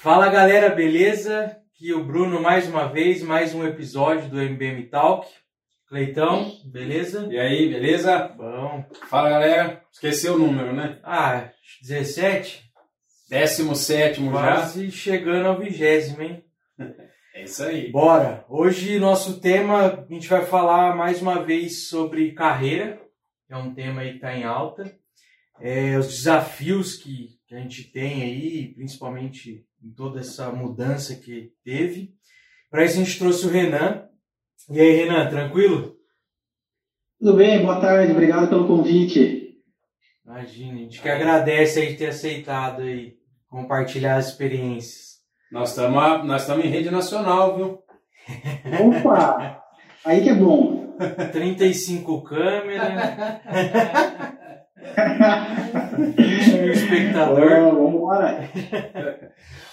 Fala 0.00 0.30
galera, 0.30 0.70
beleza? 0.70 1.58
Aqui 1.74 1.92
o 1.92 2.04
Bruno 2.04 2.40
mais 2.40 2.66
uma 2.66 2.88
vez, 2.88 3.22
mais 3.22 3.54
um 3.54 3.66
episódio 3.66 4.30
do 4.30 4.40
MBM 4.40 4.84
Talk. 4.84 5.28
Cleitão, 5.88 6.50
beleza? 6.64 7.28
E 7.30 7.38
aí, 7.38 7.68
beleza? 7.68 8.28
Bom. 8.28 8.82
Fala 9.10 9.28
galera, 9.28 9.82
esqueceu 9.92 10.36
o 10.36 10.38
número, 10.38 10.72
né? 10.72 10.98
Ah, 11.02 11.50
17? 11.82 12.64
17 13.28 14.24
já. 14.24 14.30
Quase 14.30 14.90
chegando 14.90 15.48
ao 15.48 15.58
vigésimo, 15.58 16.22
hein? 16.22 16.42
É 17.38 17.44
isso 17.44 17.62
aí. 17.62 17.92
Bora! 17.92 18.44
Hoje 18.48 18.98
nosso 18.98 19.40
tema, 19.40 20.04
a 20.08 20.12
gente 20.12 20.26
vai 20.26 20.44
falar 20.44 20.96
mais 20.96 21.22
uma 21.22 21.44
vez 21.44 21.88
sobre 21.88 22.32
carreira. 22.32 23.00
É 23.48 23.56
um 23.56 23.72
tema 23.72 24.00
aí 24.00 24.10
que 24.10 24.16
está 24.16 24.36
em 24.36 24.42
alta. 24.42 24.92
É, 25.60 25.96
os 25.96 26.08
desafios 26.08 26.96
que, 26.96 27.38
que 27.46 27.54
a 27.54 27.60
gente 27.60 27.84
tem 27.92 28.24
aí, 28.24 28.74
principalmente 28.74 29.64
em 29.80 29.90
toda 29.92 30.18
essa 30.18 30.50
mudança 30.50 31.14
que 31.14 31.52
teve. 31.62 32.12
Para 32.68 32.84
isso 32.84 33.00
a 33.00 33.04
gente 33.04 33.16
trouxe 33.16 33.46
o 33.46 33.50
Renan. 33.50 34.08
E 34.68 34.80
aí, 34.80 34.96
Renan, 34.96 35.30
tranquilo? 35.30 35.96
Tudo 37.20 37.36
bem, 37.36 37.62
boa 37.62 37.80
tarde, 37.80 38.10
obrigado 38.10 38.48
pelo 38.48 38.66
convite. 38.66 39.62
Imagina, 40.26 40.72
a 40.72 40.78
gente 40.78 41.00
que 41.00 41.08
agradece 41.08 41.78
aí 41.78 41.96
ter 41.96 42.08
aceitado 42.08 42.82
aí 42.82 43.16
compartilhar 43.46 44.16
as 44.16 44.26
experiências. 44.26 45.07
Nós 45.50 45.70
estamos 45.70 46.24
nós 46.26 46.48
em 46.48 46.68
rede 46.68 46.90
nacional, 46.90 47.56
viu? 47.56 47.78
Opa! 48.86 49.62
Aí 50.04 50.22
que 50.22 50.28
é 50.30 50.34
bom. 50.34 50.88
35 51.32 52.22
câmeras. 52.22 52.92
20 55.96 56.52
mil 56.60 56.72
espectadores. 56.72 57.50
Vamos 57.62 57.94
embora. 57.94 58.50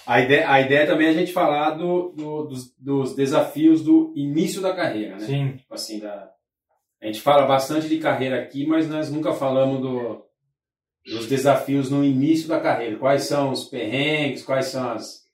A 0.06 0.20
ideia, 0.20 0.50
a 0.50 0.60
ideia 0.60 0.86
também 0.86 1.08
é 1.08 1.10
a 1.10 1.14
gente 1.14 1.32
falar 1.32 1.70
do, 1.70 2.10
do- 2.10 2.44
dos, 2.44 2.74
dos 2.78 3.14
desafios 3.14 3.82
do 3.82 4.12
início 4.16 4.62
da 4.62 4.72
carreira, 4.74 5.14
né? 5.16 5.20
Sim, 5.20 5.56
Tipo 5.56 5.74
assim, 5.74 5.98
da... 5.98 6.30
a 7.02 7.06
gente 7.06 7.20
fala 7.20 7.44
bastante 7.44 7.88
de 7.88 7.98
carreira 7.98 8.40
aqui, 8.40 8.66
mas 8.66 8.88
nós 8.88 9.10
nunca 9.10 9.32
falamos 9.32 9.80
do, 9.80 10.24
dos 11.04 11.26
desafios 11.26 11.90
no 11.90 12.04
início 12.04 12.48
da 12.48 12.60
carreira. 12.60 12.96
Quais 12.98 13.24
são 13.24 13.50
os 13.50 13.64
perrengues, 13.64 14.44
quais 14.44 14.66
são 14.66 14.90
as, 14.92 15.25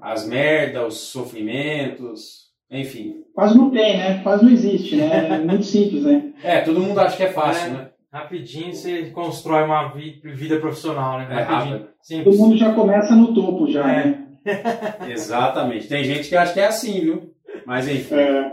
as 0.00 0.26
merdas, 0.28 0.86
os 0.94 1.00
sofrimentos, 1.08 2.46
enfim. 2.70 3.22
Quase 3.34 3.56
não 3.56 3.70
tem, 3.70 3.96
né? 3.96 4.20
Quase 4.22 4.44
não 4.44 4.52
existe, 4.52 4.96
né? 4.96 5.28
É 5.36 5.38
muito 5.38 5.64
simples, 5.64 6.02
né? 6.04 6.32
É, 6.42 6.60
todo 6.60 6.80
mundo 6.80 6.98
acha 7.00 7.16
que 7.16 7.22
é 7.22 7.32
fácil, 7.32 7.66
É. 7.68 7.70
né? 7.70 7.88
rapidinho 8.12 8.72
você 8.74 9.10
constrói 9.10 9.64
uma 9.64 9.88
vi- 9.92 10.20
vida 10.24 10.58
profissional, 10.58 11.18
né? 11.18 11.26
É 11.30 11.42
Rapidinho. 11.42 11.76
rápido. 11.78 11.90
Simples. 12.00 12.24
Todo 12.36 12.46
mundo 12.46 12.56
já 12.56 12.72
começa 12.72 13.14
no 13.14 13.34
topo 13.34 13.70
já, 13.70 13.80
É. 13.92 14.04
né? 14.06 14.26
Exatamente. 15.10 15.86
Tem 15.88 16.02
gente 16.04 16.28
que 16.28 16.36
acha 16.36 16.54
que 16.54 16.60
é 16.60 16.66
assim, 16.66 17.00
viu? 17.00 17.34
Mas 17.66 17.86
enfim. 17.88 18.14
É. 18.14 18.52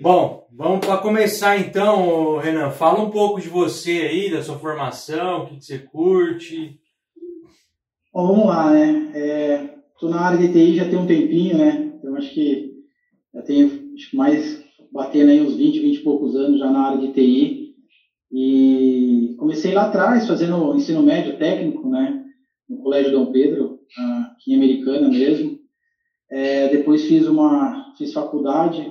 Bom, 0.00 0.48
vamos 0.52 0.84
para 0.84 0.96
começar 0.96 1.56
então, 1.58 2.38
Renan. 2.38 2.70
Fala 2.70 2.98
um 3.00 3.10
pouco 3.10 3.40
de 3.40 3.48
você 3.48 4.08
aí, 4.10 4.30
da 4.32 4.42
sua 4.42 4.58
formação, 4.58 5.42
o 5.42 5.46
que, 5.46 5.56
que 5.58 5.64
você 5.64 5.78
curte. 5.78 6.76
Bom, 8.12 8.26
vamos 8.26 8.46
lá, 8.46 8.70
né? 8.72 9.70
Estou 10.04 10.18
na 10.18 10.22
área 10.22 10.36
de 10.36 10.52
TI 10.52 10.74
já 10.74 10.84
tem 10.84 10.98
um 10.98 11.06
tempinho, 11.06 11.56
né? 11.56 11.94
Então 11.96 12.14
acho 12.14 12.30
que 12.34 12.74
já 13.34 13.40
tenho 13.40 13.94
mais 14.12 14.62
batendo 14.92 15.30
aí 15.30 15.40
uns 15.40 15.54
20, 15.54 15.80
20 15.80 15.96
e 15.96 16.02
poucos 16.02 16.36
anos 16.36 16.58
já 16.58 16.70
na 16.70 16.80
área 16.80 16.98
de 16.98 17.10
TI. 17.10 17.72
E 18.30 19.34
comecei 19.38 19.72
lá 19.72 19.84
atrás, 19.84 20.26
fazendo 20.26 20.74
ensino 20.74 21.00
médio 21.00 21.38
técnico, 21.38 21.88
né? 21.88 22.22
No 22.68 22.76
Colégio 22.82 23.12
Dom 23.12 23.30
Pedro, 23.30 23.78
aqui 23.96 24.52
em 24.52 24.54
Americana 24.54 25.08
mesmo. 25.08 25.58
É, 26.30 26.68
depois 26.68 27.06
fiz 27.06 27.26
uma 27.26 27.94
fiz 27.96 28.12
faculdade 28.12 28.86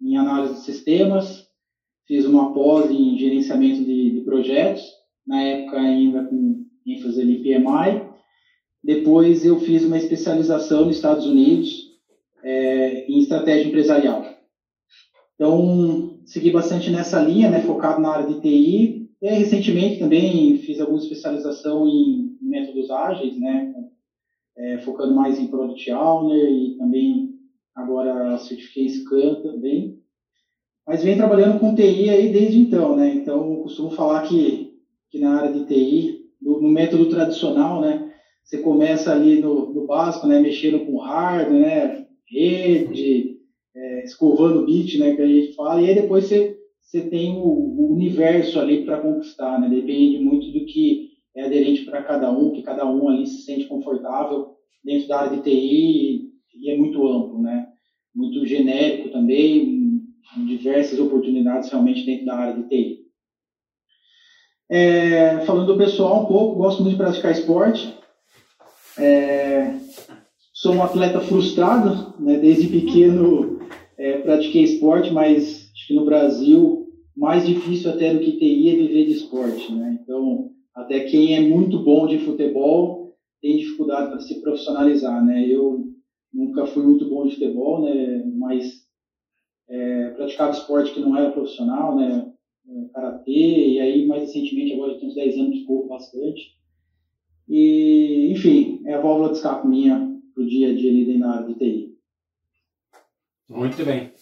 em 0.00 0.16
análise 0.16 0.54
de 0.54 0.60
sistemas, 0.60 1.42
fiz 2.06 2.24
uma 2.24 2.54
pós 2.54 2.90
em 2.90 3.18
gerenciamento 3.18 3.84
de, 3.84 4.12
de 4.12 4.20
projetos, 4.22 4.82
na 5.26 5.42
época 5.42 5.78
ainda 5.78 6.22
com 6.22 6.64
ênfase 6.86 7.20
em 7.20 7.42
PMI. 7.42 8.03
Depois 8.84 9.42
eu 9.46 9.56
fiz 9.56 9.82
uma 9.82 9.96
especialização 9.96 10.84
nos 10.84 10.96
Estados 10.96 11.24
Unidos 11.24 11.94
é, 12.42 13.06
em 13.10 13.18
estratégia 13.18 13.66
empresarial. 13.66 14.22
Então, 15.34 16.18
segui 16.26 16.50
bastante 16.50 16.90
nessa 16.90 17.18
linha, 17.18 17.48
né, 17.48 17.60
focado 17.60 18.02
na 18.02 18.10
área 18.10 18.26
de 18.26 18.40
TI. 18.42 19.08
E 19.22 19.26
aí, 19.26 19.38
recentemente 19.38 19.98
também 19.98 20.54
fiz 20.56 20.78
alguma 20.78 20.98
especialização 20.98 21.88
em 21.88 22.36
métodos 22.42 22.90
ágeis, 22.90 23.40
né, 23.40 23.72
é, 24.58 24.78
focando 24.78 25.14
mais 25.14 25.38
em 25.38 25.48
Product 25.48 25.90
Owner 25.90 26.46
e 26.50 26.76
também 26.76 27.30
agora 27.74 28.36
certifiquei 28.36 28.86
Scrum 28.86 29.40
também. 29.40 29.98
Mas 30.86 31.02
venho 31.02 31.16
trabalhando 31.16 31.58
com 31.58 31.74
TI 31.74 32.10
aí 32.10 32.30
desde 32.30 32.58
então, 32.58 32.94
né? 32.94 33.08
Então, 33.08 33.62
costumo 33.62 33.90
falar 33.90 34.20
que, 34.20 34.74
que 35.08 35.18
na 35.18 35.30
área 35.34 35.50
de 35.50 35.64
TI, 35.64 36.26
no, 36.40 36.60
no 36.60 36.68
método 36.68 37.08
tradicional, 37.08 37.80
né, 37.80 38.03
você 38.44 38.58
começa 38.58 39.10
ali 39.10 39.40
no, 39.40 39.72
no 39.72 39.86
básico, 39.86 40.26
né, 40.26 40.38
mexendo 40.38 40.84
com 40.84 40.98
hardware, 40.98 41.58
né, 41.58 42.04
rede, 42.28 43.38
é, 43.74 44.04
escovando 44.04 44.66
bit, 44.66 44.98
né, 44.98 45.14
que 45.14 45.22
a 45.22 45.26
gente 45.26 45.54
fala, 45.54 45.80
e 45.80 45.88
aí 45.88 45.94
depois 45.94 46.24
você, 46.24 46.54
você 46.78 47.00
tem 47.08 47.32
o, 47.32 47.40
o 47.40 47.92
universo 47.92 48.58
ali 48.60 48.84
para 48.84 49.00
conquistar, 49.00 49.58
né, 49.58 49.68
depende 49.68 50.18
muito 50.18 50.52
do 50.52 50.66
que 50.66 51.08
é 51.34 51.44
aderente 51.44 51.84
para 51.84 52.02
cada 52.02 52.30
um, 52.30 52.52
que 52.52 52.62
cada 52.62 52.86
um 52.86 53.08
ali 53.08 53.26
se 53.26 53.42
sente 53.42 53.66
confortável 53.66 54.50
dentro 54.84 55.08
da 55.08 55.20
área 55.20 55.36
de 55.36 55.42
TI 55.42 56.28
e 56.54 56.70
é 56.70 56.76
muito 56.76 57.04
amplo, 57.06 57.40
né, 57.40 57.66
muito 58.14 58.44
genérico 58.44 59.08
também, 59.08 60.02
diversas 60.46 60.98
oportunidades 60.98 61.70
realmente 61.70 62.04
dentro 62.04 62.26
da 62.26 62.36
área 62.36 62.54
de 62.54 62.68
TI. 62.68 63.04
É, 64.68 65.40
falando 65.40 65.66
do 65.66 65.78
pessoal 65.78 66.24
um 66.24 66.26
pouco, 66.26 66.56
gosto 66.56 66.82
muito 66.82 66.92
de 66.92 66.98
praticar 66.98 67.32
esporte, 67.32 67.94
é, 68.98 69.74
sou 70.52 70.74
um 70.74 70.82
atleta 70.82 71.20
frustrado, 71.20 72.14
né? 72.20 72.38
desde 72.38 72.68
pequeno 72.68 73.58
é, 73.98 74.18
pratiquei 74.18 74.62
esporte, 74.62 75.12
mas 75.12 75.70
acho 75.72 75.86
que 75.88 75.94
no 75.94 76.04
Brasil, 76.04 76.86
mais 77.16 77.46
difícil 77.46 77.90
até 77.90 78.12
do 78.12 78.20
que 78.20 78.38
TI 78.38 78.70
é 78.70 78.76
viver 78.76 79.06
de 79.06 79.12
esporte. 79.12 79.72
Né? 79.72 79.98
Então, 80.02 80.50
até 80.74 81.00
quem 81.00 81.36
é 81.36 81.40
muito 81.40 81.80
bom 81.80 82.06
de 82.06 82.18
futebol 82.18 83.14
tem 83.40 83.58
dificuldade 83.58 84.10
para 84.10 84.20
se 84.20 84.40
profissionalizar. 84.40 85.24
Né? 85.24 85.46
Eu 85.48 85.84
nunca 86.32 86.66
fui 86.66 86.84
muito 86.84 87.08
bom 87.08 87.26
de 87.26 87.34
futebol, 87.34 87.82
né? 87.82 88.24
mas 88.36 88.84
é, 89.68 90.10
praticava 90.10 90.52
esporte 90.52 90.92
que 90.92 91.00
não 91.00 91.16
era 91.16 91.30
profissional, 91.30 91.96
né? 91.96 92.30
karatê, 92.94 93.30
e 93.72 93.80
aí 93.80 94.06
mais 94.06 94.22
recentemente, 94.22 94.72
agora 94.72 94.98
tem 94.98 95.08
uns 95.08 95.14
10 95.14 95.38
anos 95.38 95.62
corro 95.64 95.88
bastante. 95.88 96.54
E, 97.48 98.32
enfim, 98.32 98.82
é 98.86 98.94
a 98.94 99.00
válvula 99.00 99.30
de 99.30 99.36
escape 99.36 99.66
minha 99.66 100.10
pro 100.34 100.46
dia 100.46 100.70
a 100.70 100.74
dia 100.74 100.90
ali 100.90 101.04
dentro 101.04 101.20
da 101.20 101.30
área 101.30 101.46
de 101.46 101.54
TI. 101.54 101.94
Muito 103.48 103.84
bem. 103.84 104.12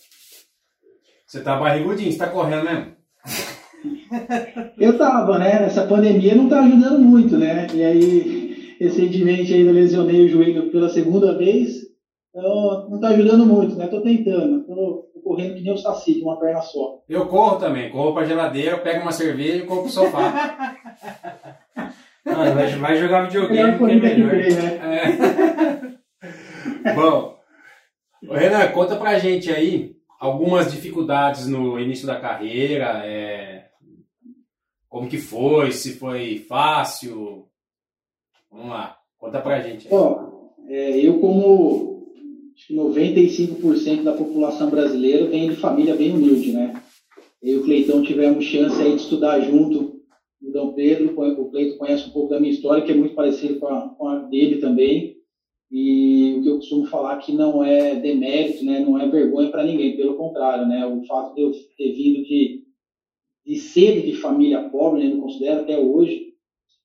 Você 1.26 1.40
tá 1.42 1.56
barrigudinho, 1.58 2.12
você 2.12 2.18
tá 2.18 2.28
correndo 2.28 2.64
mesmo? 2.64 2.92
Eu 4.78 4.98
tava, 4.98 5.38
né? 5.38 5.64
Essa 5.64 5.86
pandemia 5.86 6.34
não 6.34 6.48
tá 6.48 6.60
ajudando 6.60 6.98
muito, 6.98 7.38
né? 7.38 7.66
E 7.72 7.82
aí, 7.82 8.76
recentemente 8.78 9.54
ainda 9.54 9.72
lesionei 9.72 10.24
o 10.24 10.28
joelho 10.28 10.70
pela 10.70 10.88
segunda 10.88 11.36
vez. 11.38 11.80
Então, 12.34 12.88
não 12.90 13.00
tá 13.00 13.08
ajudando 13.08 13.46
muito, 13.46 13.76
né? 13.76 13.86
Tô 13.86 14.00
tentando. 14.00 14.64
Tô, 14.64 15.08
tô 15.14 15.20
correndo 15.20 15.54
que 15.54 15.62
nem 15.62 15.72
o 15.72 15.78
Saci, 15.78 16.14
de 16.14 16.22
uma 16.22 16.38
perna 16.38 16.60
só. 16.60 17.02
Eu 17.08 17.26
corro 17.26 17.58
também. 17.58 17.90
Corro 17.90 18.12
pra 18.12 18.24
geladeira, 18.24 18.78
pego 18.78 19.02
uma 19.02 19.12
cerveja 19.12 19.64
e 19.64 19.66
corro 19.66 19.82
pro 19.82 19.90
sofá. 19.90 20.76
Mano, 22.36 22.54
vai, 22.54 22.76
vai 22.76 22.96
jogar 22.96 23.22
videogame 23.26 23.78
que 23.78 23.84
é 23.84 23.88
que 23.88 23.94
melhor. 24.00 24.30
tem, 24.30 24.54
né? 24.54 25.98
É. 26.84 26.92
Bom, 26.94 27.38
Renan, 28.22 28.68
conta 28.68 28.96
pra 28.96 29.18
gente 29.18 29.50
aí 29.50 29.96
algumas 30.18 30.70
dificuldades 30.70 31.48
no 31.48 31.78
início 31.80 32.06
da 32.06 32.20
carreira, 32.20 33.02
é, 33.04 33.66
como 34.88 35.08
que 35.08 35.18
foi, 35.18 35.72
se 35.72 35.94
foi 35.94 36.38
fácil. 36.48 37.46
Vamos 38.50 38.68
lá, 38.68 38.96
conta 39.18 39.40
pra 39.40 39.60
gente. 39.60 39.88
aí. 39.88 39.92
Ó, 39.92 40.28
é, 40.68 41.00
eu 41.00 41.18
como 41.18 42.06
acho 42.54 42.66
que 42.68 42.74
95% 42.74 44.02
da 44.02 44.12
população 44.12 44.70
brasileira 44.70 45.26
vem 45.26 45.50
de 45.50 45.56
família 45.56 45.96
bem 45.96 46.12
humilde, 46.12 46.52
né? 46.52 46.80
Eu 47.42 47.56
e 47.56 47.58
o 47.58 47.64
Cleitão 47.64 48.02
tivemos 48.02 48.44
chance 48.44 48.80
aí 48.80 48.94
de 48.94 49.02
estudar 49.02 49.40
junto 49.40 49.91
no 50.52 50.66
Dom 50.66 50.72
Pedro, 50.74 51.14
o 51.18 51.50
Cleito 51.50 51.78
conhece 51.78 52.08
um 52.08 52.12
pouco 52.12 52.28
da 52.28 52.38
minha 52.38 52.52
história, 52.52 52.84
que 52.84 52.92
é 52.92 52.94
muito 52.94 53.14
parecida 53.14 53.58
com 53.58 53.66
a, 53.66 53.88
com 53.88 54.08
a 54.08 54.18
dele 54.18 54.60
também. 54.60 55.16
e 55.70 56.36
o 56.38 56.42
que 56.42 56.48
eu 56.48 56.56
costumo 56.56 56.86
falar 56.86 57.16
que 57.16 57.32
não 57.32 57.64
é 57.64 57.94
demérito, 57.96 58.62
né, 58.64 58.80
não 58.80 58.98
é 58.98 59.08
vergonha 59.08 59.50
para 59.50 59.64
ninguém, 59.64 59.96
pelo 59.96 60.16
contrário, 60.16 60.66
né, 60.68 60.86
o 60.86 61.02
fato 61.06 61.34
de 61.34 61.40
eu 61.40 61.50
ter 61.78 61.92
vindo 61.92 62.22
de, 62.24 62.62
de 63.46 64.02
de 64.02 64.14
família 64.14 64.68
pobre, 64.68 65.00
né, 65.00 65.14
eu 65.14 65.20
considero 65.20 65.62
até 65.62 65.78
hoje, 65.78 66.32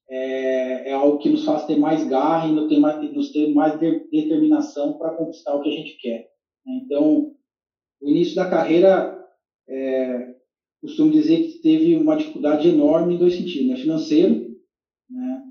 é, 0.08 0.88
é, 0.88 0.92
algo 0.94 1.18
que 1.18 1.28
nos 1.28 1.44
faz 1.44 1.66
ter 1.66 1.76
mais 1.76 2.02
garra 2.08 2.48
e 2.48 2.52
nos 2.52 2.68
ter 2.68 2.78
mais, 2.78 3.12
nos 3.12 3.30
ter 3.30 3.52
mais 3.52 3.78
de, 3.78 4.08
determinação 4.10 4.94
para 4.94 5.10
conquistar 5.10 5.54
o 5.54 5.60
que 5.60 5.68
a 5.68 5.76
gente 5.76 5.98
quer. 5.98 6.30
Né. 6.64 6.80
Então, 6.82 7.34
o 8.00 8.08
início 8.08 8.34
da 8.34 8.48
carreira, 8.48 9.22
é, 9.68 10.34
costumo 10.80 11.10
dizer 11.10 11.38
que 11.38 11.58
teve 11.58 11.96
uma 11.96 12.16
dificuldade 12.16 12.68
enorme 12.68 13.14
em 13.14 13.18
dois 13.18 13.34
sentidos, 13.34 13.68
né, 13.68 13.76
financeiro, 13.76 14.56
né, 15.10 15.42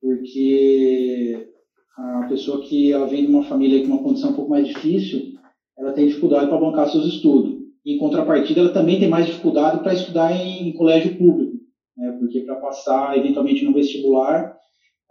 porque 0.00 1.48
a 1.96 2.26
pessoa 2.28 2.62
que 2.62 2.92
ela 2.92 3.06
vem 3.06 3.26
de 3.26 3.30
uma 3.30 3.44
família 3.44 3.80
com 3.80 3.86
uma 3.86 4.02
condição 4.02 4.30
um 4.30 4.34
pouco 4.34 4.50
mais 4.50 4.66
difícil, 4.66 5.32
ela 5.78 5.92
tem 5.92 6.06
dificuldade 6.06 6.48
para 6.48 6.58
bancar 6.58 6.88
seus 6.90 7.06
estudos. 7.06 7.60
Em 7.84 7.98
contrapartida, 7.98 8.60
ela 8.60 8.72
também 8.72 8.98
tem 8.98 9.08
mais 9.08 9.26
dificuldade 9.26 9.82
para 9.82 9.92
estudar 9.92 10.32
em, 10.32 10.68
em, 10.68 10.72
colégio 10.72 11.16
público, 11.16 11.56
né? 11.96 12.16
porque 12.18 12.40
para 12.40 12.56
passar 12.56 13.18
eventualmente 13.18 13.64
no 13.64 13.72
vestibular, 13.72 14.56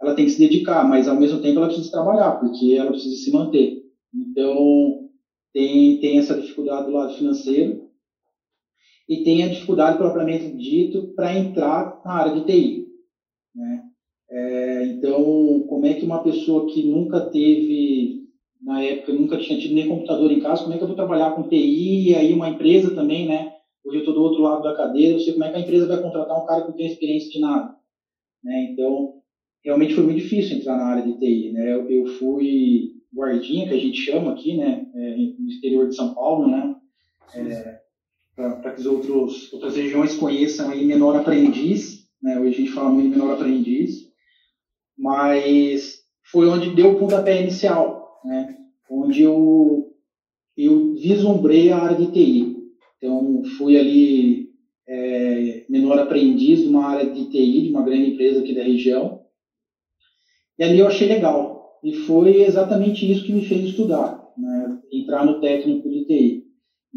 ela 0.00 0.14
tem 0.14 0.24
que 0.24 0.32
se 0.32 0.38
dedicar, 0.38 0.86
mas 0.86 1.06
ao 1.06 1.16
mesmo 1.16 1.40
tempo 1.40 1.58
ela 1.58 1.66
precisa 1.66 1.90
trabalhar, 1.90 2.32
porque 2.32 2.74
ela 2.74 2.90
precisa 2.90 3.16
se 3.16 3.30
manter. 3.30 3.82
Então, 4.14 5.08
tem, 5.52 6.00
tem 6.00 6.18
essa 6.18 6.34
dificuldade 6.34 6.86
do 6.86 6.92
lado 6.92 7.14
financeiro 7.14 7.81
e 9.08 9.22
tem 9.22 9.42
a 9.42 9.48
dificuldade 9.48 9.98
propriamente 9.98 10.48
dito 10.56 11.12
para 11.14 11.34
entrar 11.34 12.00
na 12.04 12.12
área 12.12 12.32
de 12.32 12.46
TI. 12.46 12.86
Né? 13.54 13.82
É, 14.30 14.84
então, 14.86 15.64
como 15.68 15.86
é 15.86 15.94
que 15.94 16.04
uma 16.04 16.22
pessoa 16.22 16.66
que 16.72 16.82
nunca 16.82 17.20
teve, 17.30 18.22
na 18.60 18.80
época, 18.80 19.12
nunca 19.12 19.36
tinha 19.38 19.58
tido 19.58 19.74
nem 19.74 19.88
computador 19.88 20.30
em 20.30 20.40
casa, 20.40 20.62
como 20.62 20.74
é 20.74 20.76
que 20.76 20.82
eu 20.82 20.86
vou 20.88 20.96
trabalhar 20.96 21.34
com 21.34 21.48
TI 21.48 22.10
e 22.10 22.14
aí 22.14 22.32
uma 22.32 22.48
empresa 22.48 22.94
também, 22.94 23.26
né? 23.26 23.52
Hoje 23.84 23.96
eu 23.96 24.00
estou 24.00 24.14
do 24.14 24.22
outro 24.22 24.40
lado 24.40 24.62
da 24.62 24.74
cadeira, 24.74 25.14
eu 25.14 25.18
sei 25.18 25.32
como 25.32 25.44
é 25.44 25.50
que 25.50 25.56
a 25.56 25.60
empresa 25.60 25.86
vai 25.86 26.00
contratar 26.00 26.40
um 26.40 26.46
cara 26.46 26.62
que 26.62 26.68
não 26.68 26.76
tem 26.76 26.86
experiência 26.86 27.30
de 27.30 27.40
nada. 27.40 27.74
Né? 28.42 28.68
Então, 28.70 29.14
realmente 29.64 29.94
foi 29.94 30.04
muito 30.04 30.20
difícil 30.20 30.56
entrar 30.56 30.76
na 30.76 30.84
área 30.84 31.02
de 31.02 31.18
TI. 31.18 31.50
Né? 31.50 31.72
Eu, 31.72 31.88
eu 31.90 32.06
fui 32.06 32.92
guardinha, 33.14 33.68
que 33.68 33.74
a 33.74 33.78
gente 33.78 33.98
chama 33.98 34.32
aqui, 34.32 34.56
né? 34.56 34.86
É, 34.94 35.16
no 35.16 35.48
exterior 35.48 35.88
de 35.88 35.94
São 35.94 36.14
Paulo, 36.14 36.48
né? 36.48 36.74
É, 37.34 37.81
para 38.34 38.72
que 38.72 38.86
outros, 38.86 39.52
outras 39.52 39.76
regiões 39.76 40.14
conheçam 40.14 40.70
aí 40.70 40.84
menor 40.84 41.16
aprendiz, 41.16 42.06
né? 42.22 42.38
Hoje 42.38 42.54
a 42.54 42.58
gente 42.58 42.72
fala 42.72 42.90
muito 42.90 43.10
menor 43.10 43.34
aprendiz 43.34 44.12
mas 45.02 46.02
foi 46.30 46.48
onde 46.48 46.74
deu 46.74 46.92
o 46.92 46.98
pontapé 46.98 47.42
inicial, 47.42 48.20
né? 48.24 48.56
onde 48.88 49.22
eu, 49.22 49.92
eu 50.56 50.94
vislumbrei 50.94 51.70
a 51.70 51.78
área 51.78 51.96
de 51.96 52.12
TI. 52.12 52.56
Então, 52.96 53.42
fui 53.58 53.76
ali 53.76 54.50
é, 54.86 55.64
menor 55.68 55.98
aprendiz 55.98 56.60
de 56.60 56.68
uma 56.68 56.86
área 56.86 57.10
de 57.10 57.28
TI, 57.30 57.62
de 57.62 57.70
uma 57.70 57.82
grande 57.82 58.10
empresa 58.10 58.40
aqui 58.40 58.54
da 58.54 58.62
região, 58.62 59.22
e 60.58 60.62
ali 60.62 60.78
eu 60.78 60.86
achei 60.86 61.08
legal. 61.08 61.80
E 61.82 61.94
foi 61.94 62.42
exatamente 62.42 63.10
isso 63.10 63.24
que 63.24 63.32
me 63.32 63.44
fez 63.44 63.64
estudar, 63.64 64.22
né? 64.38 64.78
entrar 64.92 65.26
no 65.26 65.40
técnico 65.40 65.88
de 65.88 66.04
TI. 66.04 66.41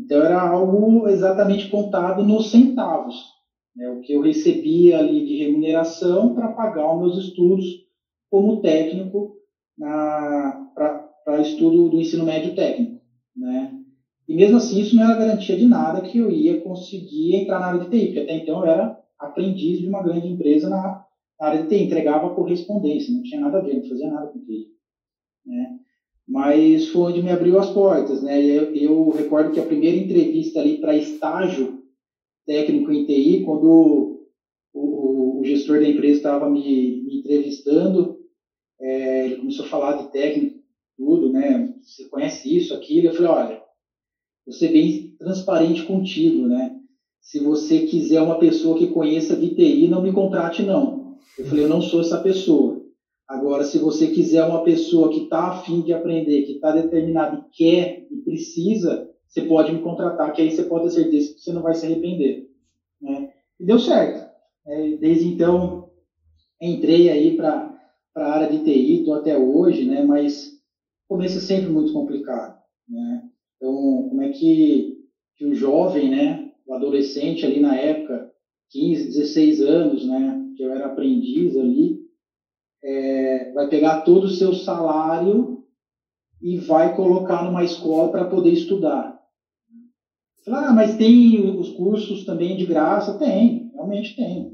Então, 0.06 0.22
era 0.22 0.40
algo 0.40 1.08
exatamente 1.08 1.68
contado 1.68 2.24
nos 2.24 2.52
centavos, 2.52 3.16
né? 3.76 3.90
o 3.90 4.00
que 4.02 4.14
eu 4.14 4.22
recebia 4.22 5.00
ali 5.00 5.24
de 5.24 5.34
remuneração 5.34 6.32
para 6.32 6.48
pagar 6.50 6.94
os 6.94 7.00
meus 7.00 7.18
estudos 7.18 7.66
como 8.30 8.62
técnico 8.62 9.34
para 9.80 11.42
estudo 11.42 11.90
do 11.90 12.00
ensino 12.00 12.24
médio 12.24 12.54
técnico. 12.54 13.02
Né? 13.36 13.76
E 14.28 14.36
mesmo 14.36 14.58
assim, 14.58 14.80
isso 14.80 14.96
não 14.96 15.02
era 15.02 15.16
garantia 15.16 15.56
de 15.56 15.66
nada 15.66 16.00
que 16.00 16.20
eu 16.20 16.30
ia 16.30 16.62
conseguir 16.62 17.34
entrar 17.34 17.60
na 17.60 17.66
área 17.66 17.80
de 17.80 17.90
TI, 17.90 18.06
porque 18.06 18.20
até 18.20 18.36
então 18.36 18.60
eu 18.60 18.66
era 18.66 18.96
aprendiz 19.18 19.80
de 19.80 19.88
uma 19.88 20.04
grande 20.04 20.28
empresa 20.28 20.70
na, 20.70 21.04
área 21.40 21.64
de 21.64 21.68
TI, 21.68 21.82
entregava 21.82 22.30
correspondência, 22.30 23.12
não 23.12 23.24
tinha 23.24 23.40
nada 23.40 23.58
a 23.58 23.62
ver, 23.62 23.74
não 23.74 23.88
fazia 23.88 24.08
nada 24.08 24.28
com 24.28 24.40
TI. 24.40 24.68
Né? 25.48 25.72
Mas 26.28 26.88
foi 26.88 27.12
onde 27.12 27.22
me 27.22 27.30
abriu 27.30 27.58
as 27.58 27.70
portas. 27.70 28.22
Né? 28.22 28.44
Eu, 28.44 28.74
eu 28.74 29.10
recordo 29.10 29.52
que 29.52 29.60
a 29.60 29.66
primeira 29.66 29.98
entrevista 29.98 30.60
ali 30.60 30.80
para 30.80 30.96
estágio 30.96 31.84
técnico 32.46 32.92
em 32.92 33.06
TI, 33.06 33.44
quando 33.44 33.70
o, 33.70 34.28
o, 34.74 35.40
o 35.40 35.44
gestor 35.44 35.80
da 35.80 35.88
empresa 35.88 36.18
estava 36.18 36.50
me, 36.50 37.04
me 37.04 37.20
entrevistando, 37.20 38.18
é, 38.80 39.26
ele 39.26 39.36
começou 39.38 39.66
a 39.66 39.70
falar 39.70 39.94
de 39.94 40.12
técnico, 40.12 40.60
tudo, 40.98 41.30
né? 41.30 41.74
Você 41.82 42.08
conhece 42.10 42.56
isso, 42.56 42.74
aquilo. 42.74 43.08
Eu 43.08 43.14
falei, 43.14 43.32
olha, 43.32 43.62
vou 44.46 44.54
ser 44.54 44.70
bem 44.70 45.16
transparente 45.18 45.84
contigo, 45.84 46.48
né? 46.48 46.76
Se 47.20 47.40
você 47.40 47.82
quiser 47.82 48.22
uma 48.22 48.38
pessoa 48.38 48.78
que 48.78 48.88
conheça 48.88 49.36
de 49.36 49.56
TI, 49.56 49.88
não 49.88 50.02
me 50.02 50.12
contrate, 50.12 50.64
não. 50.64 51.18
Eu 51.38 51.46
falei, 51.46 51.64
eu 51.64 51.70
não 51.70 51.82
sou 51.82 52.00
essa 52.00 52.20
pessoa. 52.20 52.75
Agora, 53.28 53.64
se 53.64 53.80
você 53.80 54.08
quiser 54.08 54.44
uma 54.44 54.64
pessoa 54.64 55.10
que 55.10 55.24
está 55.24 55.48
afim 55.48 55.82
de 55.82 55.92
aprender, 55.92 56.44
que 56.44 56.54
está 56.54 56.72
determinada 56.72 57.36
e 57.36 57.58
quer 57.58 58.08
e 58.12 58.18
precisa, 58.18 59.10
você 59.28 59.42
pode 59.42 59.72
me 59.72 59.82
contratar, 59.82 60.32
que 60.32 60.42
aí 60.42 60.52
você 60.52 60.64
pode 60.64 60.86
ter 60.86 60.92
certeza 60.92 61.34
que 61.34 61.40
você 61.40 61.52
não 61.52 61.62
vai 61.62 61.74
se 61.74 61.86
arrepender. 61.86 62.48
Né? 63.02 63.30
E 63.60 63.66
deu 63.66 63.80
certo. 63.80 64.30
É, 64.68 64.96
desde 64.98 65.28
então, 65.28 65.90
entrei 66.62 67.10
aí 67.10 67.36
para 67.36 67.76
a 68.16 68.32
área 68.32 68.48
de 68.48 68.64
TI, 68.64 69.00
estou 69.00 69.16
até 69.16 69.36
hoje, 69.36 69.86
né? 69.86 70.02
Mas 70.02 70.60
começo 71.08 71.38
é 71.38 71.42
sempre 71.42 71.70
muito 71.70 71.94
complicado, 71.94 72.56
né? 72.88 73.24
Então, 73.56 74.08
como 74.10 74.22
é 74.22 74.30
que, 74.30 74.98
que 75.36 75.46
o 75.46 75.54
jovem, 75.54 76.10
né? 76.10 76.52
O 76.66 76.74
adolescente 76.74 77.46
ali 77.46 77.60
na 77.60 77.76
época, 77.76 78.30
15, 78.70 79.08
16 79.08 79.62
anos, 79.62 80.06
né? 80.06 80.42
Que 80.56 80.64
eu 80.64 80.72
era 80.72 80.86
aprendiz 80.86 81.56
ali, 81.58 82.05
é, 82.86 83.52
vai 83.54 83.68
pegar 83.68 84.04
todo 84.04 84.26
o 84.26 84.30
seu 84.30 84.54
salário 84.54 85.60
e 86.42 86.58
vai 86.58 86.96
colocar 86.96 87.44
numa 87.44 87.64
escola 87.64 88.10
para 88.10 88.26
poder 88.26 88.52
estudar. 88.52 89.16
Ah, 90.48 90.72
mas 90.72 90.96
tem 90.96 91.58
os 91.58 91.70
cursos 91.70 92.24
também 92.24 92.56
de 92.56 92.66
graça? 92.66 93.18
Tem, 93.18 93.70
realmente 93.74 94.16
tem. 94.16 94.50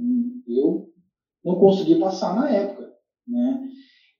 Eu 0.47 0.85
não 1.43 1.55
consegui 1.55 1.95
passar 1.95 2.35
na 2.35 2.49
época 2.49 2.89
né? 3.27 3.59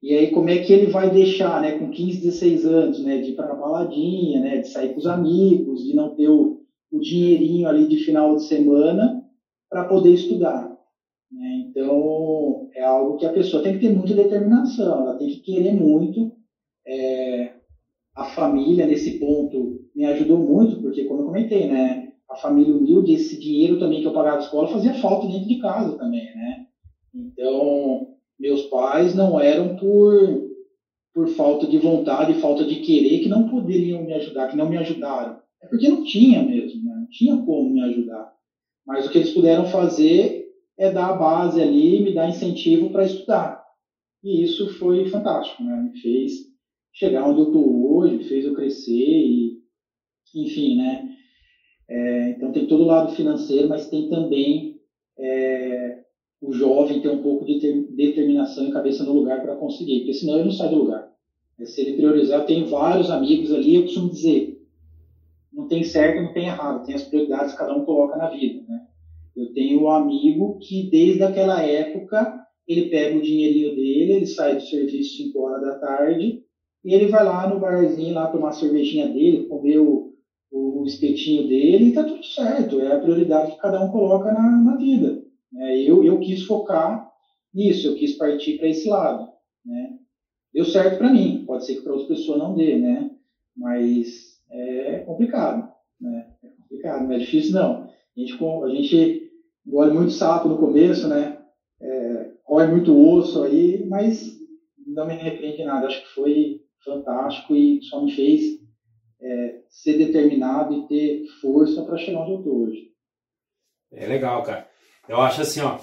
E 0.02 0.14
aí 0.14 0.32
como 0.32 0.50
é 0.50 0.58
que 0.58 0.74
ele 0.74 0.88
vai 0.88 1.10
deixar, 1.10 1.62
né, 1.62 1.74
com 1.74 1.90
15, 1.90 2.20
16 2.20 2.66
anos, 2.66 3.02
né, 3.02 3.18
de 3.20 3.32
ir 3.32 3.36
para 3.36 3.52
a 3.52 3.56
baladinha, 3.56 4.40
né, 4.40 4.58
de 4.60 4.68
sair 4.68 4.94
com 4.94 5.00
os 5.00 5.08
amigos, 5.08 5.84
de 5.84 5.94
não 5.94 6.10
ter 6.10 6.30
o, 6.30 6.58
o 6.92 7.00
dinheirinho 7.00 7.68
ali 7.68 7.86
de 7.88 7.98
final 7.98 8.36
de 8.36 8.44
semana 8.44 9.22
para 9.70 9.84
poder 9.84 10.14
estudar. 10.14 10.71
Né? 11.32 11.64
Então 11.66 12.68
é 12.76 12.82
algo 12.82 13.16
que 13.18 13.26
a 13.26 13.32
pessoa 13.32 13.64
tem 13.64 13.74
que 13.74 13.80
ter 13.80 13.90
muita 13.90 14.14
determinação, 14.14 15.02
ela 15.02 15.18
tem 15.18 15.28
que 15.28 15.38
querer 15.38 15.72
muito. 15.72 16.34
É, 16.86 17.54
a 18.16 18.24
família 18.24 18.86
nesse 18.86 19.20
ponto 19.20 19.80
me 19.96 20.04
ajudou 20.06 20.38
muito, 20.38 20.82
porque 20.82 21.06
como 21.06 21.22
eu 21.22 21.26
comentei, 21.26 21.66
né, 21.66 22.12
a 22.30 22.36
família 22.36 22.74
humilde, 22.74 23.14
esse 23.14 23.40
dinheiro 23.40 23.80
também 23.80 24.02
que 24.02 24.08
eu 24.08 24.14
pagava 24.14 24.38
de 24.38 24.44
escola 24.46 24.68
fazia 24.68 24.94
falta 24.94 25.28
dentro 25.28 25.48
de 25.48 25.60
casa 25.60 25.96
também, 25.98 26.26
né? 26.36 26.66
Então 27.14 28.08
meus 28.42 28.64
pais 28.64 29.14
não 29.14 29.40
eram 29.40 29.76
por, 29.76 30.50
por 31.14 31.28
falta 31.28 31.68
de 31.68 31.78
vontade, 31.78 32.34
falta 32.34 32.66
de 32.66 32.78
querer, 32.78 33.20
que 33.20 33.30
não 33.30 33.48
poderiam 33.48 34.04
me 34.04 34.14
ajudar, 34.14 34.48
que 34.48 34.56
não 34.56 34.68
me 34.68 34.78
ajudaram. 34.78 35.38
É 35.62 35.68
porque 35.68 35.88
não 35.88 36.04
tinha 36.04 36.42
mesmo, 36.42 36.84
né? 36.84 36.96
não 36.96 37.08
tinha 37.08 37.38
como 37.38 37.70
me 37.70 37.82
ajudar. 37.82 38.28
Mas 38.86 39.06
o 39.06 39.12
que 39.12 39.20
eles 39.20 39.30
puderam 39.30 39.64
fazer 39.64 40.41
é 40.82 40.90
dar 40.90 41.10
a 41.10 41.14
base 41.14 41.62
ali, 41.62 42.00
me 42.00 42.12
dar 42.12 42.28
incentivo 42.28 42.90
para 42.90 43.04
estudar. 43.04 43.56
E 44.24 44.42
isso 44.42 44.68
foi 44.68 45.06
fantástico, 45.06 45.62
né? 45.62 45.80
Me 45.80 45.96
fez 46.00 46.32
chegar 46.92 47.24
onde 47.24 47.40
eu 47.40 47.46
estou 47.46 47.94
hoje, 47.94 48.24
fez 48.24 48.44
eu 48.44 48.52
crescer 48.52 48.92
e, 48.92 49.60
enfim, 50.34 50.76
né? 50.76 51.08
É, 51.88 52.30
então 52.30 52.52
tem 52.52 52.66
todo 52.66 52.82
o 52.82 52.88
lado 52.88 53.10
financeiro, 53.10 53.68
mas 53.68 53.86
tem 53.86 54.10
também 54.10 54.76
é, 55.20 56.00
o 56.42 56.52
jovem 56.52 57.00
ter 57.00 57.10
um 57.10 57.22
pouco 57.22 57.46
de 57.46 57.60
determinação 57.92 58.66
e 58.66 58.72
cabeça 58.72 59.04
no 59.04 59.12
lugar 59.12 59.40
para 59.40 59.54
conseguir, 59.54 60.00
porque 60.00 60.14
senão 60.14 60.34
ele 60.34 60.46
não 60.46 60.52
sai 60.52 60.68
do 60.68 60.78
lugar. 60.78 61.06
É, 61.60 61.66
se 61.66 61.80
ele 61.80 61.96
priorizar, 61.96 62.44
tenho 62.44 62.66
vários 62.66 63.08
amigos 63.12 63.52
ali, 63.52 63.76
eu 63.76 63.84
costumo 63.84 64.10
dizer, 64.10 64.58
não 65.54 65.64
tem 65.64 65.84
certo, 65.84 66.20
não 66.20 66.32
tem 66.32 66.46
errado, 66.48 66.84
tem 66.84 66.96
as 66.96 67.04
prioridades 67.04 67.52
que 67.52 67.58
cada 67.60 67.72
um 67.72 67.82
coloca 67.82 68.16
na 68.16 68.26
vida, 68.26 68.64
né? 68.68 68.82
Eu 69.36 69.54
tenho 69.54 69.84
um 69.84 69.90
amigo 69.90 70.58
que 70.60 70.90
desde 70.90 71.24
aquela 71.24 71.62
época 71.62 72.40
ele 72.68 72.90
pega 72.90 73.18
o 73.18 73.22
dinheirinho 73.22 73.76
dele, 73.76 74.14
ele 74.14 74.26
sai 74.28 74.56
do 74.56 74.62
serviço 74.62 75.18
5 75.18 75.40
horas 75.40 75.62
da 75.62 75.80
tarde 75.80 76.42
e 76.84 76.94
ele 76.94 77.08
vai 77.08 77.24
lá 77.24 77.48
no 77.48 77.60
barzinho 77.60 78.14
lá 78.14 78.28
tomar 78.28 78.50
a 78.50 78.54
cervejinha 78.54 79.08
dele, 79.08 79.48
comer 79.48 79.78
o, 79.78 80.14
o 80.52 80.84
espetinho 80.86 81.48
dele 81.48 81.88
e 81.88 81.94
tá 81.94 82.04
tudo 82.04 82.24
certo. 82.24 82.80
É 82.80 82.92
a 82.92 83.00
prioridade 83.00 83.52
que 83.52 83.58
cada 83.58 83.80
um 83.80 83.90
coloca 83.90 84.32
na, 84.32 84.62
na 84.62 84.76
vida. 84.76 85.22
É, 85.56 85.82
eu, 85.82 86.04
eu 86.04 86.20
quis 86.20 86.44
focar 86.44 87.10
nisso, 87.54 87.88
eu 87.88 87.96
quis 87.96 88.14
partir 88.14 88.58
para 88.58 88.68
esse 88.68 88.88
lado. 88.88 89.28
Né? 89.66 89.96
deu 90.54 90.66
certo 90.66 90.98
para 90.98 91.10
mim. 91.10 91.44
Pode 91.46 91.66
ser 91.66 91.76
que 91.76 91.82
para 91.82 91.94
outra 91.94 92.08
pessoa 92.08 92.38
não 92.38 92.54
dê, 92.54 92.76
né? 92.76 93.10
Mas 93.56 94.40
é 94.50 95.00
complicado, 95.00 95.68
né? 96.00 96.28
É 96.44 96.48
complicado, 96.50 97.04
não 97.04 97.12
é 97.12 97.18
difícil 97.18 97.54
não. 97.54 97.84
A 97.84 98.20
gente, 98.20 98.34
a 98.44 98.70
gente 98.70 99.21
engole 99.66 99.94
muito 99.94 100.12
sapo 100.12 100.48
no 100.48 100.58
começo, 100.58 101.08
né? 101.08 101.40
É, 101.82 102.32
muito 102.68 102.98
osso 102.98 103.44
aí, 103.44 103.86
mas 103.88 104.38
não 104.86 105.06
me 105.06 105.14
arrependo 105.14 105.58
de 105.58 105.64
nada. 105.64 105.88
Acho 105.88 106.02
que 106.02 106.14
foi 106.14 106.62
fantástico 106.84 107.56
e 107.56 107.82
só 107.84 108.04
me 108.04 108.12
fez 108.14 108.60
é, 109.22 109.62
ser 109.70 109.98
determinado 109.98 110.74
e 110.74 110.88
ter 110.88 111.26
força 111.42 111.84
para 111.84 111.98
chegar 111.98 112.22
onde 112.22 112.32
eu 112.32 112.38
estou 112.40 112.64
hoje. 112.64 112.92
É 113.94 114.06
legal, 114.08 114.44
cara. 114.44 114.68
Eu 115.08 115.20
acho 115.20 115.42
assim, 115.42 115.62
ó, 115.62 115.80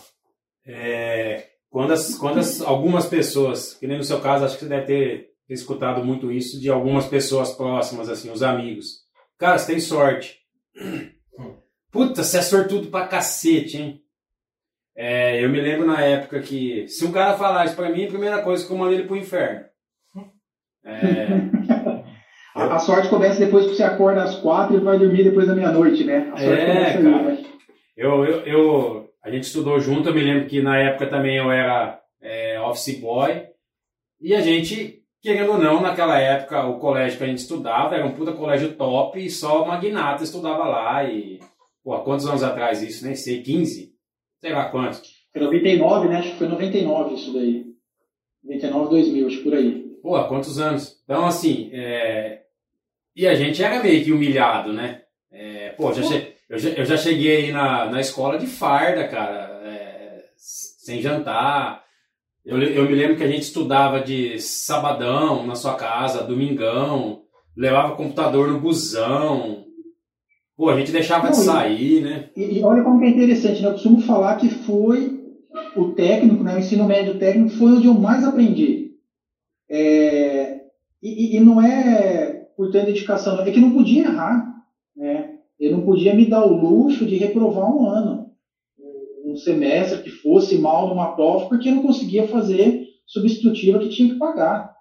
é, 0.67 1.47
quando, 1.71 1.93
as, 1.93 2.17
quando 2.17 2.39
as, 2.39 2.61
algumas 2.61 3.07
pessoas, 3.07 3.75
que 3.75 3.87
nem 3.87 3.99
no 3.99 4.05
seu 4.05 4.21
caso, 4.21 4.45
acho 4.45 4.55
que 4.55 4.65
você 4.65 4.69
deve 4.69 4.87
ter 4.87 5.29
escutado 5.49 6.05
muito 6.05 6.31
isso 6.31 6.61
de 6.61 6.69
algumas 6.71 7.07
pessoas 7.07 7.53
próximas, 7.53 8.09
assim, 8.09 8.31
os 8.31 8.43
amigos. 8.43 9.07
Cara, 9.39 9.59
você 9.59 9.73
tem 9.73 9.81
sorte. 9.81 10.39
Puta, 11.91 12.23
você 12.23 12.39
é 12.39 12.43
sortudo 12.43 12.89
pra 12.89 13.07
cacete, 13.07 13.79
hein? 13.79 14.03
É, 14.97 15.43
eu 15.43 15.49
me 15.49 15.61
lembro 15.61 15.87
na 15.87 16.01
época 16.01 16.41
que, 16.41 16.87
se 16.89 17.05
um 17.05 17.13
cara 17.13 17.37
falar 17.37 17.65
isso 17.65 17.77
pra 17.77 17.89
mim, 17.89 18.05
a 18.05 18.09
primeira 18.09 18.43
coisa 18.43 18.67
que 18.67 18.73
eu 18.73 18.77
mando 18.77 18.93
ele 18.93 19.05
pro 19.05 19.17
inferno. 19.17 19.65
É, 20.85 21.29
a, 22.55 22.75
a, 22.75 22.79
sorte 22.79 23.09
começa 23.09 23.39
depois 23.39 23.67
que 23.67 23.77
você 23.77 23.85
acorda 23.85 24.25
às 24.25 24.37
quatro 24.41 24.77
e 24.77 24.81
vai 24.81 24.99
dormir 24.99 25.23
depois 25.23 25.47
da 25.47 25.55
meia-noite, 25.55 26.03
né? 26.05 26.31
A 26.33 26.37
sorte 26.37 26.61
é, 26.61 26.67
cara. 26.67 26.97
Aí, 26.97 27.03
né? 27.03 27.45
Eu, 27.97 28.25
eu, 28.25 28.41
eu, 28.43 29.11
a 29.23 29.31
gente 29.31 29.45
estudou 29.45 29.79
junto, 29.81 30.09
eu 30.09 30.15
me 30.15 30.23
lembro 30.23 30.49
que 30.49 30.61
na 30.61 30.79
época 30.79 31.07
também 31.07 31.37
eu 31.37 31.51
era 31.51 32.01
é, 32.21 32.61
office 32.61 32.99
boy. 33.01 33.47
E 34.21 34.35
a 34.35 34.41
gente, 34.41 35.03
querendo 35.23 35.53
ou 35.53 35.59
não, 35.59 35.81
naquela 35.81 36.19
época, 36.19 36.67
o 36.67 36.79
colégio 36.79 37.19
que 37.19 37.25
a 37.25 37.27
gente 37.29 37.39
estudava 37.39 37.95
era 37.95 38.05
um 38.05 38.15
puta 38.15 38.33
colégio 38.33 38.75
top 38.75 39.25
e 39.25 39.31
só 39.31 39.65
magnata 39.65 40.25
estudava 40.25 40.65
lá. 40.65 41.05
E, 41.05 41.39
pô, 41.89 41.99
quantos 42.01 42.27
anos 42.27 42.43
atrás 42.43 42.83
isso? 42.83 43.07
Nem 43.07 43.17
sei, 43.17 43.43
15? 43.43 43.95
Sei 44.43 44.53
lá 44.53 44.67
quantos. 44.67 45.01
Foi 45.33 45.41
99, 45.41 46.09
né? 46.09 46.17
Acho 46.19 46.33
que 46.33 46.37
foi 46.37 46.49
99 46.49 47.15
isso 47.15 47.33
daí. 47.33 47.65
99, 48.45 48.91
2000, 48.91 49.27
acho 49.27 49.43
por 49.43 49.55
aí. 49.55 49.97
Pô, 50.03 50.25
quantos 50.25 50.59
anos? 50.61 51.01
Então, 51.03 51.25
assim, 51.25 51.71
é... 51.73 52.43
e 53.17 53.27
a 53.27 53.35
gente 53.35 53.63
era 53.63 53.83
meio 53.83 54.05
que 54.05 54.13
humilhado, 54.13 54.71
né? 54.71 55.01
É... 55.33 55.71
Pô, 55.71 55.91
já 55.95 56.03
che... 56.03 56.35
eu, 56.51 56.59
já, 56.59 56.69
eu 56.71 56.85
já 56.85 56.97
cheguei 56.99 57.53
na, 57.53 57.87
na 57.87 58.01
escola 58.01 58.39
de 58.39 58.47
farda, 58.47 59.09
cara, 59.09 59.63
é... 59.65 60.25
sem 60.37 61.01
jantar. 61.01 61.83
Eu, 62.45 62.63
eu 62.63 62.85
me 62.85 62.95
lembro 62.95 63.17
que 63.17 63.25
a 63.25 63.29
gente 63.29 63.43
estudava 63.45 64.03
de 64.03 64.39
sabadão 64.39 65.47
na 65.47 65.55
sua 65.55 65.75
casa, 65.75 66.23
domingão, 66.23 67.23
levava 67.57 67.97
computador 67.97 68.49
no 68.49 68.61
busão. 68.61 69.68
Pô, 70.59 70.69
a 70.71 70.77
gente 70.77 70.91
deixava 70.91 71.27
Não, 71.27 71.31
de 71.31 71.37
sair, 71.37 71.99
e, 71.99 72.01
né? 72.01 72.31
E, 72.37 72.59
e, 72.59 72.65
olha 72.65 72.83
como 72.83 72.99
que 72.99 73.05
é 73.05 73.11
interessante, 73.11 73.63
né? 73.63 73.69
Eu 73.69 73.75
costumo 73.75 74.01
falar 74.01 74.35
que 74.39 74.49
foi 74.49 75.25
o 75.77 75.93
técnico, 75.93 76.43
né? 76.43 76.57
O 76.57 76.59
ensino 76.59 76.85
médio 76.85 77.17
técnico 77.17 77.51
foi 77.51 77.75
onde 77.75 77.87
eu 77.87 77.95
mais 77.95 78.25
aprendi. 78.25 78.97
É, 79.71 80.63
e, 81.01 81.37
e, 81.37 81.41
não 81.41 81.63
é 81.63 82.49
por 82.57 82.73
ter 82.73 82.85
dedicação, 82.85 83.39
é 83.41 83.53
que 83.53 83.61
não 83.61 83.71
podia 83.71 84.03
errar. 84.03 84.53
Né? 84.97 85.37
Eu 85.61 85.71
não 85.71 85.85
podia 85.85 86.13
me 86.13 86.27
dar 86.27 86.45
o 86.45 86.53
luxo 86.53 87.07
de 87.07 87.15
reprovar 87.15 87.73
um 87.73 87.87
ano, 87.87 88.33
um 89.25 89.37
semestre 89.37 90.03
que 90.03 90.11
fosse 90.11 90.59
mal 90.59 90.89
numa 90.89 91.15
prova, 91.15 91.49
porque 91.49 91.69
eu 91.69 91.77
não 91.77 91.83
conseguia 91.85 92.27
fazer 92.27 92.85
substitutiva 93.07 93.79
que 93.79 93.91
tinha 93.91 94.13
que 94.13 94.19
pagar. 94.19 94.75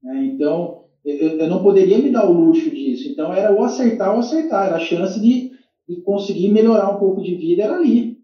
Né? 0.00 0.26
Então, 0.26 0.73
eu, 1.04 1.38
eu, 1.38 1.48
não 1.48 1.62
poderia 1.62 1.98
me 1.98 2.10
dar 2.10 2.24
o 2.24 2.32
luxo 2.32 2.70
disso. 2.70 3.08
Então, 3.08 3.32
era 3.32 3.52
o 3.52 3.62
acertar 3.62 4.12
ou 4.12 4.18
acertar, 4.18 4.66
era 4.66 4.76
a 4.76 4.80
chance 4.80 5.20
de, 5.20 5.50
de 5.86 6.00
conseguir 6.02 6.48
melhorar 6.48 6.88
um 6.88 6.98
pouco 6.98 7.20
de 7.20 7.34
vida, 7.34 7.62
era 7.62 7.74
ali. 7.74 8.16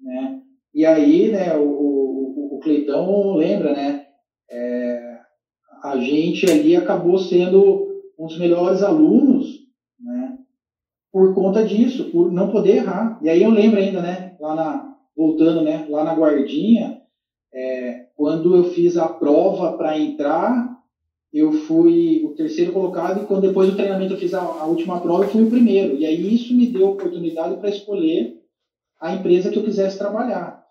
Né? 0.00 0.38
E 0.72 0.84
aí, 0.84 1.30
né, 1.32 1.56
o, 1.56 1.64
o, 1.64 2.56
o 2.56 2.58
Cleitão 2.60 3.34
lembra, 3.34 3.72
né? 3.72 4.04
É, 4.50 5.18
a 5.82 5.98
gente 5.98 6.48
ali 6.50 6.76
acabou 6.76 7.18
sendo 7.18 7.88
um 8.18 8.26
dos 8.26 8.38
melhores 8.38 8.82
alunos, 8.82 9.60
né? 9.98 10.36
Por 11.10 11.34
conta 11.34 11.64
disso, 11.64 12.10
por 12.10 12.30
não 12.30 12.50
poder 12.50 12.76
errar. 12.76 13.18
E 13.22 13.28
aí 13.28 13.42
eu 13.42 13.50
lembro 13.50 13.78
ainda, 13.78 14.00
né? 14.00 14.36
Lá 14.38 14.54
na, 14.54 14.96
voltando, 15.16 15.62
né? 15.62 15.86
Lá 15.88 16.04
na 16.04 16.14
guardinha, 16.14 17.00
é, 17.52 18.06
quando 18.14 18.54
eu 18.54 18.64
fiz 18.64 18.96
a 18.96 19.08
prova 19.08 19.76
para 19.76 19.98
entrar, 19.98 20.77
eu 21.32 21.52
fui 21.52 22.22
o 22.24 22.34
terceiro 22.34 22.72
colocado 22.72 23.20
e 23.20 23.26
quando 23.26 23.42
depois 23.42 23.68
do 23.68 23.76
treinamento 23.76 24.14
eu 24.14 24.18
fiz 24.18 24.32
a, 24.32 24.40
a 24.40 24.66
última 24.66 25.00
prova, 25.00 25.24
eu 25.24 25.28
fui 25.28 25.42
o 25.42 25.50
primeiro. 25.50 25.96
E 25.96 26.06
aí 26.06 26.34
isso 26.34 26.54
me 26.54 26.66
deu 26.66 26.88
oportunidade 26.88 27.56
para 27.56 27.68
escolher 27.68 28.34
a 29.00 29.12
empresa 29.12 29.50
que 29.50 29.58
eu 29.58 29.62
quisesse 29.62 29.98
trabalhar. 29.98 30.62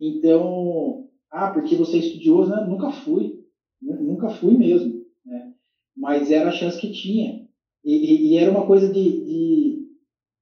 Então, 0.00 1.06
ah, 1.30 1.48
porque 1.48 1.74
você 1.74 1.96
é 1.96 2.00
estudioso, 2.00 2.50
né? 2.50 2.64
Nunca 2.66 2.90
fui. 2.90 3.40
Nunca 3.80 4.28
fui 4.28 4.54
mesmo, 4.54 5.02
né? 5.24 5.52
Mas 5.96 6.30
era 6.30 6.48
a 6.48 6.52
chance 6.52 6.80
que 6.80 6.92
tinha. 6.92 7.44
E, 7.84 7.92
e, 7.92 8.28
e 8.28 8.36
era 8.36 8.50
uma 8.50 8.66
coisa 8.66 8.88
de, 8.88 9.24
de, 9.24 9.86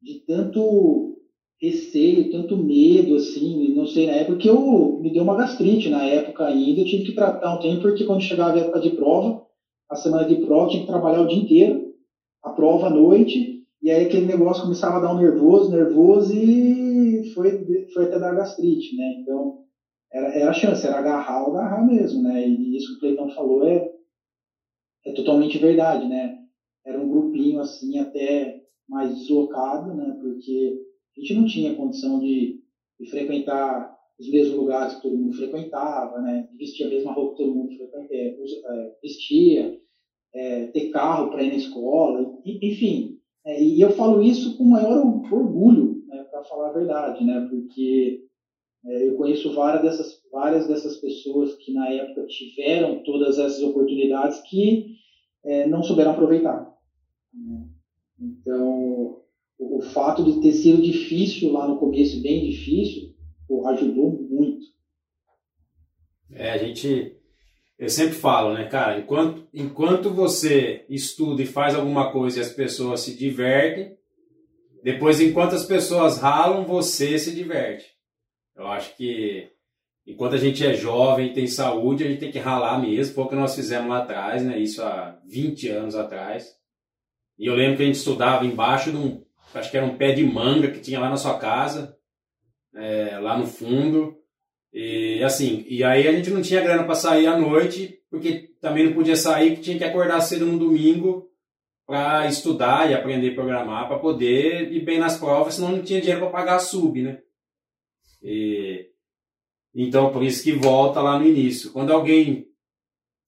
de, 0.00 0.20
tanto 0.26 1.16
receio, 1.60 2.30
tanto 2.30 2.56
medo, 2.56 3.14
assim, 3.14 3.72
não 3.74 3.86
sei, 3.86 4.06
na 4.06 4.12
época 4.12 4.38
que 4.38 4.48
eu 4.48 4.98
me 5.00 5.12
deu 5.12 5.22
uma 5.22 5.36
gastrite 5.36 5.88
na 5.88 6.04
época 6.04 6.44
ainda, 6.44 6.80
eu 6.80 6.84
tive 6.84 7.04
que 7.04 7.12
tratar 7.14 7.54
um 7.54 7.60
tempo, 7.60 7.82
porque 7.82 8.04
quando 8.04 8.20
chegava 8.20 8.56
a 8.56 8.60
época 8.60 8.80
de 8.80 8.90
prova, 8.90 9.44
a 9.92 9.96
semana 9.96 10.24
de 10.24 10.36
prova, 10.36 10.68
tinha 10.68 10.80
que 10.80 10.86
trabalhar 10.86 11.20
o 11.20 11.26
dia 11.26 11.38
inteiro, 11.38 11.92
a 12.42 12.50
prova 12.50 12.86
à 12.86 12.90
noite, 12.90 13.62
e 13.82 13.90
aí 13.90 14.04
aquele 14.04 14.24
negócio 14.24 14.62
começava 14.62 14.96
a 14.96 15.00
dar 15.00 15.12
um 15.12 15.16
nervoso, 15.16 15.70
nervoso, 15.70 16.34
e 16.34 17.30
foi, 17.34 17.62
foi 17.92 18.04
até 18.04 18.18
dar 18.18 18.32
gastrite, 18.32 18.96
né? 18.96 19.18
Então, 19.20 19.58
era, 20.10 20.28
era 20.32 20.50
a 20.50 20.52
chance, 20.52 20.86
era 20.86 20.96
agarrar 20.96 21.42
ou 21.42 21.50
agarrar 21.50 21.84
mesmo, 21.84 22.22
né? 22.22 22.46
E 22.46 22.74
isso 22.76 22.88
que 22.88 22.94
o 22.94 22.98
Cleiton 23.00 23.28
falou 23.34 23.62
é, 23.64 23.86
é 25.04 25.12
totalmente 25.12 25.58
verdade, 25.58 26.06
né? 26.06 26.32
Era 26.86 26.98
um 26.98 27.06
grupinho 27.08 27.58
assim 27.58 27.98
até 27.98 28.56
mais 28.88 29.14
deslocado, 29.14 29.92
né? 29.92 30.16
Porque 30.18 30.74
a 31.16 31.20
gente 31.20 31.34
não 31.34 31.44
tinha 31.44 31.74
condição 31.74 32.18
de, 32.18 32.56
de 32.98 33.10
frequentar 33.10 33.92
os 34.18 34.28
mesmos 34.28 34.56
lugares 34.56 34.94
que 34.94 35.02
todo 35.02 35.16
mundo 35.16 35.34
frequentava, 35.34 36.20
né? 36.20 36.46
De 36.48 36.56
vestir 36.56 36.84
a 36.84 36.88
mesma 36.88 37.12
roupa 37.12 37.32
que 37.32 37.42
todo 37.42 37.52
mundo 37.52 37.68
é, 38.10 38.26
é, 38.26 38.90
vestia, 39.02 39.72
é, 40.34 40.66
ter 40.66 40.90
carro 40.90 41.30
para 41.30 41.42
ir 41.42 41.50
na 41.50 41.56
escola, 41.56 42.38
enfim. 42.44 43.18
É, 43.44 43.62
e 43.62 43.80
eu 43.80 43.90
falo 43.90 44.22
isso 44.22 44.56
com 44.56 44.64
o 44.64 44.70
maior 44.70 45.04
orgulho, 45.30 46.02
né, 46.06 46.24
para 46.30 46.44
falar 46.44 46.68
a 46.68 46.72
verdade, 46.72 47.24
né? 47.24 47.46
Porque 47.50 48.24
é, 48.84 49.08
eu 49.08 49.16
conheço 49.16 49.54
várias 49.54 49.82
dessas, 49.82 50.22
várias 50.30 50.66
dessas 50.66 50.96
pessoas 50.96 51.54
que 51.56 51.72
na 51.72 51.88
época 51.88 52.26
tiveram 52.26 53.02
todas 53.02 53.38
essas 53.38 53.62
oportunidades 53.62 54.40
que 54.48 54.96
é, 55.44 55.66
não 55.66 55.82
souberam 55.82 56.12
aproveitar. 56.12 56.72
Né? 57.32 57.68
Então, 58.20 59.22
o, 59.58 59.78
o, 59.78 59.80
fato 59.80 60.24
de 60.24 60.40
ter 60.40 60.52
sido 60.52 60.82
difícil 60.82 61.52
lá 61.52 61.66
no 61.66 61.78
começo, 61.78 62.22
bem 62.22 62.50
difícil, 62.50 63.14
pô, 63.46 63.66
ajudou 63.68 64.10
muito. 64.10 64.66
É, 66.30 66.50
a 66.50 66.58
gente, 66.58 67.16
eu 67.78 67.88
sempre 67.88 68.14
falo, 68.14 68.54
né, 68.54 68.68
cara, 68.68 68.98
enquanto, 68.98 69.48
enquanto 69.52 70.10
você 70.10 70.84
estuda 70.88 71.42
e 71.42 71.46
faz 71.46 71.74
alguma 71.74 72.12
coisa 72.12 72.38
e 72.38 72.42
as 72.42 72.50
pessoas 72.50 73.00
se 73.00 73.16
divertem, 73.16 73.96
depois, 74.82 75.20
enquanto 75.20 75.54
as 75.54 75.64
pessoas 75.64 76.18
ralam, 76.18 76.64
você 76.64 77.16
se 77.16 77.32
diverte. 77.32 77.86
Eu 78.56 78.66
acho 78.66 78.96
que 78.96 79.48
enquanto 80.04 80.34
a 80.34 80.38
gente 80.38 80.66
é 80.66 80.74
jovem 80.74 81.28
e 81.28 81.32
tem 81.32 81.46
saúde, 81.46 82.02
a 82.02 82.08
gente 82.08 82.18
tem 82.18 82.32
que 82.32 82.38
ralar 82.38 82.80
mesmo, 82.80 83.14
foi 83.14 83.24
o 83.24 83.28
que 83.28 83.36
nós 83.36 83.54
fizemos 83.54 83.88
lá 83.88 83.98
atrás, 83.98 84.44
né? 84.44 84.58
Isso 84.58 84.82
há 84.82 85.20
20 85.24 85.68
anos 85.68 85.94
atrás. 85.94 86.56
E 87.38 87.46
eu 87.46 87.54
lembro 87.54 87.76
que 87.76 87.82
a 87.84 87.86
gente 87.86 87.94
estudava 87.94 88.44
embaixo 88.44 88.90
de 88.90 88.96
um, 88.96 89.24
acho 89.54 89.70
que 89.70 89.76
era 89.76 89.86
um 89.86 89.96
pé 89.96 90.12
de 90.12 90.24
manga 90.24 90.70
que 90.70 90.80
tinha 90.80 90.98
lá 90.98 91.08
na 91.08 91.16
sua 91.16 91.38
casa, 91.38 91.96
é, 92.74 93.18
lá 93.18 93.38
no 93.38 93.46
fundo. 93.46 94.16
E 94.72 95.22
assim, 95.22 95.66
e 95.68 95.84
aí 95.84 96.08
a 96.08 96.12
gente 96.12 96.30
não 96.30 96.40
tinha 96.40 96.62
grana 96.62 96.84
para 96.84 96.94
sair 96.94 97.26
à 97.26 97.36
noite, 97.36 97.98
porque 98.10 98.50
também 98.60 98.86
não 98.86 98.94
podia 98.94 99.16
sair, 99.16 99.56
que 99.56 99.62
tinha 99.62 99.76
que 99.76 99.84
acordar 99.84 100.20
cedo 100.20 100.46
no 100.46 100.58
domingo 100.58 101.28
para 101.86 102.26
estudar 102.26 102.90
e 102.90 102.94
aprender 102.94 103.32
a 103.32 103.34
programar 103.34 103.88
para 103.88 103.98
poder 103.98 104.72
ir 104.72 104.80
bem 104.80 104.98
nas 104.98 105.18
provas, 105.18 105.54
senão 105.54 105.72
não 105.72 105.82
tinha 105.82 106.00
dinheiro 106.00 106.22
para 106.22 106.30
pagar 106.30 106.56
a 106.56 106.60
sub, 106.60 107.02
né? 107.02 107.18
E, 108.22 108.86
então, 109.74 110.12
por 110.12 110.22
isso 110.22 110.42
que 110.42 110.52
volta 110.52 111.00
lá 111.00 111.18
no 111.18 111.26
início. 111.26 111.72
Quando 111.72 111.92
alguém 111.92 112.46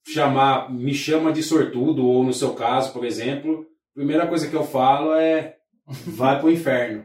chamar, 0.07 0.73
me 0.73 0.95
chama 0.95 1.33
de 1.33 1.43
sortudo, 1.43 2.07
ou 2.07 2.23
no 2.23 2.33
seu 2.33 2.55
caso, 2.55 2.93
por 2.93 3.05
exemplo, 3.05 3.67
a 3.93 3.95
primeira 3.95 4.27
coisa 4.27 4.49
que 4.49 4.55
eu 4.55 4.65
falo 4.65 5.15
é 5.15 5.57
vai 6.07 6.41
pro 6.41 6.51
inferno. 6.51 7.05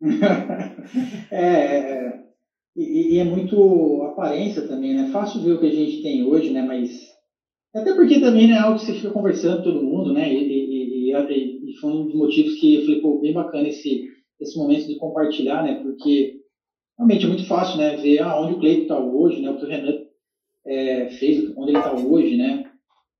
É, 1.30 1.36
é, 1.36 1.78
é, 1.78 2.29
e, 2.76 3.14
e, 3.14 3.18
é 3.18 3.24
muito 3.24 4.02
aparência 4.02 4.66
também, 4.66 4.94
né? 4.94 5.04
Fácil 5.10 5.40
ver 5.40 5.52
o 5.52 5.60
que 5.60 5.66
a 5.66 5.72
gente 5.72 6.02
tem 6.02 6.22
hoje, 6.22 6.50
né? 6.50 6.62
Mas 6.62 7.08
Até 7.74 7.92
porque 7.94 8.18
também 8.18 8.46
né, 8.46 8.54
é 8.54 8.58
algo 8.58 8.78
que 8.78 8.84
você 8.84 8.92
fica 8.92 9.10
conversando 9.10 9.62
todo 9.62 9.82
mundo, 9.82 10.12
né? 10.12 10.32
E, 10.32 11.10
e, 11.10 11.10
e, 11.10 11.76
foi 11.80 11.90
um 11.92 12.04
dos 12.06 12.14
motivos 12.14 12.54
que 12.54 12.74
eu 12.74 12.80
falei, 12.82 13.00
pô, 13.00 13.18
bem 13.20 13.32
bacana 13.32 13.68
esse, 13.68 14.02
esse 14.40 14.56
momento 14.56 14.86
de 14.86 14.96
compartilhar, 14.96 15.62
né? 15.62 15.74
Porque 15.82 16.34
realmente 16.98 17.24
é 17.24 17.28
muito 17.28 17.44
fácil, 17.44 17.78
né? 17.78 17.94
Ver 17.94 18.20
ah, 18.20 18.38
onde 18.40 18.52
o 18.52 18.58
Cleiton 18.58 18.82
está 18.82 18.98
hoje, 18.98 19.40
né? 19.40 19.50
O 19.50 19.56
que 19.56 19.64
o 19.64 19.68
Renan 19.68 19.98
é, 20.66 21.08
fez, 21.08 21.52
onde 21.56 21.70
ele 21.70 21.78
está 21.78 21.92
hoje, 21.92 22.36
né? 22.36 22.62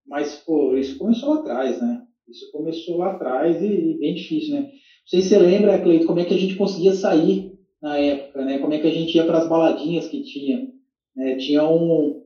Mas, 0.07 0.35
pô, 0.45 0.77
isso 0.77 0.97
começou 0.97 1.31
lá 1.31 1.37
atrás, 1.37 1.81
né? 1.81 2.01
Isso 2.29 2.51
começou 2.53 2.97
lá 2.97 3.11
atrás 3.11 3.61
e, 3.61 3.67
e 3.67 3.99
bem 3.99 4.15
difícil, 4.15 4.55
né? 4.55 4.61
Não 4.61 4.69
sei 5.07 5.21
se 5.21 5.29
você 5.29 5.39
lembra, 5.39 5.79
Cleiton, 5.79 6.07
como 6.07 6.21
é 6.21 6.25
que 6.25 6.35
a 6.35 6.39
gente 6.39 6.55
conseguia 6.55 6.93
sair 6.93 7.50
na 7.83 7.97
época, 7.97 8.45
né? 8.45 8.59
Como 8.59 8.75
é 8.75 8.79
que 8.79 8.87
a 8.87 8.93
gente 8.93 9.15
ia 9.17 9.25
para 9.25 9.39
as 9.39 9.49
baladinhas 9.49 10.09
que 10.09 10.23
tinha. 10.23 10.69
Né? 11.17 11.37
Tinha 11.37 11.65
um, 11.65 12.23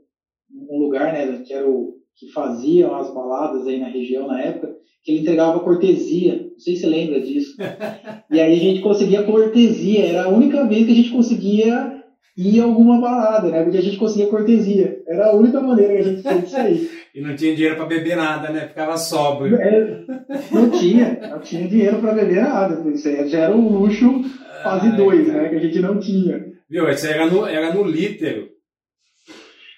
um 0.69 0.79
lugar, 0.79 1.13
né, 1.13 1.43
que 1.45 1.53
era 1.53 1.69
o 1.69 1.95
que 2.17 2.31
faziam 2.31 2.95
as 2.95 3.13
baladas 3.13 3.67
aí 3.67 3.79
na 3.79 3.89
região 3.89 4.27
na 4.27 4.41
época, 4.41 4.73
que 5.03 5.11
ele 5.11 5.21
entregava 5.21 5.61
cortesia. 5.61 6.49
Não 6.53 6.59
sei 6.59 6.77
se 6.77 6.83
você 6.83 6.87
lembra 6.87 7.21
disso. 7.21 7.57
e 8.31 8.41
aí 8.41 8.53
a 8.53 8.59
gente 8.59 8.81
conseguia 8.81 9.25
cortesia. 9.25 10.07
Era 10.07 10.25
a 10.25 10.29
única 10.29 10.65
vez 10.67 10.87
que 10.87 10.93
a 10.93 10.95
gente 10.95 11.11
conseguia 11.11 12.05
ir 12.37 12.61
a 12.61 12.65
alguma 12.65 13.01
balada, 13.01 13.49
né? 13.49 13.63
Porque 13.63 13.79
a 13.79 13.83
gente 13.83 13.97
conseguia 13.97 14.29
cortesia. 14.29 15.03
Era 15.07 15.27
a 15.27 15.37
única 15.37 15.61
maneira 15.61 15.95
que 15.95 15.99
a 15.99 16.03
gente 16.03 16.23
tinha 16.23 16.39
de 16.39 16.49
sair. 16.51 16.91
e 17.15 17.21
não 17.21 17.37
tinha 17.37 17.55
dinheiro 17.55 17.77
para 17.77 17.87
beber 17.87 18.17
nada, 18.17 18.51
né? 18.51 18.69
Ficava 18.69 18.97
sóbrio. 18.97 19.57
É, 19.57 20.05
não 20.53 20.71
tinha. 20.71 21.19
Não 21.31 21.41
tinha 21.41 21.69
dinheiro 21.69 21.99
para 21.99 22.15
beber 22.15 22.43
nada. 22.43 22.91
Isso 22.91 23.09
aí 23.09 23.29
já 23.29 23.41
era 23.41 23.55
um 23.55 23.69
luxo 23.69 24.23
fase 24.65 24.97
2, 24.97 25.29
né? 25.29 25.49
Que 25.51 25.57
a 25.57 25.61
gente 25.61 25.79
não 25.79 26.01
tinha. 26.01 26.45
Viu? 26.69 26.89
Isso 26.89 27.07
era 27.07 27.27
no, 27.27 27.47
era 27.47 27.73
no 27.73 27.85
lítero. 27.85 28.49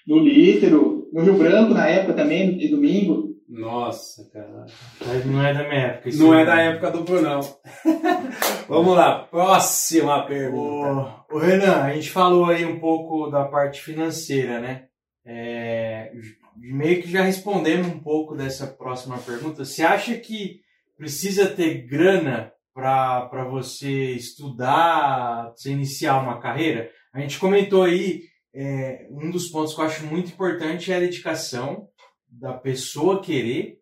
No 0.07 0.19
lítero. 0.19 1.09
No 1.12 1.23
Rio 1.23 1.35
Branco, 1.35 1.75
na 1.75 1.87
época 1.88 2.14
também, 2.14 2.57
de 2.57 2.69
domingo. 2.69 3.37
Nossa, 3.49 4.28
cara. 4.33 4.66
Mas 5.07 5.25
não 5.25 5.45
é 5.45 5.55
da 5.55 5.69
minha 5.69 5.81
época. 5.81 6.11
Não 6.16 6.35
é 6.35 6.45
da 6.45 6.61
época 6.61 6.90
do 6.90 7.05
Brunão. 7.05 7.40
Vamos 8.69 8.97
lá, 8.97 9.21
próxima 9.21 10.26
pergunta. 10.26 11.25
O, 11.31 11.37
o, 11.37 11.38
Renan, 11.38 11.83
a 11.83 11.95
gente 11.95 12.11
falou 12.11 12.47
aí 12.47 12.64
um 12.64 12.81
pouco 12.81 13.31
da 13.31 13.45
parte 13.45 13.81
financeira, 13.81 14.61
né? 14.61 14.87
É, 15.25 16.12
meio 16.57 17.00
que 17.02 17.11
já 17.11 17.23
respondemos 17.23 17.87
um 17.87 18.00
pouco 18.00 18.35
dessa 18.35 18.66
próxima 18.66 19.19
pergunta. 19.19 19.64
Você 19.64 19.83
acha 19.83 20.16
que 20.16 20.61
precisa 20.97 21.47
ter 21.47 21.87
grana 21.87 22.52
para 22.76 23.49
você 23.50 24.11
estudar, 24.11 25.50
você 25.56 25.71
iniciar 25.71 26.21
uma 26.21 26.38
carreira? 26.38 26.90
A 27.11 27.21
gente 27.21 27.38
comentou 27.38 27.85
aí, 27.85 28.25
é, 28.54 29.09
um 29.11 29.30
dos 29.30 29.49
pontos 29.49 29.75
que 29.75 29.80
eu 29.80 29.87
acho 29.87 30.04
muito 30.04 30.30
importante 30.30 30.92
é 30.92 30.97
a 30.97 31.00
dedicação 31.00 31.88
da 32.28 32.52
pessoa 32.52 33.23
querer. 33.23 33.78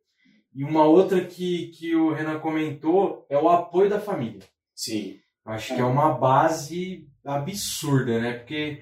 E 0.55 0.63
uma 0.63 0.85
outra 0.85 1.25
que, 1.25 1.73
que 1.77 1.97
o 1.97 2.13
Renan 2.13 2.39
comentou 2.39 3.27
é 3.29 3.37
o 3.37 3.49
apoio 3.49 3.91
da 3.91 3.99
família. 3.99 4.39
Sim. 4.77 5.19
Acho 5.45 5.75
que 5.75 5.81
é 5.81 5.85
uma 5.85 6.13
base 6.13 7.09
absurda, 7.25 8.21
né? 8.21 8.35
Porque 8.35 8.81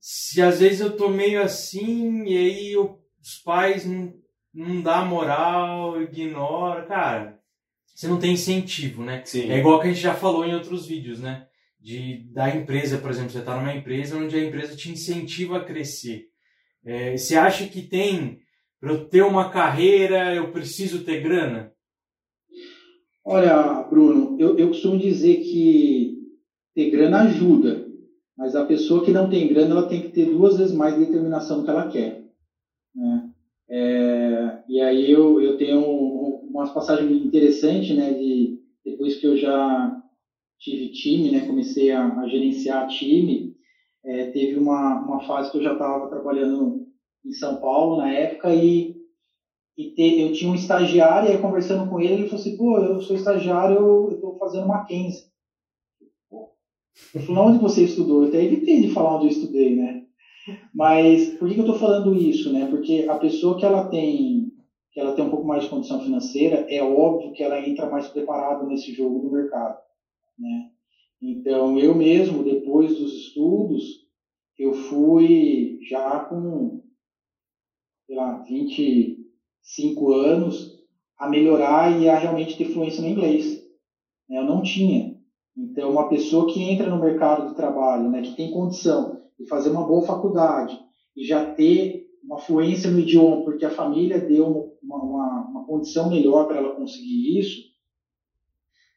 se 0.00 0.40
às 0.40 0.60
vezes 0.60 0.80
eu 0.80 0.96
tô 0.96 1.10
meio 1.10 1.42
assim 1.42 2.24
e 2.24 2.38
aí 2.38 2.72
eu, 2.72 2.98
os 3.20 3.36
pais 3.44 3.84
não, 3.84 4.14
não 4.54 4.80
dá 4.80 5.04
moral, 5.04 6.00
ignora, 6.00 6.86
cara, 6.86 7.41
você 7.94 8.08
não 8.08 8.18
tem 8.18 8.32
incentivo, 8.32 9.04
né? 9.04 9.22
Sim. 9.24 9.50
É 9.50 9.58
igual 9.58 9.80
que 9.80 9.88
a 9.88 9.90
gente 9.90 10.02
já 10.02 10.14
falou 10.14 10.44
em 10.44 10.54
outros 10.54 10.86
vídeos, 10.86 11.20
né? 11.20 11.46
De, 11.78 12.24
da 12.32 12.54
empresa, 12.54 12.98
por 12.98 13.10
exemplo, 13.10 13.30
você 13.30 13.38
está 13.38 13.56
numa 13.56 13.74
empresa 13.74 14.16
onde 14.16 14.36
a 14.36 14.44
empresa 14.44 14.76
te 14.76 14.90
incentiva 14.90 15.58
a 15.58 15.64
crescer. 15.64 16.26
É, 16.84 17.16
você 17.16 17.36
acha 17.36 17.66
que 17.66 17.82
tem 17.82 18.40
para 18.80 18.92
eu 18.92 19.08
ter 19.08 19.22
uma 19.22 19.50
carreira, 19.50 20.34
eu 20.34 20.50
preciso 20.50 21.04
ter 21.04 21.20
grana? 21.22 21.72
Olha, 23.24 23.82
Bruno, 23.88 24.36
eu, 24.40 24.58
eu 24.58 24.68
costumo 24.68 24.98
dizer 24.98 25.36
que 25.36 26.18
ter 26.74 26.90
grana 26.90 27.22
ajuda, 27.22 27.86
mas 28.36 28.56
a 28.56 28.64
pessoa 28.64 29.04
que 29.04 29.12
não 29.12 29.30
tem 29.30 29.46
grana, 29.46 29.70
ela 29.70 29.88
tem 29.88 30.02
que 30.02 30.08
ter 30.08 30.26
duas 30.26 30.58
vezes 30.58 30.74
mais 30.74 30.98
determinação 30.98 31.58
do 31.58 31.64
que 31.64 31.70
ela 31.70 31.88
quer. 31.88 32.24
Né? 32.94 33.30
É, 33.68 34.58
e 34.68 34.80
aí 34.80 35.10
eu, 35.10 35.40
eu 35.40 35.56
tenho 35.56 36.41
umas 36.52 36.70
passagens 36.70 37.10
interessantes, 37.10 37.94
né, 37.96 38.12
de, 38.12 38.58
depois 38.84 39.14
que 39.16 39.26
eu 39.26 39.36
já 39.36 39.98
tive 40.58 40.90
time, 40.90 41.30
né, 41.30 41.46
comecei 41.46 41.90
a, 41.90 42.18
a 42.18 42.26
gerenciar 42.26 42.86
time, 42.86 43.52
é, 44.04 44.24
teve 44.26 44.56
uma, 44.56 45.00
uma 45.00 45.20
fase 45.20 45.50
que 45.50 45.56
eu 45.56 45.62
já 45.62 45.72
estava 45.72 46.08
trabalhando 46.08 46.84
em 47.24 47.32
São 47.32 47.56
Paulo 47.56 47.96
na 47.96 48.08
época 48.10 48.52
e, 48.52 48.94
e 49.76 49.86
te, 49.94 50.20
eu 50.20 50.32
tinha 50.32 50.50
um 50.50 50.54
estagiário 50.54 51.28
e 51.28 51.32
aí 51.32 51.38
conversando 51.40 51.88
com 51.88 51.98
ele, 51.98 52.14
ele 52.14 52.24
falou 52.24 52.40
assim, 52.40 52.56
pô, 52.56 52.78
eu 52.78 53.00
sou 53.00 53.16
estagiário, 53.16 53.76
eu 53.76 54.12
estou 54.12 54.36
fazendo 54.38 54.66
Mackenzie. 54.66 55.24
Eu 57.14 57.20
falei, 57.22 57.42
onde 57.42 57.58
você 57.58 57.82
estudou? 57.84 58.22
Eu 58.22 58.28
até 58.28 58.42
evitei 58.42 58.80
de 58.80 58.88
falar 58.92 59.16
onde 59.16 59.24
eu 59.26 59.30
estudei, 59.30 59.74
né? 59.74 60.02
Mas 60.74 61.26
por 61.38 61.48
que, 61.48 61.54
que 61.54 61.60
eu 61.60 61.64
estou 61.64 61.78
falando 61.78 62.14
isso, 62.14 62.50
né? 62.50 62.66
Porque 62.66 63.06
a 63.08 63.16
pessoa 63.16 63.56
que 63.56 63.64
ela 63.64 63.88
tem 63.88 64.41
que 64.92 65.00
ela 65.00 65.12
tem 65.14 65.24
um 65.24 65.30
pouco 65.30 65.46
mais 65.46 65.64
de 65.64 65.70
condição 65.70 66.00
financeira, 66.00 66.66
é 66.68 66.82
óbvio 66.82 67.32
que 67.32 67.42
ela 67.42 67.58
entra 67.66 67.88
mais 67.88 68.08
preparada 68.08 68.64
nesse 68.66 68.92
jogo 68.92 69.20
do 69.20 69.30
mercado, 69.30 69.76
né? 70.38 70.66
Então, 71.20 71.78
eu 71.78 71.94
mesmo, 71.94 72.42
depois 72.42 72.96
dos 72.98 73.12
estudos, 73.14 74.02
eu 74.58 74.72
fui 74.72 75.78
já 75.88 76.18
com 76.18 76.82
sei 78.06 78.16
lá, 78.16 78.42
25 78.42 80.10
anos 80.10 80.82
a 81.16 81.26
melhorar 81.26 82.00
e 82.00 82.08
a 82.08 82.16
realmente 82.16 82.56
ter 82.56 82.64
fluência 82.64 83.00
no 83.00 83.08
inglês. 83.08 83.62
Né? 84.28 84.38
Eu 84.38 84.44
não 84.44 84.60
tinha. 84.60 85.16
Então, 85.56 85.90
uma 85.90 86.08
pessoa 86.08 86.46
que 86.46 86.60
entra 86.60 86.88
no 86.88 87.00
mercado 87.00 87.46
de 87.46 87.54
trabalho, 87.54 88.10
né, 88.10 88.20
que 88.20 88.34
tem 88.34 88.50
condição 88.50 89.22
de 89.38 89.46
fazer 89.46 89.68
uma 89.70 89.86
boa 89.86 90.02
faculdade 90.02 90.78
e 91.16 91.24
já 91.24 91.54
ter 91.54 92.06
uma 92.22 92.38
fluência 92.38 92.90
no 92.90 92.98
idioma, 92.98 93.44
porque 93.44 93.64
a 93.64 93.70
família 93.70 94.18
deu 94.18 94.46
uma, 94.46 94.71
uma, 94.96 95.46
uma 95.48 95.64
condição 95.64 96.08
melhor 96.08 96.46
para 96.46 96.56
ela 96.58 96.74
conseguir 96.74 97.38
isso, 97.38 97.60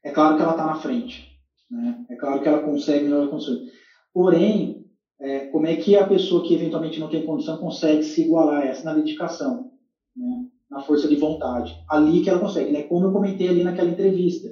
é 0.04 0.12
claro 0.12 0.36
que 0.36 0.42
ela 0.42 0.52
está 0.52 0.66
na 0.66 0.76
frente. 0.76 1.36
Né? 1.70 2.06
É 2.10 2.16
claro 2.16 2.42
que 2.42 2.48
ela 2.48 2.64
consegue 2.64 3.04
melhor 3.04 3.30
conseguir. 3.30 3.72
Porém, 4.14 4.86
é, 5.20 5.48
como 5.48 5.66
é 5.66 5.76
que 5.76 5.96
a 5.96 6.06
pessoa 6.06 6.44
que 6.44 6.54
eventualmente 6.54 7.00
não 7.00 7.10
tem 7.10 7.26
condição 7.26 7.58
consegue 7.58 8.04
se 8.04 8.22
igualar 8.22 8.62
a 8.62 8.66
essa 8.66 8.84
na 8.84 8.94
dedicação, 8.94 9.72
né? 10.16 10.46
na 10.70 10.80
força 10.82 11.08
de 11.08 11.16
vontade. 11.16 11.76
Ali 11.90 12.22
que 12.22 12.30
ela 12.30 12.40
consegue, 12.40 12.72
né? 12.72 12.84
como 12.84 13.06
eu 13.06 13.12
comentei 13.12 13.48
ali 13.48 13.64
naquela 13.64 13.90
entrevista. 13.90 14.50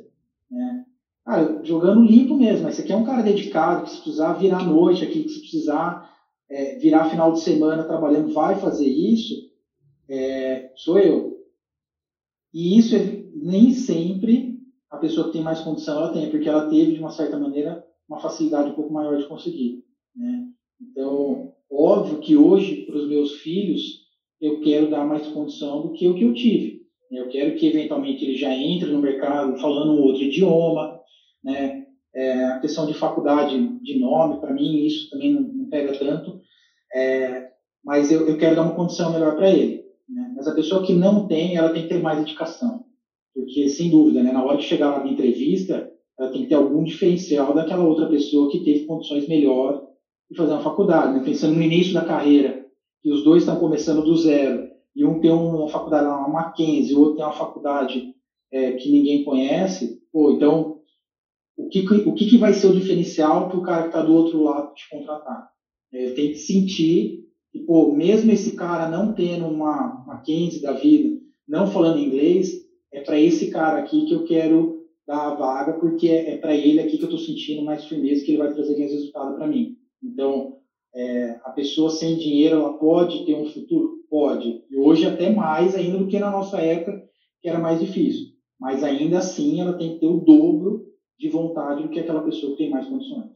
Né? 0.50 0.86
Cara, 1.26 1.64
jogando 1.64 2.04
limpo 2.04 2.36
mesmo, 2.36 2.64
mas 2.64 2.76
você 2.76 2.84
quer 2.84 2.96
um 2.96 3.06
cara 3.06 3.22
dedicado, 3.22 3.84
que 3.84 3.92
se 3.92 4.02
precisar 4.02 4.34
virar 4.34 4.64
noite 4.64 5.04
aqui, 5.04 5.24
que 5.24 5.30
se 5.30 5.40
precisar 5.40 6.12
é, 6.50 6.78
virar 6.78 7.10
final 7.10 7.32
de 7.32 7.40
semana 7.40 7.84
trabalhando, 7.84 8.34
vai 8.34 8.56
fazer 8.56 8.88
isso, 8.88 9.34
é, 10.10 10.72
sou 10.76 11.00
eu. 11.00 11.33
E 12.54 12.78
isso 12.78 12.96
é, 12.96 13.24
nem 13.36 13.72
sempre 13.72 14.60
a 14.90 14.98
pessoa 14.98 15.28
que 15.28 15.34
tem 15.34 15.42
mais 15.42 15.60
condição 15.60 15.98
ela 15.98 16.14
tem, 16.14 16.30
porque 16.30 16.48
ela 16.48 16.70
teve, 16.70 16.94
de 16.94 17.00
uma 17.00 17.10
certa 17.10 17.38
maneira, 17.38 17.84
uma 18.08 18.20
facilidade 18.20 18.70
um 18.70 18.76
pouco 18.76 18.94
maior 18.94 19.18
de 19.18 19.26
conseguir. 19.26 19.84
Né? 20.16 20.46
Então, 20.80 21.52
óbvio 21.72 22.20
que 22.20 22.36
hoje, 22.36 22.86
para 22.86 22.98
os 22.98 23.08
meus 23.08 23.34
filhos, 23.38 24.04
eu 24.40 24.60
quero 24.60 24.90
dar 24.90 25.06
mais 25.06 25.26
condição 25.28 25.82
do 25.82 25.94
que 25.94 26.08
o 26.08 26.14
que 26.14 26.24
eu 26.24 26.34
tive. 26.34 26.84
Eu 27.12 27.28
quero 27.30 27.56
que, 27.56 27.66
eventualmente, 27.66 28.24
ele 28.24 28.36
já 28.36 28.54
entre 28.54 28.92
no 28.92 29.00
mercado 29.00 29.60
falando 29.60 29.94
um 29.94 30.02
outro 30.02 30.24
idioma. 30.24 31.00
Né? 31.44 31.86
É, 32.16 32.46
a 32.46 32.60
questão 32.60 32.86
de 32.86 32.94
faculdade 32.94 33.58
de 33.82 33.98
nome, 33.98 34.40
para 34.40 34.54
mim, 34.54 34.86
isso 34.86 35.10
também 35.10 35.32
não, 35.32 35.42
não 35.42 35.70
pega 35.70 35.98
tanto. 35.98 36.40
É, 36.94 37.50
mas 37.84 38.12
eu, 38.12 38.28
eu, 38.28 38.38
quero 38.38 38.56
dar 38.56 38.62
uma 38.62 38.76
condição 38.76 39.12
melhor 39.12 39.36
para 39.36 39.50
ele. 39.50 39.83
Mas 40.44 40.52
a 40.52 40.56
pessoa 40.56 40.84
que 40.84 40.92
não 40.92 41.26
tem, 41.26 41.56
ela 41.56 41.70
tem 41.70 41.84
que 41.84 41.88
ter 41.88 42.02
mais 42.02 42.20
dedicação. 42.20 42.84
Porque, 43.34 43.70
sem 43.70 43.90
dúvida, 43.90 44.22
né, 44.22 44.34
na 44.34 44.44
hora 44.44 44.58
de 44.58 44.66
chegar 44.66 45.02
na 45.02 45.10
entrevista, 45.10 45.90
ela 46.20 46.30
tem 46.30 46.44
que 46.44 46.50
ter 46.50 46.56
algum 46.56 46.84
diferencial 46.84 47.54
daquela 47.54 47.86
outra 47.86 48.08
pessoa 48.08 48.52
que 48.52 48.60
teve 48.60 48.86
condições 48.86 49.26
melhores 49.26 49.80
e 50.30 50.36
fazer 50.36 50.52
uma 50.52 50.62
faculdade, 50.62 51.14
né? 51.14 51.24
pensando 51.24 51.56
no 51.56 51.62
início 51.62 51.94
da 51.94 52.04
carreira, 52.04 52.66
que 53.02 53.10
os 53.10 53.24
dois 53.24 53.44
estão 53.44 53.58
começando 53.58 54.04
do 54.04 54.18
zero, 54.18 54.68
e 54.94 55.06
um 55.06 55.22
tem 55.22 55.32
uma 55.32 55.70
faculdade, 55.70 56.08
uma 56.08 56.28
Mackenzie, 56.28 56.94
o 56.94 57.00
outro 57.00 57.16
tem 57.16 57.26
uma 57.26 57.32
faculdade 57.32 58.14
é, 58.52 58.74
que 58.74 58.92
ninguém 58.92 59.24
conhece, 59.24 60.02
pô, 60.12 60.32
então, 60.32 60.82
o 61.56 61.70
que, 61.70 61.86
o 62.06 62.14
que, 62.14 62.26
que 62.26 62.38
vai 62.38 62.52
ser 62.52 62.68
o 62.68 62.74
diferencial 62.74 63.48
para 63.48 63.58
o 63.58 63.64
cara 63.64 63.84
que 63.84 63.88
está 63.90 64.02
do 64.02 64.14
outro 64.14 64.44
lado 64.44 64.74
te 64.74 64.90
contratar? 64.90 65.50
É, 65.92 66.10
tem 66.10 66.32
que 66.32 66.38
sentir 66.38 67.23
que, 67.54 67.60
pô, 67.60 67.88
mesmo 67.94 68.32
esse 68.32 68.56
cara 68.56 68.88
não 68.88 69.14
tendo 69.14 69.46
uma 69.46 70.04
Mackenzie 70.08 70.60
da 70.60 70.72
vida, 70.74 71.16
não 71.48 71.68
falando 71.68 72.00
inglês, 72.00 72.66
é 72.92 73.00
para 73.00 73.16
esse 73.16 73.52
cara 73.52 73.78
aqui 73.78 74.06
que 74.06 74.14
eu 74.14 74.24
quero 74.24 74.82
dar 75.06 75.28
a 75.28 75.36
vaga, 75.36 75.74
porque 75.74 76.10
é, 76.10 76.32
é 76.32 76.36
para 76.36 76.56
ele 76.56 76.80
aqui 76.80 76.98
que 76.98 77.04
eu 77.04 77.08
estou 77.08 77.20
sentindo 77.20 77.62
mais 77.62 77.86
firmeza, 77.86 78.24
que 78.24 78.32
ele 78.32 78.40
vai 78.40 78.52
trazer 78.52 78.76
mais 78.76 78.92
resultado 78.92 79.36
para 79.36 79.46
mim. 79.46 79.72
Então, 80.02 80.56
é, 80.96 81.38
a 81.44 81.52
pessoa 81.52 81.92
sem 81.92 82.18
dinheiro, 82.18 82.56
ela 82.56 82.72
pode 82.72 83.24
ter 83.24 83.36
um 83.36 83.46
futuro? 83.46 84.00
Pode. 84.10 84.60
E 84.68 84.76
hoje 84.76 85.06
até 85.06 85.30
mais 85.30 85.76
ainda 85.76 85.98
do 85.98 86.08
que 86.08 86.18
na 86.18 86.32
nossa 86.32 86.60
época, 86.60 87.00
que 87.40 87.48
era 87.48 87.60
mais 87.60 87.80
difícil. 87.80 88.30
Mas 88.60 88.82
ainda 88.82 89.20
assim 89.20 89.60
ela 89.60 89.74
tem 89.74 89.92
que 89.92 90.00
ter 90.00 90.08
o 90.08 90.18
dobro 90.18 90.82
de 91.20 91.28
vontade 91.28 91.84
do 91.84 91.90
que 91.90 92.00
aquela 92.00 92.20
pessoa 92.20 92.52
que 92.52 92.58
tem 92.58 92.70
mais 92.70 92.88
condições. 92.88 93.28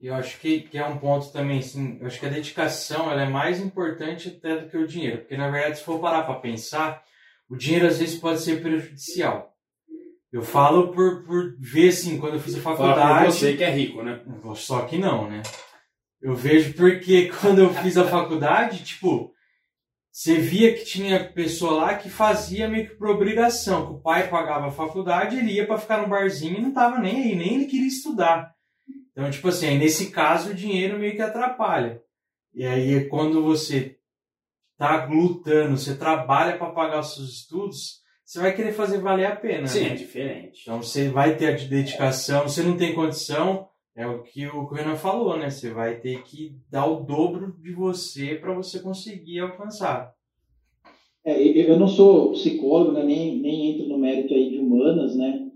Eu 0.00 0.14
acho 0.14 0.38
que, 0.38 0.60
que 0.60 0.76
é 0.76 0.86
um 0.86 0.98
ponto 0.98 1.32
também, 1.32 1.58
assim, 1.58 1.98
eu 2.00 2.06
acho 2.06 2.20
que 2.20 2.26
a 2.26 2.30
dedicação 2.30 3.10
ela 3.10 3.22
é 3.22 3.28
mais 3.28 3.60
importante 3.60 4.28
até 4.28 4.58
do 4.58 4.68
que 4.68 4.76
o 4.76 4.86
dinheiro. 4.86 5.18
Porque, 5.18 5.36
na 5.36 5.50
verdade, 5.50 5.78
se 5.78 5.84
for 5.84 5.98
parar 5.98 6.22
para 6.24 6.40
pensar, 6.40 7.02
o 7.48 7.56
dinheiro 7.56 7.86
às 7.86 7.98
vezes 7.98 8.18
pode 8.18 8.40
ser 8.40 8.60
prejudicial. 8.60 9.54
Eu 10.30 10.42
falo 10.42 10.88
por, 10.88 11.24
por 11.24 11.56
ver, 11.58 11.88
assim, 11.88 12.18
quando 12.18 12.34
eu 12.34 12.40
fiz 12.40 12.56
a 12.56 12.60
faculdade... 12.60 13.00
Fala 13.00 13.24
por 13.24 13.32
você 13.32 13.56
que 13.56 13.64
é 13.64 13.70
rico, 13.70 14.02
né? 14.02 14.20
Só 14.54 14.82
que 14.82 14.98
não, 14.98 15.30
né? 15.30 15.42
Eu 16.20 16.34
vejo 16.34 16.74
porque 16.74 17.30
quando 17.40 17.60
eu 17.60 17.72
fiz 17.72 17.96
a 17.96 18.04
faculdade, 18.04 18.84
tipo, 18.84 19.32
você 20.10 20.36
via 20.36 20.74
que 20.74 20.84
tinha 20.84 21.32
pessoa 21.32 21.72
lá 21.72 21.94
que 21.94 22.10
fazia 22.10 22.68
meio 22.68 22.88
que 22.88 22.96
por 22.96 23.08
obrigação, 23.08 23.86
que 23.86 23.92
o 23.92 24.00
pai 24.00 24.28
pagava 24.28 24.66
a 24.66 24.72
faculdade, 24.72 25.36
ele 25.36 25.52
ia 25.52 25.66
para 25.66 25.78
ficar 25.78 26.02
no 26.02 26.08
barzinho 26.08 26.58
e 26.58 26.60
não 26.60 26.72
tava 26.72 26.98
nem 26.98 27.22
aí, 27.22 27.34
nem 27.34 27.54
ele 27.54 27.66
queria 27.66 27.86
estudar. 27.86 28.55
Então, 29.16 29.30
tipo 29.30 29.48
assim, 29.48 29.78
nesse 29.78 30.10
caso 30.10 30.50
o 30.50 30.54
dinheiro 30.54 30.98
meio 30.98 31.16
que 31.16 31.22
atrapalha. 31.22 32.02
E 32.54 32.66
aí 32.66 33.08
quando 33.08 33.42
você 33.42 33.96
tá 34.76 35.06
lutando, 35.06 35.78
você 35.78 35.96
trabalha 35.96 36.58
para 36.58 36.70
pagar 36.70 37.00
os 37.00 37.14
seus 37.14 37.30
estudos, 37.30 38.02
você 38.22 38.40
vai 38.40 38.54
querer 38.54 38.72
fazer 38.72 38.98
valer 38.98 39.24
a 39.24 39.34
pena. 39.34 39.66
Sim, 39.66 39.84
né? 39.84 39.92
é 39.92 39.94
diferente. 39.94 40.60
Então 40.60 40.82
você 40.82 41.08
vai 41.08 41.34
ter 41.34 41.46
a 41.46 41.56
dedicação, 41.56 42.42
você 42.42 42.62
não 42.62 42.76
tem 42.76 42.94
condição, 42.94 43.66
é 43.94 44.06
o 44.06 44.22
que 44.22 44.46
o 44.48 44.66
Renan 44.66 44.96
falou, 44.96 45.38
né? 45.38 45.48
Você 45.48 45.70
vai 45.70 45.98
ter 45.98 46.22
que 46.22 46.54
dar 46.70 46.84
o 46.84 47.00
dobro 47.00 47.56
de 47.58 47.72
você 47.72 48.34
para 48.34 48.52
você 48.52 48.80
conseguir 48.80 49.38
alcançar. 49.38 50.12
É, 51.24 51.42
eu 51.42 51.78
não 51.78 51.88
sou 51.88 52.32
psicólogo, 52.32 52.92
né? 52.92 53.02
nem, 53.02 53.40
nem 53.40 53.72
entro 53.72 53.88
no 53.88 53.96
mérito 53.96 54.34
aí 54.34 54.50
de 54.50 54.58
humanas, 54.58 55.16
né? 55.16 55.50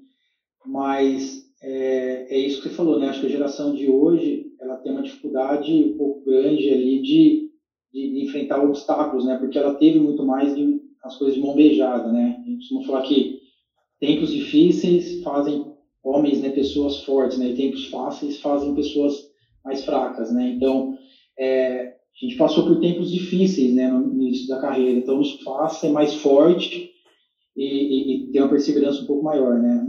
Mas 0.65 1.50
é, 1.63 2.37
é 2.37 2.39
isso 2.39 2.59
que 2.63 2.69
você 2.69 2.75
falou, 2.75 2.99
né? 2.99 3.09
Acho 3.09 3.21
que 3.21 3.27
a 3.27 3.31
geração 3.31 3.73
de 3.73 3.89
hoje 3.89 4.47
ela 4.61 4.77
tem 4.77 4.93
uma 4.93 5.03
dificuldade 5.03 5.85
um 5.85 5.97
pouco 5.97 6.25
grande 6.25 6.71
ali 6.71 7.01
de, 7.03 7.51
de, 7.93 8.23
enfrentar 8.23 8.63
obstáculos, 8.63 9.25
né? 9.25 9.37
Porque 9.37 9.59
ela 9.59 9.75
teve 9.75 9.99
muito 9.99 10.25
mais 10.25 10.55
de, 10.55 10.81
as 11.05 11.17
coisas 11.17 11.35
de 11.35 11.41
mão 11.41 11.55
beijada, 11.55 12.11
né? 12.11 12.39
A 12.41 12.49
gente 12.49 12.59
costuma 12.59 12.83
falar 12.83 13.03
que 13.03 13.39
tempos 13.99 14.31
difíceis 14.31 15.23
fazem 15.23 15.71
homens, 16.03 16.41
né, 16.41 16.49
pessoas 16.49 16.97
fortes, 17.05 17.37
né, 17.37 17.49
e 17.49 17.55
tempos 17.55 17.85
fáceis 17.87 18.41
fazem 18.41 18.73
pessoas 18.73 19.21
mais 19.63 19.85
fracas, 19.85 20.31
né. 20.33 20.49
Então, 20.49 20.95
é, 21.39 21.83
a 21.83 22.25
gente 22.25 22.37
passou 22.37 22.65
por 22.65 22.81
tempos 22.81 23.11
difíceis, 23.11 23.73
né, 23.73 23.87
no 23.87 24.23
início 24.23 24.49
da 24.49 24.59
carreira. 24.59 24.99
Então, 24.99 25.17
nos 25.17 25.43
faz 25.43 25.75
ser 25.75 25.91
mais 25.91 26.15
forte 26.15 26.91
e, 27.57 27.65
e, 27.65 28.13
e, 28.13 28.33
ter 28.33 28.41
uma 28.41 28.49
perseverança 28.49 29.03
um 29.03 29.07
pouco 29.07 29.23
maior, 29.23 29.59
né. 29.59 29.80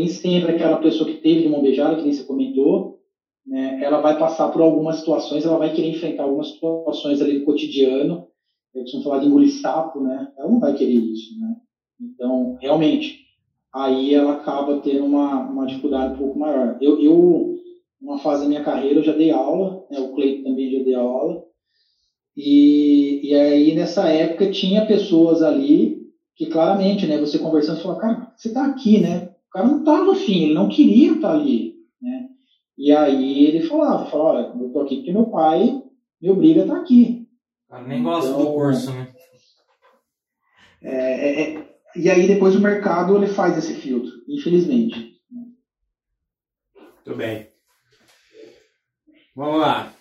Nem 0.00 0.08
sempre 0.08 0.52
aquela 0.52 0.78
pessoa 0.78 1.06
que 1.06 1.20
teve 1.20 1.42
de 1.42 1.48
mão 1.50 1.60
beijada, 1.60 1.94
que 1.94 2.02
nem 2.02 2.10
você 2.10 2.24
comentou, 2.24 2.98
né, 3.46 3.78
ela 3.82 4.00
vai 4.00 4.18
passar 4.18 4.48
por 4.48 4.62
algumas 4.62 4.96
situações, 4.96 5.44
ela 5.44 5.58
vai 5.58 5.74
querer 5.74 5.90
enfrentar 5.90 6.22
algumas 6.22 6.48
situações 6.48 7.20
ali 7.20 7.38
no 7.38 7.44
cotidiano. 7.44 8.26
Eu 8.74 8.80
costumo 8.80 9.02
falar 9.02 9.18
de 9.18 9.26
engolir 9.26 9.50
sapo, 9.50 10.00
né? 10.00 10.26
Ela 10.38 10.48
não 10.48 10.58
vai 10.58 10.72
querer 10.72 10.94
isso, 10.94 11.38
né? 11.38 11.54
Então, 12.00 12.56
realmente, 12.62 13.26
aí 13.74 14.14
ela 14.14 14.32
acaba 14.32 14.80
tendo 14.80 15.04
uma, 15.04 15.50
uma 15.50 15.66
dificuldade 15.66 16.14
um 16.14 16.16
pouco 16.16 16.38
maior. 16.38 16.78
Eu, 16.80 16.98
eu, 16.98 17.54
uma 18.00 18.16
fase 18.16 18.40
da 18.40 18.48
minha 18.48 18.62
carreira, 18.62 19.00
eu 19.00 19.04
já 19.04 19.12
dei 19.12 19.30
aula, 19.30 19.84
né, 19.90 19.98
o 19.98 20.14
Cleiton 20.14 20.44
também 20.44 20.70
já 20.70 20.82
deu 20.82 20.98
aula, 20.98 21.42
e, 22.34 23.20
e 23.22 23.34
aí 23.34 23.74
nessa 23.74 24.08
época 24.08 24.50
tinha 24.50 24.86
pessoas 24.86 25.42
ali 25.42 26.00
que 26.34 26.46
claramente, 26.46 27.04
né, 27.06 27.18
você 27.18 27.38
conversando, 27.38 27.76
você 27.76 27.82
fala, 27.82 27.98
cara, 27.98 28.32
você 28.34 28.48
está 28.48 28.64
aqui, 28.64 28.98
né? 28.98 29.29
O 29.50 29.52
cara 29.52 29.66
não 29.66 29.80
está 29.80 30.04
no 30.04 30.14
fim, 30.14 30.44
ele 30.44 30.54
não 30.54 30.68
queria 30.68 31.12
estar 31.12 31.32
ali, 31.32 31.74
né? 32.00 32.28
E 32.78 32.92
aí 32.92 33.46
ele 33.46 33.66
falava, 33.66 34.08
falava, 34.08 34.38
olha, 34.38 34.60
eu 34.60 34.68
estou 34.68 34.82
aqui 34.82 34.96
porque 34.98 35.12
meu 35.12 35.26
pai 35.26 35.82
me 36.22 36.30
obriga 36.30 36.60
a 36.60 36.64
estar 36.64 36.76
aqui. 36.76 37.28
O 37.66 37.72
cara 37.72 37.88
nem 37.88 38.00
gosta 38.00 38.30
então, 38.30 38.44
do 38.44 38.52
curso, 38.52 38.92
né? 38.92 39.12
É, 40.80 40.92
é, 40.92 41.56
é 41.56 41.70
e 41.96 42.08
aí 42.08 42.28
depois 42.28 42.54
o 42.54 42.60
mercado 42.60 43.16
ele 43.16 43.26
faz 43.26 43.58
esse 43.58 43.74
filtro, 43.74 44.12
infelizmente. 44.28 45.20
Muito 46.76 47.16
bem. 47.16 47.50
Vamos 49.34 49.60
lá. 49.60 49.92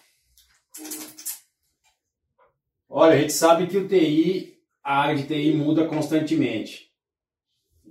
Olha, 2.88 3.14
a 3.14 3.22
gente 3.22 3.34
sabe 3.34 3.66
que 3.66 3.78
o 3.78 3.88
TI, 3.88 4.60
a 4.84 5.02
área 5.02 5.16
de 5.16 5.24
TI 5.24 5.54
muda 5.54 5.88
constantemente. 5.88 6.89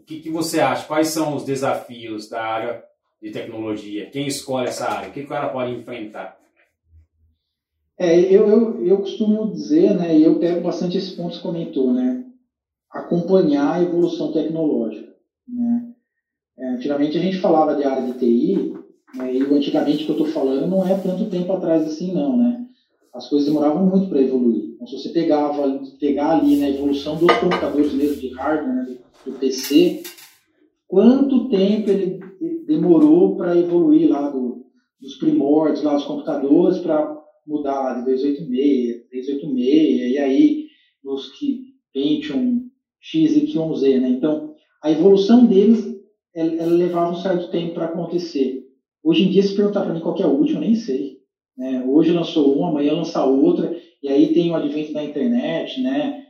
Que, 0.09 0.21
que 0.21 0.31
você 0.31 0.59
acha? 0.59 0.87
Quais 0.87 1.09
são 1.09 1.37
os 1.37 1.45
desafios 1.45 2.31
da 2.31 2.43
área 2.43 2.83
de 3.23 3.31
tecnologia? 3.31 4.09
Quem 4.09 4.27
escolhe 4.27 4.69
essa 4.69 4.89
área? 4.89 5.11
O 5.11 5.13
que, 5.13 5.21
o 5.21 5.29
cara 5.29 5.51
pode 5.51 5.73
enfrentar? 5.73 6.39
É, 7.99 8.19
eu, 8.19 8.49
eu, 8.49 8.87
eu 8.87 8.99
costumo 8.99 9.53
dizer, 9.53 9.95
né, 9.95 10.17
e 10.17 10.25
eu 10.25 10.39
pego 10.39 10.63
bastante 10.63 10.97
esse 10.97 11.15
ponto 11.15 11.37
que 11.37 11.43
comentou, 11.43 11.93
né, 11.93 12.25
acompanhar 12.91 13.75
a 13.75 13.83
evolução 13.83 14.33
tecnológica. 14.33 15.13
Né? 15.47 15.93
É, 16.57 16.69
antigamente 16.71 17.19
a 17.19 17.21
gente 17.21 17.39
falava 17.41 17.75
de 17.75 17.85
área 17.85 18.07
de 18.07 18.19
TI, 18.19 18.75
né, 19.15 19.35
e 19.35 19.43
o 19.43 19.55
antigamente 19.55 20.07
que 20.07 20.11
eu 20.11 20.17
estou 20.17 20.29
falando 20.29 20.67
não 20.69 20.87
é 20.87 20.97
tanto 20.97 21.29
tempo 21.29 21.53
atrás 21.53 21.83
assim 21.83 22.15
não, 22.15 22.35
né? 22.35 22.65
As 23.13 23.29
coisas 23.29 23.49
demoravam 23.49 23.85
muito 23.85 24.09
para 24.09 24.23
evoluir. 24.23 24.75
Então, 24.75 24.87
se 24.87 25.03
você 25.03 25.09
pegava, 25.09 25.81
pegar 25.99 26.39
ali 26.39 26.57
na 26.57 26.69
né, 26.69 26.75
evolução 26.75 27.17
dos 27.17 27.37
computadores 27.39 27.93
mesmo, 27.93 28.17
de 28.17 28.33
hardware, 28.35 28.75
né, 28.75 28.99
do 29.31 29.39
PC, 29.39 30.03
quanto 30.87 31.49
tempo 31.49 31.91
ele 31.91 32.21
demorou 32.67 33.37
para 33.37 33.57
evoluir 33.57 34.09
lá 34.09 34.29
do, 34.31 34.67
dos 35.01 35.17
primórdios, 35.17 35.83
lá 35.83 35.95
dos 35.95 36.05
computadores, 36.05 36.79
para 36.79 37.17
mudar 37.47 37.81
lá 37.81 37.95
de 37.95 38.05
286, 38.05 39.09
386, 39.09 40.13
e 40.13 40.19
aí 40.19 40.67
os 41.05 41.33
que 41.39 41.69
Pentium 41.93 42.69
X, 43.01 43.37
Y, 43.37 43.75
Z. 43.75 44.01
Né? 44.01 44.09
Então, 44.11 44.55
a 44.83 44.91
evolução 44.91 45.47
deles 45.47 45.99
ela, 46.35 46.55
ela 46.55 46.73
levava 46.73 47.13
um 47.13 47.21
certo 47.21 47.51
tempo 47.51 47.75
para 47.75 47.87
acontecer. 47.87 48.65
Hoje 49.03 49.25
em 49.25 49.31
dia, 49.31 49.43
se 49.43 49.55
perguntar 49.55 49.83
para 49.83 49.95
mim 49.95 50.01
qual 50.01 50.19
é 50.19 50.23
a 50.23 50.29
última, 50.29 50.59
eu 50.59 50.67
nem 50.67 50.75
sei. 50.75 51.19
Né? 51.57 51.85
Hoje 51.87 52.13
lançou 52.13 52.55
uma, 52.55 52.69
amanhã 52.69 52.93
lança 52.93 53.25
outra, 53.25 53.77
e 54.03 54.09
aí 54.09 54.33
tem 54.33 54.51
o 54.51 54.55
advento 54.55 54.93
da 54.93 55.03
internet, 55.03 55.81
né? 55.81 56.27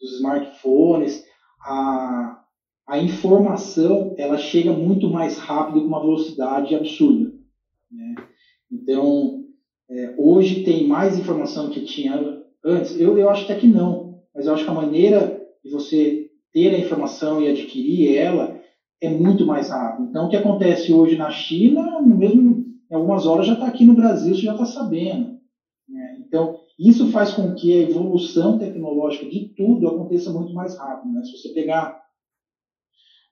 Dos 0.00 0.16
smartphones. 0.16 1.24
A, 1.64 2.40
a 2.86 2.98
informação 2.98 4.14
ela 4.18 4.36
chega 4.36 4.72
muito 4.72 5.08
mais 5.08 5.38
rápido 5.38 5.80
com 5.80 5.88
uma 5.88 6.00
velocidade 6.00 6.74
absurda. 6.74 7.32
Né? 7.90 8.14
Então, 8.70 9.44
é, 9.88 10.14
hoje 10.18 10.62
tem 10.62 10.86
mais 10.86 11.16
informação 11.16 11.70
que 11.70 11.80
tinha 11.80 12.42
antes. 12.64 12.98
Eu, 12.98 13.16
eu 13.16 13.28
acho 13.28 13.44
até 13.44 13.54
que 13.54 13.66
não, 13.66 14.18
mas 14.34 14.46
eu 14.46 14.52
acho 14.52 14.64
que 14.64 14.70
a 14.70 14.74
maneira 14.74 15.40
de 15.64 15.70
você 15.70 16.28
ter 16.52 16.72
a 16.72 16.78
informação 16.78 17.40
e 17.40 17.48
adquirir 17.48 18.14
ela 18.14 18.58
é 19.00 19.08
muito 19.08 19.44
mais 19.44 19.68
rápido. 19.68 20.08
Então, 20.08 20.26
o 20.26 20.28
que 20.28 20.36
acontece 20.36 20.92
hoje 20.92 21.16
na 21.16 21.30
China, 21.30 22.00
no 22.00 22.14
mesmo 22.14 22.74
em 22.90 22.94
algumas 22.94 23.26
horas 23.26 23.46
já 23.46 23.54
está 23.54 23.66
aqui 23.66 23.84
no 23.84 23.94
Brasil, 23.94 24.34
você 24.34 24.42
já 24.42 24.52
está 24.52 24.64
sabendo. 24.64 25.34
Né? 25.88 26.18
Então, 26.26 26.60
isso 26.78 27.10
faz 27.10 27.32
com 27.32 27.54
que 27.54 27.72
a 27.72 27.88
evolução 27.88 28.58
tecnológica 28.58 29.26
de 29.28 29.54
tudo 29.56 29.88
aconteça 29.88 30.32
muito 30.32 30.52
mais 30.52 30.76
rápido. 30.78 31.12
Né? 31.12 31.22
Se 31.24 31.32
você 31.32 31.48
pegar 31.52 32.02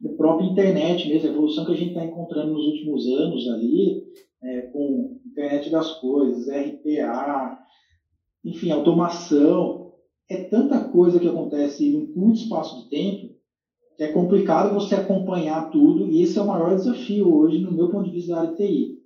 a 0.04 0.16
própria 0.16 0.46
internet 0.46 1.08
mesmo, 1.08 1.28
a 1.28 1.32
evolução 1.32 1.64
que 1.64 1.72
a 1.72 1.76
gente 1.76 1.90
está 1.90 2.04
encontrando 2.04 2.52
nos 2.52 2.66
últimos 2.66 3.06
anos 3.06 3.48
ali, 3.48 4.04
é, 4.42 4.62
com 4.72 5.20
internet 5.26 5.70
das 5.70 6.00
coisas, 6.00 6.48
RPA, 6.48 7.58
enfim, 8.44 8.70
automação, 8.70 9.92
é 10.28 10.44
tanta 10.44 10.88
coisa 10.88 11.20
que 11.20 11.28
acontece 11.28 11.86
em 11.86 11.96
um 11.96 12.12
curto 12.12 12.38
espaço 12.38 12.82
de 12.82 12.90
tempo 12.90 13.32
que 13.96 14.02
é 14.02 14.12
complicado 14.12 14.74
você 14.74 14.94
acompanhar 14.94 15.70
tudo 15.70 16.08
e 16.08 16.22
esse 16.22 16.38
é 16.38 16.42
o 16.42 16.46
maior 16.46 16.74
desafio 16.74 17.32
hoje 17.32 17.58
no 17.58 17.72
meu 17.72 17.90
ponto 17.90 18.04
de 18.04 18.10
vista 18.10 18.32
da 18.32 18.40
área 18.40 18.50
de 18.50 18.56
TI. 18.56 18.98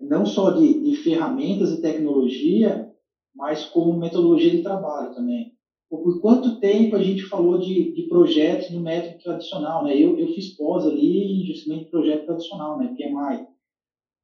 Não 0.00 0.26
só 0.26 0.50
de, 0.50 0.82
de 0.82 0.96
ferramentas 0.96 1.70
e 1.70 1.80
tecnologia, 1.80 2.90
mas 3.34 3.64
como 3.64 3.98
metodologia 3.98 4.50
de 4.50 4.62
trabalho 4.62 5.14
também. 5.14 5.52
Por 5.90 6.20
quanto 6.20 6.58
tempo 6.58 6.96
a 6.96 7.02
gente 7.02 7.22
falou 7.22 7.58
de, 7.58 7.92
de 7.92 8.02
projetos 8.08 8.70
no 8.70 8.80
método 8.80 9.22
tradicional, 9.22 9.84
né? 9.84 9.96
Eu, 9.96 10.18
eu 10.18 10.28
fiz 10.28 10.56
pós 10.56 10.84
ali 10.84 11.44
de 11.44 11.84
projeto 11.90 12.26
tradicional, 12.26 12.78
né? 12.78 12.94
PMI. 12.96 13.46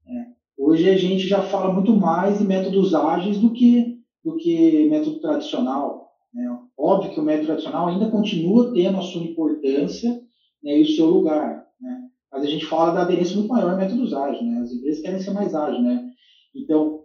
Né? 0.07 0.33
Hoje 0.59 0.89
a 0.89 0.97
gente 0.97 1.27
já 1.27 1.43
fala 1.43 1.73
muito 1.73 1.95
mais 1.95 2.41
em 2.41 2.45
métodos 2.45 2.95
ágeis 2.95 3.39
do 3.39 3.53
que, 3.53 3.99
do 4.25 4.37
que 4.37 4.89
método 4.89 5.21
tradicional. 5.21 6.11
Né? 6.35 6.59
Óbvio 6.77 7.13
que 7.13 7.21
o 7.21 7.23
método 7.23 7.47
tradicional 7.47 7.89
ainda 7.89 8.11
continua 8.11 8.73
tendo 8.73 8.99
a 8.99 9.03
sua 9.03 9.23
importância 9.23 10.21
né, 10.63 10.79
e 10.79 10.83
o 10.83 10.89
seu 10.89 11.07
lugar, 11.07 11.67
né? 11.81 12.01
mas 12.33 12.43
a 12.43 12.47
gente 12.47 12.67
fala 12.67 12.93
da 12.93 13.03
aderência 13.03 13.37
muito 13.37 13.49
maior 13.49 13.73
a 13.73 13.77
métodos 13.77 14.13
ágeis. 14.13 14.43
Né? 14.43 14.61
As 14.61 14.73
empresas 14.73 15.01
querem 15.01 15.21
ser 15.21 15.31
mais 15.33 15.55
ágeis. 15.55 15.83
Né? 15.83 16.11
Então, 16.55 17.00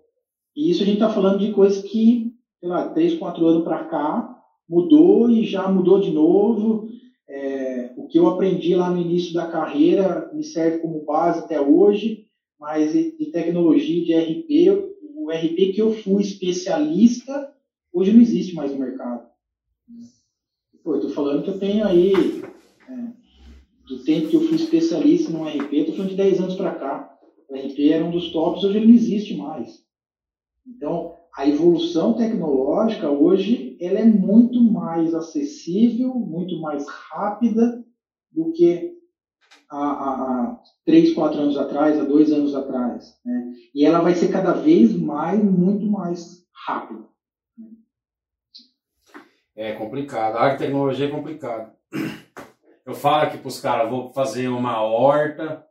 isso 0.56 0.84
a 0.84 0.86
gente 0.86 0.96
está 0.96 1.10
falando 1.10 1.40
de 1.40 1.52
coisas 1.52 1.82
que, 1.82 2.34
sei 2.60 2.70
lá, 2.70 2.90
três, 2.90 3.18
quatro 3.18 3.46
anos 3.46 3.64
para 3.64 3.84
cá, 3.86 4.42
mudou 4.68 5.30
e 5.30 5.44
já 5.44 5.68
mudou 5.68 6.00
de 6.00 6.12
novo. 6.12 6.88
É, 7.28 7.94
o 7.98 8.08
que 8.08 8.18
eu 8.18 8.28
aprendi 8.28 8.76
lá 8.76 8.90
no 8.90 9.02
início 9.02 9.34
da 9.34 9.48
carreira 9.48 10.32
me 10.34 10.44
serve 10.44 10.80
como 10.80 11.04
base 11.04 11.40
até 11.40 11.60
hoje, 11.60 12.26
mas 12.60 12.94
de 12.94 13.26
tecnologia, 13.32 14.04
de 14.04 14.14
RP, 14.14 14.96
o 15.16 15.30
RP 15.30 15.74
que 15.74 15.82
eu 15.82 15.92
fui 15.92 16.22
especialista, 16.22 17.52
hoje 17.92 18.14
não 18.14 18.22
existe 18.22 18.56
mais 18.56 18.72
no 18.72 18.80
mercado. 18.80 19.26
Pô, 20.84 20.92
eu 20.92 20.96
estou 20.98 21.10
falando 21.10 21.44
que 21.44 21.50
eu 21.50 21.58
tenho 21.58 21.86
aí, 21.86 22.14
é, 22.14 22.94
do 23.88 24.04
tempo 24.04 24.30
que 24.30 24.36
eu 24.36 24.42
fui 24.42 24.56
especialista 24.56 25.32
no 25.32 25.44
RP, 25.44 25.74
estou 25.74 25.96
falando 25.96 26.12
de 26.12 26.16
10 26.16 26.40
anos 26.42 26.56
para 26.56 26.76
cá. 26.76 27.18
O 27.50 27.56
RP 27.56 27.92
era 27.92 28.06
um 28.06 28.12
dos 28.12 28.32
tops, 28.32 28.64
hoje 28.64 28.78
ele 28.78 28.88
não 28.88 28.94
existe 28.94 29.36
mais. 29.36 29.85
Então, 30.68 31.16
a 31.36 31.48
evolução 31.48 32.14
tecnológica 32.14 33.10
hoje 33.10 33.78
ela 33.80 34.00
é 34.00 34.06
muito 34.06 34.62
mais 34.62 35.14
acessível, 35.14 36.14
muito 36.16 36.60
mais 36.60 36.88
rápida 36.88 37.84
do 38.32 38.52
que 38.52 38.96
há, 39.70 40.60
três, 40.86 41.14
quatro 41.14 41.40
anos 41.40 41.58
atrás, 41.58 42.00
há 42.00 42.04
dois 42.04 42.32
anos 42.32 42.56
atrás. 42.56 43.20
Né? 43.26 43.54
E 43.74 43.86
ela 43.86 44.00
vai 44.00 44.16
ser 44.16 44.32
cada 44.32 44.54
vez 44.54 44.96
mais, 44.96 45.44
muito 45.44 45.86
mais 45.86 46.46
rápida. 46.66 47.06
É 49.56 49.74
complicado. 49.74 50.38
A 50.38 50.56
tecnologia 50.56 51.08
é 51.08 51.12
complicado. 51.12 51.72
Eu 52.86 52.94
falo 52.94 53.24
aqui 53.24 53.38
para 53.38 53.48
os 53.48 53.60
caras, 53.60 53.90
vou 53.90 54.14
fazer 54.14 54.48
uma 54.48 54.82
horta, 54.82 55.66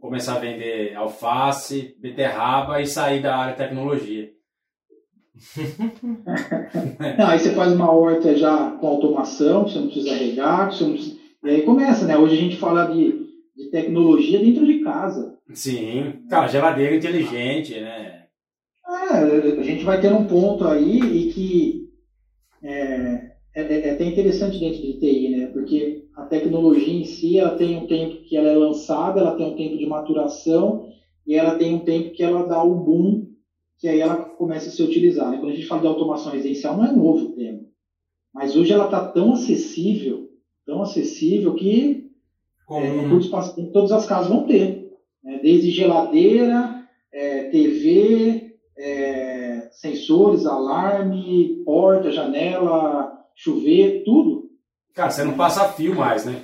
começar 0.00 0.36
a 0.36 0.40
vender 0.40 0.94
alface, 0.94 1.94
beterraba 2.00 2.80
e 2.80 2.86
sair 2.86 3.22
da 3.22 3.36
área 3.36 3.52
de 3.52 3.58
tecnologia. 3.58 4.30
não, 7.18 7.26
aí 7.26 7.38
você 7.38 7.54
faz 7.54 7.72
uma 7.72 7.92
horta 7.92 8.36
já 8.36 8.70
com 8.72 8.86
automação, 8.86 9.64
você 9.64 9.78
não 9.78 9.88
precisa 9.88 10.14
regar, 10.14 10.72
você 10.72 10.84
não 10.84 10.92
precisa... 10.92 11.16
e 11.44 11.50
aí 11.50 11.62
começa, 11.62 12.06
né? 12.06 12.16
Hoje 12.16 12.38
a 12.38 12.40
gente 12.40 12.56
fala 12.56 12.86
de, 12.86 13.26
de 13.54 13.70
tecnologia 13.70 14.38
dentro 14.38 14.66
de 14.66 14.80
casa. 14.80 15.36
Sim, 15.52 16.24
cara, 16.30 16.48
geladeira 16.48 16.96
inteligente, 16.96 17.78
né? 17.78 18.24
É, 18.88 19.58
a 19.58 19.62
gente 19.62 19.84
vai 19.84 20.00
ter 20.00 20.12
um 20.12 20.26
ponto 20.26 20.66
aí 20.66 21.00
e 21.00 21.32
que 21.32 21.90
é, 22.62 23.32
é, 23.54 23.88
é 23.88 23.90
até 23.90 24.04
interessante 24.04 24.58
dentro 24.58 24.80
de 24.80 24.98
TI, 24.98 25.28
né? 25.30 25.46
Porque 25.48 26.05
tecnologia 26.26 26.94
em 26.94 27.04
si, 27.04 27.38
ela 27.38 27.50
tem 27.50 27.76
um 27.76 27.86
tempo 27.86 28.22
que 28.22 28.36
ela 28.36 28.48
é 28.48 28.54
lançada, 28.54 29.20
ela 29.20 29.34
tem 29.34 29.46
um 29.46 29.54
tempo 29.54 29.76
de 29.76 29.86
maturação 29.86 30.88
e 31.26 31.34
ela 31.34 31.56
tem 31.56 31.72
um 31.72 31.84
tempo 31.84 32.12
que 32.12 32.22
ela 32.22 32.42
dá 32.42 32.62
o 32.62 32.74
boom 32.74 33.26
que 33.78 33.86
aí 33.86 34.00
ela 34.00 34.14
começa 34.16 34.68
a 34.68 34.72
ser 34.72 34.82
utilizada. 34.82 35.36
Quando 35.36 35.50
a 35.50 35.54
gente 35.54 35.66
fala 35.66 35.80
de 35.80 35.86
automação 35.86 36.32
residencial, 36.32 36.76
não 36.76 36.84
é 36.84 36.90
novo 36.90 37.26
o 37.26 37.32
tema. 37.34 37.60
Mas 38.32 38.56
hoje 38.56 38.72
ela 38.72 38.84
está 38.84 39.00
tão 39.00 39.32
acessível, 39.32 40.30
tão 40.64 40.80
acessível 40.80 41.54
que 41.54 42.06
é, 42.70 43.02
tempo, 43.54 43.72
todas 43.72 43.92
as 43.92 44.04
casas 44.04 44.28
vão 44.28 44.46
ter. 44.46 44.90
Né? 45.22 45.38
Desde 45.38 45.70
geladeira, 45.70 46.82
é, 47.12 47.42
TV, 47.44 48.56
é, 48.76 49.68
sensores, 49.70 50.46
alarme, 50.46 51.62
porta, 51.64 52.10
janela, 52.10 53.12
chuveiro, 53.34 54.02
tudo. 54.04 54.45
Cara, 54.96 55.10
você 55.10 55.24
não 55.24 55.36
passa 55.36 55.68
fio 55.74 55.94
mais, 55.94 56.24
né? 56.24 56.42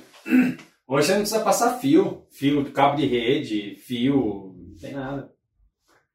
Hoje 0.87 1.07
você 1.07 1.13
não 1.13 1.21
precisa 1.21 1.43
passar 1.43 1.79
fio. 1.79 2.21
Fio, 2.29 2.71
cabo 2.71 2.95
de 2.95 3.07
rede, 3.07 3.75
fio, 3.77 4.53
não 4.55 4.77
tem 4.79 4.93
nada. 4.93 5.31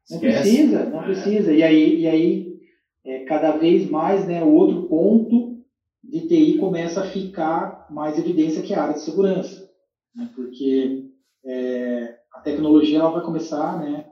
Não 0.08 0.20
precisa, 0.20 0.84
não 0.84 1.02
precisa. 1.02 1.52
E 1.52 1.64
aí, 1.64 2.02
e 2.02 2.06
aí 2.06 2.60
é, 3.04 3.24
cada 3.24 3.56
vez 3.56 3.90
mais, 3.90 4.24
né, 4.24 4.40
o 4.44 4.52
outro 4.52 4.84
ponto 4.84 5.58
de 6.02 6.28
TI 6.28 6.58
começa 6.58 7.00
a 7.00 7.10
ficar 7.10 7.88
mais 7.90 8.16
evidência 8.16 8.62
que 8.62 8.72
é 8.72 8.76
a 8.76 8.82
área 8.84 8.94
de 8.94 9.00
segurança. 9.00 9.68
Né, 10.14 10.30
porque 10.36 11.10
é, 11.44 12.18
a 12.32 12.38
tecnologia 12.38 13.00
ela 13.00 13.10
vai 13.10 13.22
começar 13.24 13.80
né, 13.80 14.06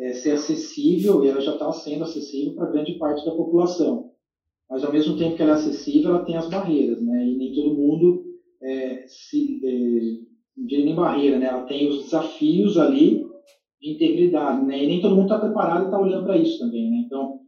a 0.00 0.04
é, 0.04 0.12
ser 0.14 0.32
acessível, 0.32 1.24
e 1.24 1.28
ela 1.28 1.40
já 1.40 1.52
está 1.52 1.70
sendo 1.72 2.02
acessível 2.02 2.56
para 2.56 2.72
grande 2.72 2.98
parte 2.98 3.24
da 3.24 3.30
população. 3.30 4.01
Mas, 4.72 4.82
ao 4.82 4.90
mesmo 4.90 5.14
tempo 5.14 5.36
que 5.36 5.42
ela 5.42 5.50
é 5.50 5.54
acessível, 5.54 6.14
ela 6.14 6.24
tem 6.24 6.34
as 6.34 6.48
barreiras, 6.48 6.98
né, 7.02 7.26
e 7.26 7.34
nem 7.36 7.52
todo 7.52 7.74
mundo 7.74 8.22
é, 8.62 9.04
se, 9.06 9.60
é, 9.62 10.24
não 10.56 10.66
diria 10.66 10.86
nem 10.86 10.94
barreira, 10.94 11.36
né, 11.36 11.44
ela 11.44 11.60
tem 11.60 11.86
os 11.86 12.04
desafios 12.04 12.78
ali 12.78 13.22
de 13.78 13.90
integridade, 13.90 14.64
né? 14.64 14.82
E 14.82 14.86
nem 14.86 14.98
todo 14.98 15.14
mundo 15.14 15.24
está 15.24 15.36
preparado 15.36 15.82
e 15.82 15.84
está 15.86 15.98
olhando 15.98 16.22
para 16.22 16.36
isso 16.36 16.58
também, 16.58 16.88
né? 16.88 17.02
Então, 17.04 17.40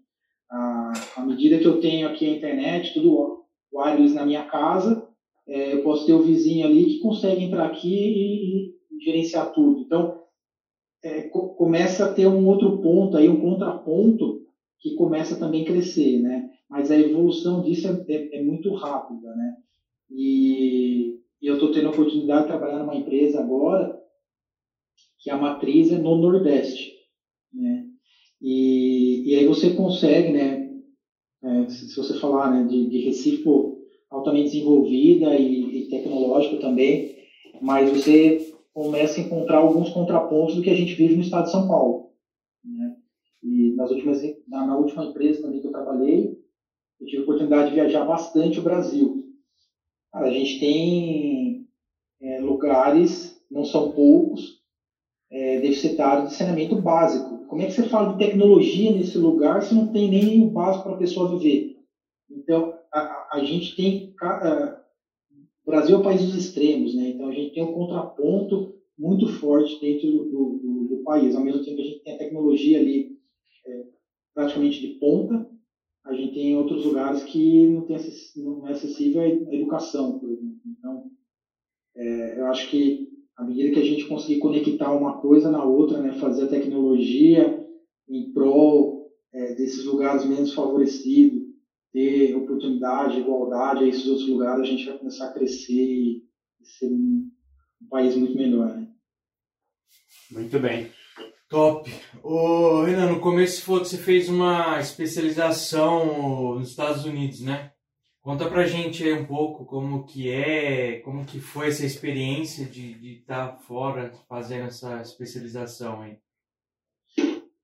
à, 0.50 0.92
à 1.16 1.24
medida 1.24 1.56
que 1.56 1.66
eu 1.66 1.80
tenho 1.80 2.06
aqui 2.06 2.26
a 2.26 2.34
internet, 2.34 2.92
tudo 2.92 3.38
wireless 3.72 4.14
na 4.14 4.22
minha 4.22 4.42
casa, 4.42 5.02
é, 5.48 5.72
eu 5.72 5.82
posso 5.82 6.04
ter 6.04 6.12
o 6.12 6.20
vizinho 6.20 6.66
ali 6.66 6.84
que 6.84 6.98
consegue 6.98 7.42
entrar 7.42 7.64
aqui 7.64 7.88
e, 7.88 8.66
e 8.66 9.04
gerenciar 9.04 9.50
tudo. 9.52 9.80
Então, 9.80 10.12
é, 11.02 11.22
co 11.22 11.54
começa 11.54 12.04
a 12.04 12.12
ter 12.12 12.26
um 12.26 12.46
outro 12.46 12.80
ponto 12.82 13.16
aí, 13.16 13.28
um 13.28 13.40
contraponto 13.40 14.42
que 14.80 14.94
começa 14.94 15.38
também 15.38 15.62
a 15.62 15.66
crescer, 15.66 16.18
né? 16.20 16.50
Mas 16.68 16.90
a 16.90 16.98
evolução 16.98 17.62
disso 17.62 17.88
é, 17.88 18.12
é, 18.12 18.38
é 18.38 18.42
muito 18.42 18.72
rápida, 18.72 19.34
né? 19.34 19.56
E, 20.10 21.18
e 21.40 21.46
eu 21.46 21.54
estou 21.54 21.70
tendo 21.70 21.88
a 21.88 21.90
oportunidade 21.90 22.42
de 22.42 22.48
trabalhar 22.48 22.78
numa 22.78 22.96
empresa 22.96 23.40
agora 23.40 24.00
que 25.18 25.30
a 25.30 25.36
matriz 25.36 25.90
é 25.90 25.96
no 25.96 26.16
Nordeste. 26.16 26.92
Né? 27.52 27.86
E, 28.40 29.30
e 29.30 29.34
aí 29.34 29.46
você 29.46 29.74
consegue, 29.74 30.30
né, 30.30 30.70
é, 31.42 31.68
se 31.68 31.96
você 31.96 32.14
falar 32.18 32.50
né, 32.50 32.68
de, 32.68 32.88
de 32.88 32.98
Recife 32.98 33.44
altamente 34.10 34.50
desenvolvida 34.50 35.34
e, 35.34 35.78
e 35.78 35.88
tecnológico 35.88 36.58
também, 36.58 37.16
mas 37.60 37.90
você 37.90 38.52
começa 38.72 39.20
a 39.20 39.24
encontrar 39.24 39.58
alguns 39.58 39.90
contrapontos 39.90 40.56
do 40.56 40.62
que 40.62 40.70
a 40.70 40.74
gente 40.74 40.94
vive 40.94 41.14
no 41.14 41.22
estado 41.22 41.44
de 41.44 41.52
São 41.52 41.66
Paulo. 41.66 42.10
Né? 42.64 42.96
E 43.42 43.74
nas 43.74 43.90
últimas, 43.90 44.20
na, 44.48 44.66
na, 44.66 44.76
última 44.76 45.04
empresa 45.04 45.42
também 45.42 45.60
que 45.60 45.66
eu 45.66 45.72
trabalhei, 45.72 46.36
eu 47.04 47.06
tive 47.06 47.18
a 47.18 47.22
oportunidade 47.22 47.68
de 47.68 47.74
viajar 47.74 48.04
bastante 48.04 48.58
o 48.58 48.62
Brasil. 48.62 49.24
A 50.12 50.30
gente 50.30 50.58
tem 50.58 51.66
é, 52.20 52.38
lugares, 52.40 53.38
não 53.50 53.64
são 53.64 53.92
poucos, 53.92 54.58
é, 55.30 55.60
deficitário 55.60 56.26
de 56.26 56.32
saneamento 56.32 56.80
básico. 56.80 57.46
Como 57.46 57.60
é 57.60 57.66
que 57.66 57.72
você 57.72 57.82
fala 57.82 58.12
de 58.12 58.18
tecnologia 58.18 58.90
nesse 58.90 59.18
lugar 59.18 59.62
se 59.62 59.74
não 59.74 59.92
tem 59.92 60.08
nem 60.08 60.42
o 60.42 60.50
básico 60.50 60.84
para 60.84 60.94
a 60.94 60.98
pessoa 60.98 61.36
viver? 61.36 61.76
Então, 62.30 62.72
a, 62.92 63.28
a 63.32 63.44
gente 63.44 63.76
tem. 63.76 64.14
A, 64.20 64.80
o 65.66 65.70
Brasil 65.70 65.96
é 65.96 65.98
o 65.98 66.02
país 66.02 66.22
dos 66.22 66.34
extremos, 66.34 66.94
né? 66.94 67.08
Então, 67.08 67.28
a 67.28 67.32
gente 67.32 67.52
tem 67.52 67.62
um 67.62 67.72
contraponto 67.72 68.74
muito 68.98 69.26
forte 69.26 69.78
dentro 69.80 70.08
do, 70.08 70.58
do, 70.58 70.88
do 70.88 71.02
país. 71.02 71.34
Ao 71.34 71.42
mesmo 71.42 71.64
tempo 71.64 71.80
a 71.80 71.84
gente 71.84 72.02
tem 72.02 72.14
a 72.14 72.18
tecnologia 72.18 72.78
ali 72.78 73.10
é, 73.66 73.82
praticamente 74.34 74.80
de 74.80 74.88
ponta, 74.98 75.53
a 76.04 76.12
gente 76.12 76.34
tem 76.34 76.56
outros 76.56 76.84
lugares 76.84 77.22
que 77.24 77.66
não, 77.66 77.86
tem, 77.86 77.96
não 78.36 78.68
é 78.68 78.72
acessível 78.72 79.22
à 79.22 79.26
educação, 79.26 80.18
por 80.18 80.30
exemplo. 80.30 80.60
Então, 80.66 81.10
é, 81.96 82.40
eu 82.40 82.46
acho 82.46 82.68
que 82.68 83.08
à 83.36 83.42
medida 83.42 83.70
que 83.70 83.80
a 83.80 83.84
gente 83.84 84.06
conseguir 84.06 84.38
conectar 84.38 84.92
uma 84.92 85.20
coisa 85.20 85.50
na 85.50 85.62
outra, 85.64 85.98
né, 85.98 86.12
fazer 86.12 86.44
a 86.44 86.48
tecnologia 86.48 87.58
em 88.08 88.32
prol 88.32 89.10
é, 89.32 89.54
desses 89.54 89.84
lugares 89.84 90.24
menos 90.24 90.52
favorecidos, 90.52 91.42
ter 91.92 92.34
oportunidade, 92.34 93.18
igualdade 93.18 93.84
a 93.84 93.86
esses 93.86 94.06
outros 94.06 94.28
lugares, 94.28 94.60
a 94.60 94.64
gente 94.64 94.84
vai 94.84 94.98
começar 94.98 95.26
a 95.26 95.32
crescer 95.32 95.72
e 95.72 96.22
ser 96.62 96.90
um, 96.90 97.26
um 97.82 97.86
país 97.88 98.14
muito 98.14 98.36
melhor. 98.36 98.68
Né? 98.76 98.88
Muito 100.30 100.58
bem. 100.58 100.86
Top. 101.48 101.90
Ô, 102.22 102.82
Renan, 102.82 103.12
no 103.12 103.20
começo 103.20 103.64
você 103.64 103.96
você 103.96 103.98
fez 103.98 104.28
uma 104.28 104.80
especialização 104.80 106.58
nos 106.58 106.70
Estados 106.70 107.04
Unidos, 107.04 107.40
né? 107.40 107.70
Conta 108.22 108.48
pra 108.48 108.66
gente 108.66 109.04
aí 109.04 109.12
um 109.12 109.26
pouco 109.26 109.66
como 109.66 110.06
que 110.06 110.30
é, 110.30 111.00
como 111.00 111.26
que 111.26 111.38
foi 111.38 111.68
essa 111.68 111.84
experiência 111.84 112.64
de 112.64 113.18
estar 113.20 113.48
tá 113.48 113.56
fora 113.58 114.10
fazendo 114.26 114.64
essa 114.64 115.02
especialização 115.02 116.00
aí. 116.00 116.16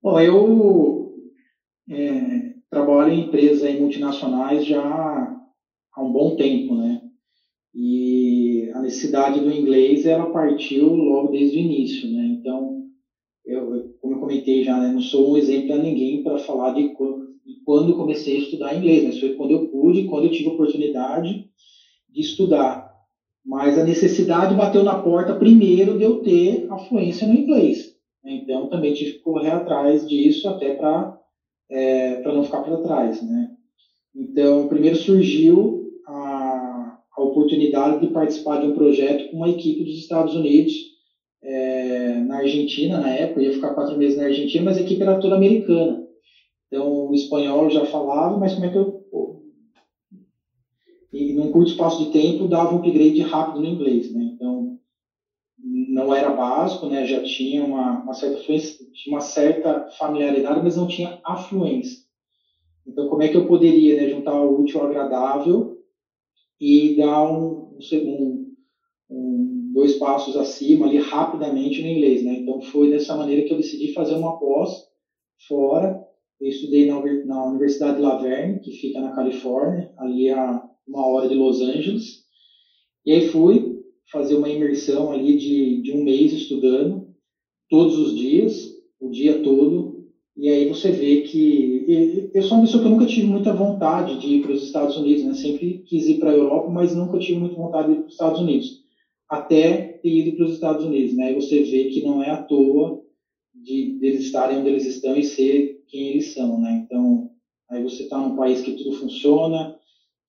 Bom, 0.03 0.21
eu 0.21 1.15
é, 1.89 2.55
trabalho 2.69 3.13
em 3.13 3.27
empresas 3.27 3.81
multinacionais 3.81 4.67
já 4.67 4.83
há 4.83 6.03
um 6.03 6.13
bom 6.13 6.37
tempo, 6.37 6.75
né? 6.75 7.01
E 7.75 8.71
a 8.75 8.81
necessidade 8.83 9.41
do 9.41 9.51
inglês 9.51 10.05
ela 10.05 10.31
partiu 10.31 10.95
logo 10.95 11.33
desde 11.33 11.57
o 11.57 11.61
início, 11.61 12.11
né? 12.11 12.37
Então, 12.39 12.70
comentei 14.31 14.63
já, 14.63 14.79
né, 14.79 14.93
não 14.93 15.01
sou 15.01 15.33
um 15.33 15.37
exemplo 15.37 15.75
a 15.75 15.79
ninguém 15.79 16.23
para 16.23 16.39
falar 16.39 16.71
de 16.71 16.93
quando 17.65 17.97
comecei 17.97 18.37
a 18.37 18.39
estudar 18.39 18.77
inglês, 18.77 19.03
mas 19.03 19.19
foi 19.19 19.35
quando 19.35 19.51
eu 19.51 19.69
pude, 19.69 20.05
quando 20.05 20.25
eu 20.25 20.31
tive 20.31 20.49
a 20.49 20.53
oportunidade 20.53 21.45
de 22.09 22.21
estudar. 22.21 22.89
Mas 23.45 23.77
a 23.77 23.83
necessidade 23.83 24.55
bateu 24.55 24.85
na 24.85 24.95
porta 24.95 25.35
primeiro 25.35 25.97
de 25.97 26.05
eu 26.05 26.23
ter 26.23 26.67
a 26.71 26.79
fluência 26.79 27.27
no 27.27 27.35
inglês. 27.35 27.97
Então 28.25 28.69
também 28.69 28.93
tive 28.93 29.15
que 29.15 29.21
correr 29.21 29.49
atrás 29.49 30.07
disso 30.07 30.47
até 30.49 30.71
para 30.71 31.13
é, 31.69 32.17
para 32.17 32.33
não 32.33 32.43
ficar 32.43 32.61
para 32.61 32.77
trás, 32.79 33.21
né? 33.23 33.49
Então 34.15 34.69
primeiro 34.69 34.95
surgiu 34.95 35.81
a 36.07 36.97
oportunidade 37.19 38.01
de 38.01 38.13
participar 38.13 38.59
de 38.59 38.67
um 38.67 38.73
projeto 38.73 39.29
com 39.31 39.37
uma 39.39 39.49
equipe 39.49 39.83
dos 39.83 39.99
Estados 39.99 40.35
Unidos, 40.35 40.73
na 42.31 42.37
Argentina, 42.39 42.97
na 42.97 43.11
época, 43.11 43.43
ia 43.43 43.51
ficar 43.51 43.71
quatro 43.71 43.97
meses 43.97 44.17
na 44.17 44.25
Argentina, 44.25 44.63
mas 44.63 44.77
a 44.77 44.81
equipe 44.81 45.03
era 45.03 45.19
toda 45.19 45.35
americana. 45.35 46.01
Então, 46.69 47.09
o 47.09 47.13
espanhol 47.13 47.65
eu 47.65 47.71
já 47.71 47.83
falava, 47.85 48.37
mas 48.37 48.53
como 48.53 48.65
é 48.67 48.69
que 48.69 48.79
eu. 48.79 48.97
Pô, 49.11 49.37
e 51.13 51.33
num 51.33 51.51
curto 51.51 51.71
espaço 51.71 51.99
de 51.99 52.09
tempo 52.09 52.47
dava 52.47 52.73
um 52.73 52.77
upgrade 52.77 53.21
rápido 53.21 53.61
no 53.61 53.67
inglês, 53.67 54.09
né? 54.13 54.23
Então, 54.33 54.71
não 55.59 56.15
era 56.15 56.31
básico, 56.31 56.87
né? 56.87 57.05
Já 57.05 57.21
tinha 57.21 57.65
uma, 57.65 58.01
uma 58.01 58.13
certa 58.15 58.39
tinha 58.39 59.13
uma 59.13 59.21
certa 59.21 59.85
familiaridade, 59.99 60.61
mas 60.61 60.77
não 60.77 60.87
tinha 60.87 61.13
afluência. 61.25 61.99
Então, 62.87 63.07
como 63.07 63.23
é 63.23 63.29
que 63.29 63.37
eu 63.37 63.45
poderia 63.45 63.93
né, 63.93 64.07
juntar 64.07 64.39
o 64.39 64.61
útil 64.61 64.79
ao 64.79 64.87
agradável 64.87 65.77
e 66.61 66.95
dar 66.95 67.25
um, 67.25 67.77
um, 67.93 68.50
dois 69.73 69.95
passos 69.95 70.37
acima 70.37 70.87
ali 70.87 70.97
rapidamente 70.97 71.81
no 71.81 71.89
inglês, 71.89 72.23
né? 72.23 72.35
Então, 72.35 72.61
foi 72.61 72.89
dessa 72.89 73.15
maneira 73.15 73.43
que 73.43 73.53
eu 73.53 73.57
decidi 73.57 73.93
fazer 73.93 74.15
uma 74.15 74.39
pós 74.39 74.71
fora. 75.47 75.99
Eu 76.41 76.49
estudei 76.49 76.87
na, 76.87 77.01
na 77.25 77.45
Universidade 77.45 77.97
de 77.97 78.03
Laverne, 78.03 78.61
que 78.61 78.73
fica 78.73 79.01
na 79.01 79.11
Califórnia, 79.11 79.91
ali 79.97 80.31
a 80.31 80.63
uma 80.87 81.07
hora 81.07 81.29
de 81.29 81.35
Los 81.35 81.61
Angeles. 81.61 82.25
E 83.05 83.13
aí 83.13 83.21
fui 83.21 83.81
fazer 84.11 84.35
uma 84.35 84.49
imersão 84.49 85.11
ali 85.11 85.37
de, 85.37 85.81
de 85.83 85.93
um 85.93 86.03
mês 86.03 86.33
estudando, 86.33 87.07
todos 87.69 87.97
os 87.97 88.15
dias, 88.15 88.69
o 88.99 89.09
dia 89.09 89.41
todo, 89.43 90.01
e 90.37 90.49
aí 90.49 90.65
você 90.65 90.91
vê 90.91 91.21
que 91.23 91.85
eu 92.33 92.43
sou 92.43 92.57
uma 92.57 92.65
pessoa 92.65 92.81
que 92.81 92.87
eu 92.87 92.91
nunca 92.91 93.05
tive 93.07 93.27
muita 93.27 93.53
vontade 93.53 94.19
de 94.19 94.37
ir 94.37 94.43
para 94.43 94.53
os 94.53 94.63
Estados 94.63 94.97
Unidos, 94.97 95.23
né? 95.23 95.35
Sempre 95.35 95.83
quis 95.85 96.07
ir 96.07 96.19
para 96.19 96.31
a 96.31 96.35
Europa, 96.35 96.71
mas 96.71 96.95
nunca 96.95 97.19
tive 97.19 97.39
muita 97.39 97.57
vontade 97.57 97.89
de 97.89 97.95
ir 97.95 97.97
para 97.99 98.07
os 98.07 98.13
Estados 98.13 98.41
Unidos. 98.41 98.81
Até 99.31 99.99
ter 100.03 100.11
ido 100.11 100.37
para 100.37 100.47
os 100.47 100.53
Estados 100.53 100.85
Unidos, 100.85 101.15
né? 101.15 101.31
E 101.31 101.35
você 101.35 101.61
vê 101.63 101.87
que 101.87 102.03
não 102.03 102.23
é 102.23 102.31
à 102.31 102.39
toa 102.43 103.01
de 103.55 103.99
eles 104.03 104.25
estarem 104.25 104.59
onde 104.59 104.69
eles 104.71 104.85
estão 104.87 105.17
e 105.17 105.25
ser 105.25 105.81
quem 105.89 106.09
eles 106.09 106.35
são, 106.35 106.59
né? 106.61 106.83
Então, 106.85 107.31
aí 107.71 107.83
você 107.83 108.05
está 108.05 108.19
num 108.21 108.37
país 108.37 108.61
que 108.61 108.73
tudo 108.73 108.93
funciona, 108.93 109.77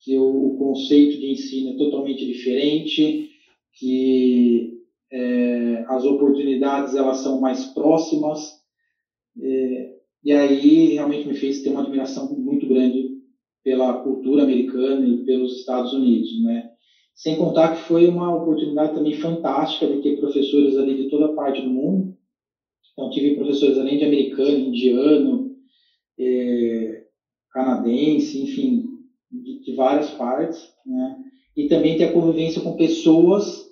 que 0.01 0.17
o, 0.17 0.47
o 0.47 0.57
conceito 0.57 1.19
de 1.19 1.31
ensino 1.31 1.69
é 1.71 1.77
totalmente 1.77 2.25
diferente, 2.25 3.29
que 3.73 4.79
é, 5.11 5.83
as 5.87 6.05
oportunidades 6.05 6.95
elas 6.95 7.17
são 7.17 7.39
mais 7.39 7.65
próximas 7.65 8.61
é, 9.41 9.95
e 10.23 10.33
aí 10.33 10.87
realmente 10.93 11.27
me 11.27 11.33
fez 11.35 11.61
ter 11.61 11.69
uma 11.69 11.81
admiração 11.81 12.27
muito 12.35 12.67
grande 12.67 13.17
pela 13.63 13.93
cultura 14.03 14.43
americana 14.43 15.05
e 15.07 15.23
pelos 15.25 15.57
Estados 15.59 15.93
Unidos, 15.93 16.41
né? 16.43 16.70
Sem 17.13 17.35
contar 17.35 17.69
que 17.69 17.77
foi 17.77 18.05
uma 18.07 18.33
oportunidade 18.33 18.93
também 18.93 19.13
fantástica 19.13 19.87
de 19.87 19.97
ter 19.97 20.15
professores 20.17 20.77
ali 20.77 20.93
de 20.95 21.07
toda 21.07 21.27
parte 21.33 21.61
do 21.61 21.69
mundo. 21.69 22.09
Então 22.91 23.09
tive 23.09 23.35
professores 23.35 23.77
além 23.77 23.97
de 23.97 24.03
americano, 24.03 24.57
indiano, 24.57 25.51
é, 26.19 27.01
canadense, 27.51 28.39
enfim, 28.41 28.83
de, 29.29 29.59
de 29.59 29.73
várias 29.73 30.09
partes, 30.09 30.67
né? 30.85 31.15
E 31.55 31.65
também 31.65 31.95
ter 31.95 32.03
a 32.03 32.11
convivência 32.11 32.61
com 32.61 32.75
pessoas 32.75 33.69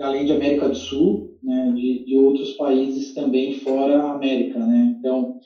além 0.00 0.24
de 0.24 0.32
América 0.32 0.66
do 0.66 0.74
Sul, 0.74 1.30
né, 1.42 1.70
de, 1.74 2.02
de 2.04 2.16
outros 2.16 2.52
países 2.52 3.12
também 3.12 3.52
fora 3.52 3.98
a 4.00 4.12
América, 4.12 4.64
né? 4.64 4.94
Então, 4.98 5.36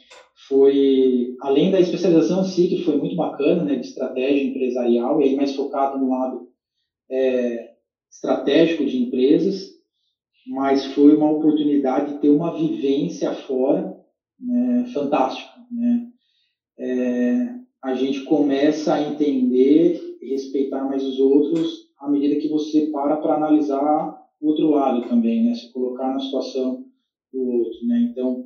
foi 0.48 1.34
além 1.40 1.70
da 1.70 1.80
especialização 1.80 2.40
em 2.40 2.44
si, 2.44 2.68
que 2.68 2.76
foi 2.76 2.94
muito 2.94 3.16
bacana, 3.16 3.62
né, 3.62 3.74
de 3.74 3.86
estratégia 3.86 4.44
empresarial, 4.44 5.20
e 5.20 5.24
aí 5.24 5.34
mais 5.34 5.52
focado 5.52 5.98
no 5.98 6.08
lado 6.08 6.45
é, 7.10 7.70
estratégico 8.10 8.84
de 8.84 8.96
empresas, 8.96 9.68
mas 10.46 10.84
foi 10.84 11.12
uma 11.12 11.28
oportunidade 11.28 12.14
de 12.14 12.20
ter 12.20 12.28
uma 12.28 12.50
vivência 12.50 13.32
fora 13.32 13.92
né, 14.38 14.84
fantástica, 14.92 15.50
né? 15.70 16.06
É, 16.78 17.54
a 17.82 17.94
gente 17.94 18.22
começa 18.24 18.94
a 18.94 19.00
entender 19.00 19.98
e 20.20 20.30
respeitar 20.30 20.84
mais 20.84 21.04
os 21.04 21.18
outros 21.18 21.86
à 21.98 22.08
medida 22.08 22.36
que 22.36 22.48
você 22.48 22.90
para 22.90 23.16
para 23.16 23.34
analisar 23.34 24.14
o 24.40 24.48
outro 24.48 24.68
lado 24.68 25.06
também, 25.08 25.42
né? 25.42 25.54
Se 25.54 25.70
colocar 25.72 26.10
na 26.10 26.18
situação 26.18 26.84
do 27.32 27.40
outro, 27.40 27.86
né? 27.86 28.08
Então, 28.10 28.44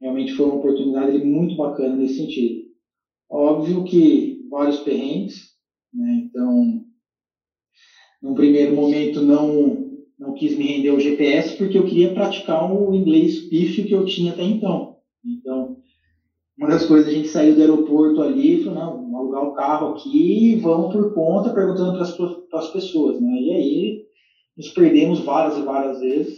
realmente 0.00 0.32
foi 0.32 0.46
uma 0.46 0.54
oportunidade 0.56 1.18
muito 1.18 1.56
bacana 1.56 1.94
nesse 1.94 2.16
sentido. 2.16 2.68
Óbvio 3.30 3.84
que 3.84 4.46
vários 4.48 4.78
perrengues, 4.78 5.52
né? 5.92 6.22
Então, 6.24 6.80
num 8.22 8.34
primeiro 8.34 8.74
momento 8.74 9.20
não 9.22 9.86
não 10.18 10.34
quis 10.34 10.58
me 10.58 10.66
render 10.66 10.88
ao 10.88 10.98
GPS 10.98 11.56
porque 11.56 11.78
eu 11.78 11.84
queria 11.84 12.12
praticar 12.12 12.68
o 12.70 12.92
inglês 12.92 13.38
pífio 13.48 13.86
que 13.86 13.94
eu 13.94 14.04
tinha 14.04 14.32
até 14.32 14.42
então. 14.42 14.96
Então, 15.24 15.76
uma 16.58 16.70
das 16.70 16.86
coisas 16.86 17.08
a 17.08 17.12
gente 17.12 17.28
saiu 17.28 17.54
do 17.54 17.60
aeroporto 17.60 18.20
ali 18.20 18.64
falou, 18.64 18.78
não, 18.80 18.96
vamos 18.96 19.14
alugar 19.14 19.44
o 19.44 19.54
carro 19.54 19.88
aqui 19.90 20.54
e 20.54 20.56
vamos 20.56 20.92
por 20.92 21.14
conta 21.14 21.54
perguntando 21.54 21.92
para 21.92 22.58
as 22.58 22.70
pessoas, 22.72 23.20
né? 23.20 23.32
E 23.32 23.52
aí 23.52 24.08
nos 24.56 24.70
perdemos 24.70 25.20
várias 25.20 25.56
e 25.56 25.62
várias 25.62 26.00
vezes, 26.00 26.36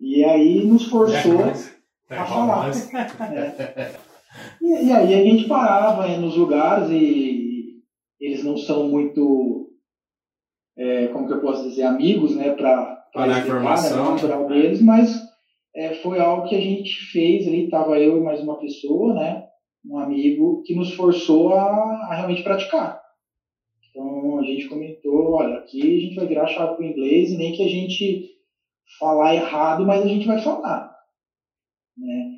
e 0.00 0.22
aí 0.24 0.64
nos 0.64 0.84
forçou 0.84 1.40
é, 2.08 2.16
a 2.16 2.24
falar. 2.24 2.70
É. 3.34 3.96
E, 4.62 4.86
e, 4.86 4.92
aí 4.92 5.14
a 5.14 5.24
gente 5.24 5.46
parava 5.46 6.06
nos 6.16 6.36
lugares 6.36 6.88
e 6.90 7.82
eles 8.18 8.42
não 8.42 8.56
são 8.56 8.88
muito, 8.88 9.51
é, 10.76 11.08
como 11.08 11.26
que 11.26 11.34
eu 11.34 11.40
posso 11.40 11.68
dizer, 11.68 11.82
amigos, 11.82 12.34
né, 12.34 12.50
para 12.54 13.04
a 13.14 13.26
né, 13.26 13.40
informação 13.40 14.12
natural 14.12 14.46
deles, 14.46 14.80
mas 14.80 15.20
é, 15.74 15.94
foi 15.94 16.18
algo 16.18 16.48
que 16.48 16.56
a 16.56 16.60
gente 16.60 16.94
fez 17.12 17.46
ali, 17.46 17.64
estava 17.64 17.98
eu 17.98 18.18
e 18.18 18.20
mais 18.20 18.40
uma 18.40 18.58
pessoa, 18.58 19.14
né, 19.14 19.46
um 19.84 19.98
amigo, 19.98 20.62
que 20.64 20.74
nos 20.74 20.94
forçou 20.94 21.54
a, 21.54 21.64
a 22.10 22.14
realmente 22.14 22.42
praticar. 22.42 23.00
Então 23.90 24.38
a 24.38 24.42
gente 24.42 24.68
comentou, 24.68 25.32
olha, 25.32 25.56
aqui 25.56 25.82
a 25.82 26.00
gente 26.00 26.14
vai 26.16 26.26
virar 26.26 26.46
chave 26.46 26.76
para 26.76 26.84
o 26.84 26.88
inglês 26.88 27.30
e 27.30 27.36
nem 27.36 27.52
que 27.52 27.62
a 27.62 27.68
gente 27.68 28.30
falar 28.98 29.34
errado, 29.34 29.84
mas 29.84 30.02
a 30.02 30.08
gente 30.08 30.26
vai 30.26 30.40
falar. 30.40 30.94
Né? 31.96 32.32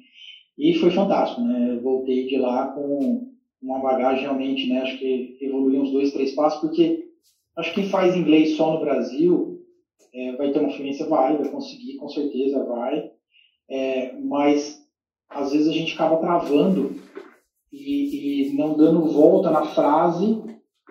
E 0.59 0.75
foi 0.75 0.91
fantástico, 0.91 1.43
né? 1.43 1.71
Eu 1.71 1.83
voltei 1.83 2.27
de 2.27 2.39
lá 2.39 2.69
com 2.69 3.33
uma 3.63 3.81
bagagem 3.81 4.23
realmente, 4.23 4.69
né? 4.69 4.81
Acho 4.81 4.99
que 4.99 5.39
evoluiu 5.41 5.83
uns 5.83 5.91
dois, 5.91 6.13
três 6.13 6.35
passos, 6.35 6.61
porque 6.61 7.04
acho 7.57 7.73
que 7.73 7.83
quem 7.83 7.91
faz 7.91 8.17
inglês 8.17 8.57
só 8.57 8.73
no 8.73 8.81
Brasil 8.81 9.59
é, 10.15 10.37
vai 10.37 10.51
ter 10.51 10.59
uma 10.59 10.71
fluência, 10.71 11.07
vai, 11.07 11.37
vai 11.37 11.49
conseguir, 11.49 11.97
com 11.97 12.09
certeza 12.09 12.65
vai. 12.65 13.11
É, 13.71 14.13
mas 14.21 14.85
às 15.29 15.53
vezes 15.53 15.69
a 15.69 15.73
gente 15.73 15.95
acaba 15.95 16.19
travando 16.19 16.95
e, 17.73 18.51
e 18.51 18.57
não 18.57 18.77
dando 18.77 19.01
volta 19.11 19.51
na 19.51 19.65
frase, 19.65 20.43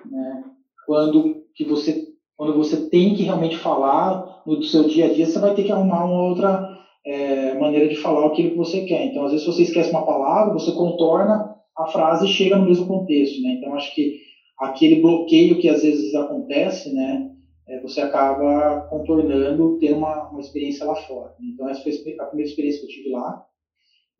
né? 0.06 0.44
quando 0.86 1.44
que 1.56 1.64
você 1.64 2.14
quando 2.36 2.56
você 2.56 2.90
tem 2.90 3.14
que 3.14 3.24
realmente 3.24 3.56
falar 3.56 4.42
no 4.46 4.62
seu 4.64 4.84
dia 4.84 5.06
a 5.06 5.14
dia, 5.14 5.26
você 5.26 5.40
vai 5.40 5.54
ter 5.54 5.64
que 5.64 5.72
arrumar 5.72 6.04
uma 6.04 6.28
outra 6.28 6.78
é, 7.06 7.54
maneira 7.58 7.88
de 7.88 7.96
falar 7.96 8.26
aquilo 8.28 8.52
que 8.52 8.58
você 8.58 8.86
quer. 8.86 9.06
Então, 9.06 9.24
às 9.24 9.32
vezes, 9.32 9.46
você 9.46 9.62
esquece 9.62 9.92
uma 9.92 10.06
palavra, 10.06 10.54
você 10.54 10.72
contorna 10.72 11.56
a 11.78 11.86
frase 11.88 12.26
e 12.26 12.30
chega 12.30 12.58
no 12.58 12.66
mesmo 12.66 12.88
contexto, 12.88 13.42
né? 13.42 13.54
Então, 13.58 13.76
acho 13.76 13.94
que 13.94 14.18
aquele 14.64 15.02
bloqueio 15.02 15.60
que 15.60 15.70
às 15.70 15.84
vezes 15.84 16.14
acontece, 16.16 16.94
né? 16.94 17.30
É, 17.68 17.80
você 17.82 18.02
acaba 18.02 18.82
contornando, 18.90 19.78
tendo 19.80 19.98
uma, 19.98 20.30
uma 20.30 20.42
experiência 20.42 20.86
lá 20.86 20.96
fora. 20.96 21.34
Então, 21.42 21.70
essa 21.70 21.82
foi 21.82 21.94
a 22.20 22.26
primeira 22.26 22.50
experiência 22.50 22.82
que 22.82 22.88
eu 22.88 22.90
tive 22.90 23.10
lá 23.10 23.46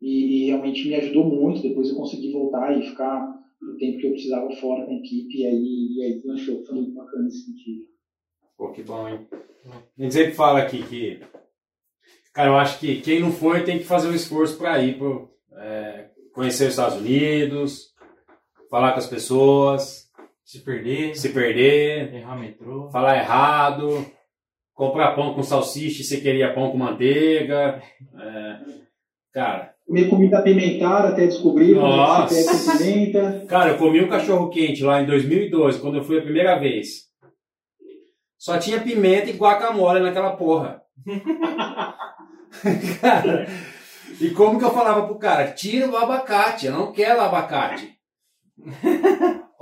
e 0.00 0.46
realmente 0.46 0.88
me 0.88 0.94
ajudou 0.94 1.24
muito. 1.24 1.62
Depois 1.62 1.88
eu 1.88 1.96
consegui 1.96 2.32
voltar 2.32 2.76
e 2.76 2.86
ficar 2.86 3.34
o 3.62 3.76
tempo 3.76 3.98
que 3.98 4.06
eu 4.06 4.12
precisava 4.12 4.50
fora 4.56 4.84
com 4.84 4.92
a 4.92 4.96
equipe, 4.96 5.38
e 5.38 5.46
aí, 5.46 5.88
e 5.96 6.02
aí 6.02 6.22
lanchou, 6.24 6.64
foi 6.64 6.74
muito 6.74 6.92
bacana 6.92 7.24
nesse 7.24 7.46
sentido. 7.46 7.84
Pô, 8.56 8.70
que 8.70 8.82
bom, 8.82 9.08
hein? 9.08 9.26
A 9.98 10.02
gente 10.02 10.14
sempre 10.14 10.34
fala 10.34 10.60
aqui 10.60 10.82
que, 10.82 11.20
cara, 12.32 12.50
eu 12.50 12.56
acho 12.56 12.78
que 12.78 13.00
quem 13.00 13.20
não 13.20 13.32
foi 13.32 13.64
tem 13.64 13.78
que 13.78 13.84
fazer 13.84 14.08
um 14.08 14.14
esforço 14.14 14.58
para 14.58 14.82
ir, 14.82 14.98
pro, 14.98 15.30
é, 15.56 16.10
conhecer 16.34 16.64
os 16.64 16.70
Estados 16.70 16.98
Unidos, 16.98 17.94
falar 18.68 18.92
com 18.92 18.98
as 18.98 19.06
pessoas, 19.06 20.03
se 20.44 20.62
perder, 20.62 21.16
se 21.16 21.30
perder, 21.30 22.14
errar 22.14 22.36
metrô, 22.36 22.90
falar 22.90 23.16
errado, 23.16 24.06
comprar 24.74 25.14
pão 25.14 25.34
com 25.34 25.42
salsicha 25.42 26.02
e 26.02 26.04
você 26.04 26.20
queria 26.20 26.52
pão 26.52 26.70
com 26.70 26.78
manteiga. 26.78 27.82
É, 28.18 28.60
cara, 29.32 29.74
Comer 29.86 30.08
comida 30.08 30.38
apimentada 30.38 31.08
até 31.08 31.26
descobrir 31.26 31.74
Nossa. 31.74 32.34
que 32.34 32.78
pimenta. 32.78 33.44
Cara, 33.46 33.72
eu 33.72 33.76
comi 33.76 34.02
um 34.02 34.08
cachorro 34.08 34.48
quente 34.48 34.82
lá 34.82 35.02
em 35.02 35.06
2012, 35.06 35.78
quando 35.80 35.98
eu 35.98 36.04
fui 36.04 36.18
a 36.18 36.22
primeira 36.22 36.58
vez. 36.58 37.04
Só 38.38 38.58
tinha 38.58 38.80
pimenta 38.80 39.28
e 39.28 39.34
guacamole 39.34 40.00
naquela 40.00 40.36
porra. 40.36 40.82
cara, 43.00 43.46
e 44.18 44.30
como 44.30 44.58
que 44.58 44.64
eu 44.64 44.72
falava 44.72 45.06
pro 45.06 45.18
cara? 45.18 45.52
Tira 45.52 45.90
o 45.90 45.96
abacate, 45.96 46.66
eu 46.66 46.72
não 46.72 46.90
quero 46.90 47.20
abacate. 47.20 47.94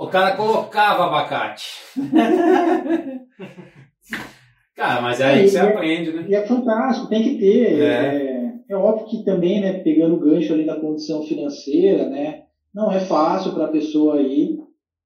O 0.03 0.07
cara 0.07 0.35
colocava 0.35 1.05
abacate. 1.05 1.79
cara, 4.75 5.01
mas 5.01 5.21
é 5.21 5.25
aí 5.25 5.43
que 5.43 5.49
você 5.49 5.59
é, 5.59 5.61
aprende, 5.61 6.11
né? 6.11 6.25
E 6.27 6.35
é 6.35 6.45
fantástico, 6.45 7.07
tem 7.07 7.23
que 7.23 7.39
ter. 7.39 7.79
É. 7.79 7.87
É, 7.87 8.53
é 8.73 8.75
óbvio 8.75 9.07
que 9.07 9.23
também, 9.23 9.61
né, 9.61 9.79
pegando 9.79 10.15
o 10.15 10.19
gancho 10.19 10.51
ali 10.51 10.65
da 10.65 10.77
condição 10.77 11.23
financeira, 11.23 12.09
né, 12.09 12.43
não 12.75 12.91
é 12.91 12.99
fácil 12.99 13.53
para 13.53 13.63
a 13.65 13.71
pessoa 13.71 14.17
aí, 14.17 14.59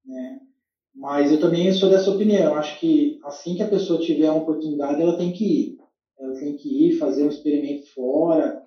né, 0.04 0.40
mas 0.96 1.30
eu 1.30 1.40
também 1.40 1.72
sou 1.72 1.88
dessa 1.88 2.10
opinião. 2.10 2.56
Acho 2.56 2.80
que 2.80 3.20
assim 3.22 3.54
que 3.54 3.62
a 3.62 3.68
pessoa 3.68 4.00
tiver 4.00 4.28
uma 4.28 4.42
oportunidade, 4.42 5.00
ela 5.00 5.16
tem 5.16 5.30
que 5.30 5.44
ir. 5.44 5.78
Ela 6.18 6.34
tem 6.40 6.56
que 6.56 6.88
ir 6.88 6.98
fazer 6.98 7.22
um 7.22 7.28
experimento 7.28 7.86
fora. 7.94 8.60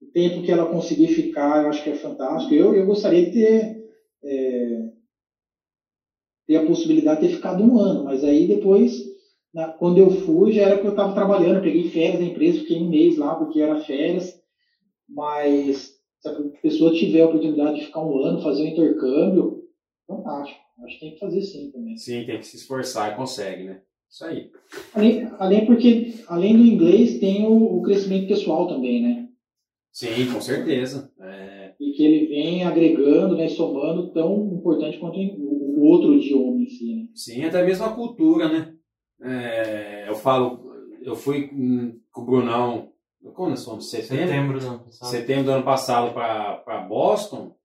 O 0.00 0.06
tempo 0.12 0.42
que 0.42 0.52
ela 0.52 0.66
conseguir 0.66 1.08
ficar, 1.08 1.64
eu 1.64 1.68
acho 1.68 1.82
que 1.82 1.90
é 1.90 1.96
fantástico. 1.96 2.54
Eu, 2.54 2.76
eu 2.76 2.86
gostaria 2.86 3.26
de 3.26 3.32
ter, 3.32 3.84
é, 4.22 4.97
ter 6.48 6.56
a 6.56 6.66
possibilidade 6.66 7.20
de 7.20 7.28
ter 7.28 7.34
ficado 7.34 7.62
um 7.62 7.78
ano, 7.78 8.04
mas 8.04 8.24
aí 8.24 8.46
depois, 8.46 9.04
na, 9.52 9.68
quando 9.68 9.98
eu 9.98 10.10
fui, 10.10 10.50
já 10.50 10.62
era 10.62 10.76
porque 10.76 10.88
eu 10.88 10.92
estava 10.92 11.12
trabalhando. 11.12 11.56
Eu 11.56 11.62
peguei 11.62 11.90
férias 11.90 12.18
da 12.18 12.24
empresa, 12.24 12.60
fiquei 12.60 12.78
um 12.78 12.88
mês 12.88 13.18
lá 13.18 13.34
porque 13.34 13.60
era 13.60 13.78
férias. 13.82 14.34
Mas 15.06 15.94
se 16.20 16.28
a 16.28 16.32
pessoa 16.62 16.92
tiver 16.94 17.20
a 17.20 17.26
oportunidade 17.26 17.78
de 17.78 17.86
ficar 17.86 18.02
um 18.02 18.18
ano, 18.18 18.42
fazer 18.42 18.62
um 18.62 18.66
intercâmbio, 18.66 19.62
fantástico. 20.06 20.58
Acho 20.84 20.94
que 20.94 21.00
tem 21.00 21.14
que 21.14 21.20
fazer 21.20 21.42
sim 21.42 21.70
também. 21.70 21.96
Sim, 21.96 22.24
tem 22.24 22.38
que 22.38 22.46
se 22.46 22.56
esforçar 22.56 23.12
e 23.12 23.16
consegue, 23.16 23.64
né? 23.64 23.82
Isso 24.08 24.24
aí. 24.24 24.50
Além, 24.94 25.28
além 25.38 25.66
porque, 25.66 26.14
além 26.28 26.56
do 26.56 26.64
inglês, 26.64 27.18
tem 27.18 27.46
o, 27.46 27.78
o 27.78 27.82
crescimento 27.82 28.28
pessoal 28.28 28.66
também, 28.66 29.02
né? 29.02 29.28
Sim, 29.92 30.32
com 30.32 30.40
certeza. 30.40 31.10
É... 31.20 31.74
E 31.78 31.92
que 31.92 32.02
ele 32.02 32.26
vem 32.26 32.64
agregando, 32.64 33.36
né, 33.36 33.48
somando 33.48 34.12
tão 34.12 34.54
importante 34.54 34.98
quanto 34.98 35.18
o, 35.18 35.47
o 35.78 35.84
outro 35.84 36.14
idioma 36.14 36.60
em 36.60 36.68
si, 36.68 36.94
né? 36.94 37.08
Sim, 37.14 37.44
até 37.44 37.64
mesmo 37.64 37.84
a 37.84 37.92
cultura, 37.92 38.48
né? 38.48 38.74
É, 39.20 40.08
eu 40.08 40.14
falo, 40.14 40.72
eu 41.02 41.14
fui 41.14 41.48
com 41.48 42.22
o 42.22 42.24
Brunão, 42.24 42.92
quando 43.34 43.50
nós 43.50 43.64
fomos? 43.64 43.90
Setembro? 43.90 44.26
Setembro 44.26 44.60
do 44.60 44.66
ano 44.66 44.78
passado. 44.80 45.10
Setembro 45.10 45.44
do 45.44 45.50
ano 45.52 45.64
passado 45.64 46.14
para 46.14 46.86
Boston. 46.88 47.56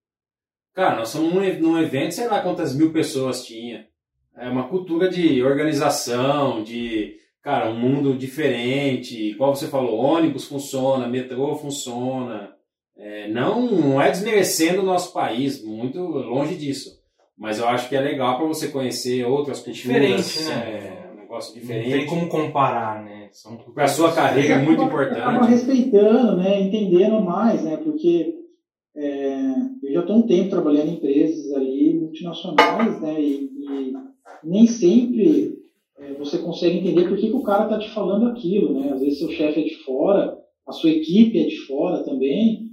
Cara, 0.73 0.97
nós 0.97 1.09
somos 1.09 1.33
num, 1.33 1.59
num 1.59 1.79
evento, 1.79 2.13
sei 2.13 2.27
lá 2.27 2.41
quantas 2.41 2.75
mil 2.75 2.91
pessoas 2.91 3.45
tinha. 3.45 3.87
É 4.35 4.49
uma 4.49 4.67
cultura 4.67 5.09
de 5.09 5.43
organização, 5.43 6.63
de, 6.63 7.15
cara, 7.41 7.69
um 7.69 7.79
mundo 7.79 8.17
diferente. 8.17 9.35
Como 9.35 9.55
você 9.55 9.67
falou, 9.67 9.99
ônibus 9.99 10.45
funciona, 10.45 11.07
metrô 11.07 11.55
funciona. 11.55 12.55
É, 12.95 13.27
não, 13.29 13.71
não 13.71 14.01
é 14.01 14.09
desmerecendo 14.09 14.81
o 14.81 14.85
nosso 14.85 15.13
país, 15.13 15.63
muito 15.63 15.99
longe 15.99 16.55
disso. 16.55 17.02
Mas 17.43 17.59
eu 17.59 17.67
acho 17.67 17.89
que 17.89 17.95
é 17.97 17.99
legal 17.99 18.37
para 18.37 18.47
você 18.47 18.69
conhecer 18.69 19.25
outras 19.25 19.59
culturas. 19.59 19.75
Diferente, 19.75 20.43
né? 20.45 21.09
É, 21.09 21.11
um 21.11 21.15
negócio 21.17 21.53
diferente. 21.53 21.89
Não 21.89 21.97
tem 21.97 22.05
como 22.07 22.29
comparar, 22.29 23.03
né? 23.03 23.29
Para 23.75 23.83
a 23.83 23.87
sua 23.89 24.13
carreira 24.13 24.53
é 24.53 24.61
muito 24.61 24.81
importante. 24.81 25.19
Acaba 25.19 25.45
respeitando, 25.45 26.37
né? 26.37 26.61
Entendendo 26.61 27.19
mais, 27.19 27.61
né? 27.61 27.75
Porque 27.75 28.33
é, 28.95 29.41
eu 29.83 29.91
já 29.91 29.99
estou 29.99 30.15
um 30.15 30.21
tempo 30.21 30.51
trabalhando 30.51 30.87
em 30.87 30.93
empresas 30.93 31.51
ali 31.51 31.93
multinacionais, 31.95 33.01
né? 33.01 33.21
E, 33.21 33.49
e 33.59 33.93
nem 34.41 34.65
sempre 34.65 35.57
é, 35.99 36.13
você 36.13 36.37
consegue 36.37 36.77
entender 36.77 37.09
por 37.09 37.17
que, 37.17 37.27
que 37.27 37.35
o 37.35 37.43
cara 37.43 37.65
está 37.65 37.77
te 37.77 37.89
falando 37.89 38.27
aquilo, 38.27 38.73
né? 38.79 38.93
Às 38.93 39.01
vezes 39.01 39.19
seu 39.19 39.29
chefe 39.31 39.59
é 39.59 39.63
de 39.65 39.83
fora, 39.83 40.39
a 40.65 40.71
sua 40.71 40.91
equipe 40.91 41.37
é 41.41 41.47
de 41.47 41.57
fora 41.67 42.05
também, 42.05 42.69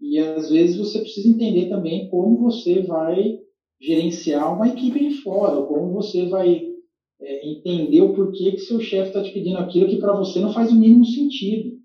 e 0.00 0.18
às 0.18 0.48
vezes 0.48 0.78
você 0.78 1.00
precisa 1.00 1.28
entender 1.28 1.68
também 1.68 2.08
como 2.08 2.38
você 2.38 2.80
vai 2.80 3.43
gerenciar 3.84 4.54
uma 4.54 4.68
equipe 4.68 4.98
de 4.98 5.16
fora, 5.16 5.62
como 5.66 5.92
você 5.92 6.26
vai 6.26 6.62
é, 7.20 7.48
entender 7.48 8.00
o 8.00 8.14
porquê 8.14 8.52
que 8.52 8.58
seu 8.58 8.80
chefe 8.80 9.08
está 9.08 9.22
te 9.22 9.30
pedindo 9.30 9.58
aquilo 9.58 9.88
que 9.88 9.98
para 9.98 10.16
você 10.16 10.40
não 10.40 10.52
faz 10.52 10.70
o 10.70 10.74
mínimo 10.74 11.04
sentido. 11.04 11.76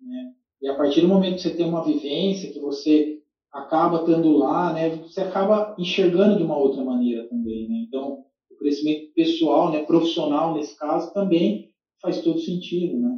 Né? 0.00 0.32
E 0.62 0.68
a 0.68 0.76
partir 0.76 1.00
do 1.00 1.08
momento 1.08 1.36
que 1.36 1.42
você 1.42 1.54
tem 1.54 1.66
uma 1.66 1.84
vivência, 1.84 2.52
que 2.52 2.60
você 2.60 3.18
acaba 3.50 4.00
estando 4.00 4.36
lá, 4.36 4.72
né, 4.72 4.90
você 4.96 5.22
acaba 5.22 5.74
enxergando 5.78 6.36
de 6.36 6.42
uma 6.42 6.56
outra 6.56 6.84
maneira 6.84 7.26
também. 7.28 7.68
Né? 7.68 7.84
Então, 7.88 8.24
o 8.50 8.56
crescimento 8.56 9.12
pessoal, 9.14 9.72
né, 9.72 9.82
profissional 9.84 10.54
nesse 10.54 10.76
caso, 10.76 11.12
também 11.14 11.72
faz 12.02 12.20
todo 12.20 12.38
sentido. 12.40 12.98
Né? 12.98 13.16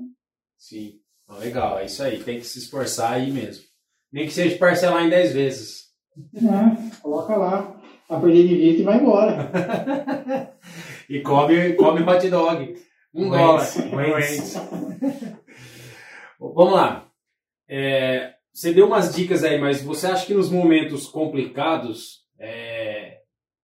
Sim, 0.56 0.94
legal, 1.40 1.78
é 1.78 1.86
isso 1.86 2.02
aí, 2.02 2.22
tem 2.22 2.38
que 2.38 2.46
se 2.46 2.60
esforçar 2.60 3.14
aí 3.14 3.32
mesmo. 3.32 3.64
Nem 4.12 4.26
que 4.26 4.32
seja 4.32 4.56
parcelar 4.56 5.04
em 5.04 5.10
10 5.10 5.32
vezes. 5.32 5.90
É, 6.34 7.00
coloca 7.00 7.36
lá, 7.36 7.79
a 8.10 8.20
perder 8.20 8.48
de 8.48 8.56
vista 8.56 8.82
e 8.82 8.84
vai 8.84 8.98
embora. 8.98 9.50
e 11.08 11.20
come, 11.20 11.74
come 11.74 12.02
hot 12.02 12.28
dog. 12.28 12.74
Um 13.14 13.30
dólar. 13.30 13.64
Vamos 16.40 16.72
lá. 16.74 17.08
É, 17.68 18.34
você 18.52 18.72
deu 18.72 18.86
umas 18.86 19.14
dicas 19.14 19.44
aí, 19.44 19.58
mas 19.58 19.82
você 19.82 20.08
acha 20.08 20.26
que 20.26 20.34
nos 20.34 20.50
momentos 20.50 21.06
complicados 21.06 22.24
é, 22.38 23.18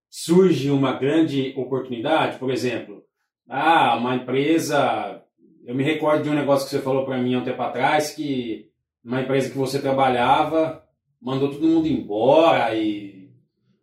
surge 0.09 0.71
uma 0.71 0.93
grande 0.93 1.53
oportunidade? 1.57 2.39
Por 2.39 2.53
exemplo, 2.53 3.03
ah, 3.49 3.97
uma 3.97 4.15
empresa. 4.15 5.23
Eu 5.65 5.75
me 5.75 5.83
recordo 5.83 6.23
de 6.23 6.31
um 6.31 6.35
negócio 6.35 6.67
que 6.67 6.71
você 6.71 6.81
falou 6.81 7.05
para 7.05 7.19
mim 7.19 7.35
há 7.35 7.41
um 7.41 7.45
tempo 7.45 7.61
atrás 7.61 8.13
que 8.13 8.71
uma 9.05 9.21
empresa 9.21 9.51
que 9.51 9.59
você 9.59 9.81
trabalhava 9.81 10.85
mandou 11.21 11.51
todo 11.51 11.67
mundo 11.67 11.89
embora 11.89 12.73
e 12.77 13.16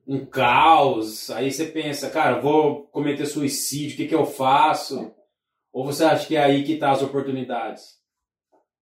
um 0.08 0.26
caos. 0.26 1.30
Aí 1.30 1.52
você 1.52 1.66
pensa, 1.66 2.10
cara, 2.10 2.40
vou 2.40 2.84
cometer 2.88 3.26
suicídio, 3.26 3.94
o 3.94 3.98
que, 3.98 4.08
que 4.08 4.16
eu 4.16 4.26
faço? 4.26 5.12
Ou 5.72 5.86
você 5.86 6.04
acha 6.04 6.28
que 6.28 6.36
é 6.36 6.44
aí 6.44 6.64
que 6.64 6.78
tá 6.78 6.92
as 6.92 7.02
oportunidades? 7.02 7.98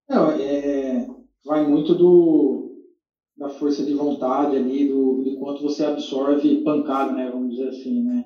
Não, 0.09 0.31
é, 0.31 1.07
vai 1.45 1.65
muito 1.65 1.95
do, 1.95 2.71
da 3.37 3.49
força 3.49 3.85
de 3.85 3.93
vontade 3.93 4.57
ali, 4.57 4.89
do, 4.89 5.23
do 5.23 5.37
quanto 5.37 5.63
você 5.63 5.85
absorve 5.85 6.63
pancada, 6.63 7.13
né, 7.13 7.29
vamos 7.31 7.51
dizer 7.55 7.69
assim, 7.69 8.03
né. 8.03 8.25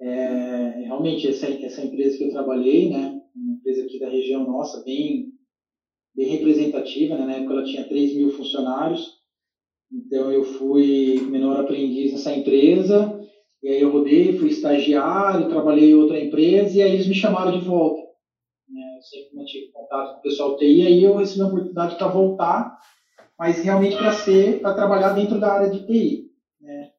É, 0.00 0.82
realmente, 0.84 1.26
essa, 1.26 1.46
essa 1.46 1.82
empresa 1.82 2.18
que 2.18 2.24
eu 2.24 2.30
trabalhei, 2.30 2.90
né, 2.90 3.22
uma 3.34 3.54
empresa 3.54 3.84
aqui 3.84 3.98
da 3.98 4.08
região 4.08 4.44
nossa, 4.44 4.82
bem, 4.84 5.32
bem 6.14 6.28
representativa, 6.28 7.16
né, 7.16 7.24
na 7.24 7.32
época 7.36 7.54
ela 7.54 7.64
tinha 7.64 7.88
3 7.88 8.16
mil 8.16 8.30
funcionários, 8.30 9.13
então 9.94 10.30
eu 10.30 10.42
fui 10.42 11.20
menor 11.28 11.60
aprendiz 11.60 12.12
nessa 12.12 12.32
empresa, 12.32 13.20
e 13.62 13.68
aí 13.68 13.80
eu 13.80 13.90
rodei, 13.90 14.36
fui 14.36 14.48
estagiário, 14.48 15.48
trabalhei 15.48 15.90
em 15.90 15.94
outra 15.94 16.18
empresa, 16.18 16.76
e 16.76 16.82
aí 16.82 16.92
eles 16.92 17.06
me 17.06 17.14
chamaram 17.14 17.52
de 17.52 17.64
volta 17.64 18.04
sempre 19.04 19.36
mantive 19.36 19.72
contato 19.72 20.14
com 20.14 20.18
o 20.18 20.22
pessoal 20.22 20.50
do 20.50 20.56
TI, 20.56 20.86
aí 20.86 21.02
eu 21.02 21.16
recebi 21.16 21.42
a 21.42 21.46
oportunidade 21.46 21.96
para 21.96 22.08
voltar, 22.08 22.78
mas 23.38 23.60
realmente 23.60 23.96
para 23.96 24.12
ser, 24.12 24.60
para 24.60 24.74
trabalhar 24.74 25.12
dentro 25.12 25.38
da 25.38 25.52
área 25.52 25.68
de 25.68 25.86
TI. 25.86 26.30
Né? 26.60 26.90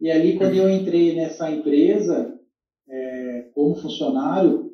E 0.00 0.10
ali, 0.10 0.36
quando 0.36 0.54
eu 0.54 0.70
entrei 0.70 1.14
nessa 1.14 1.50
empresa, 1.50 2.38
é, 2.88 3.50
como 3.54 3.74
funcionário, 3.74 4.72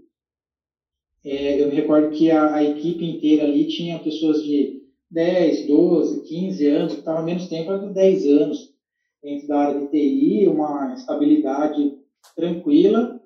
é, 1.25 1.61
eu 1.61 1.69
me 1.69 1.75
recordo 1.75 2.11
que 2.11 2.31
a, 2.31 2.55
a, 2.55 2.63
equipe 2.63 3.05
inteira 3.05 3.45
ali 3.45 3.67
tinha 3.67 3.99
pessoas 3.99 4.43
de 4.43 4.83
10, 5.11 5.67
12, 5.67 6.23
15 6.23 6.67
anos, 6.67 6.93
que 6.93 6.99
estavam 7.01 7.25
menos 7.25 7.49
tempo, 7.49 7.73
era 7.73 7.87
de 7.87 7.95
10 7.95 8.27
anos 8.27 8.75
dentro 9.23 9.49
da 9.49 9.59
área 9.59 9.81
de 9.81 9.89
TI, 9.89 10.47
uma 10.49 10.95
estabilidade 10.95 11.95
tranquila. 12.37 13.21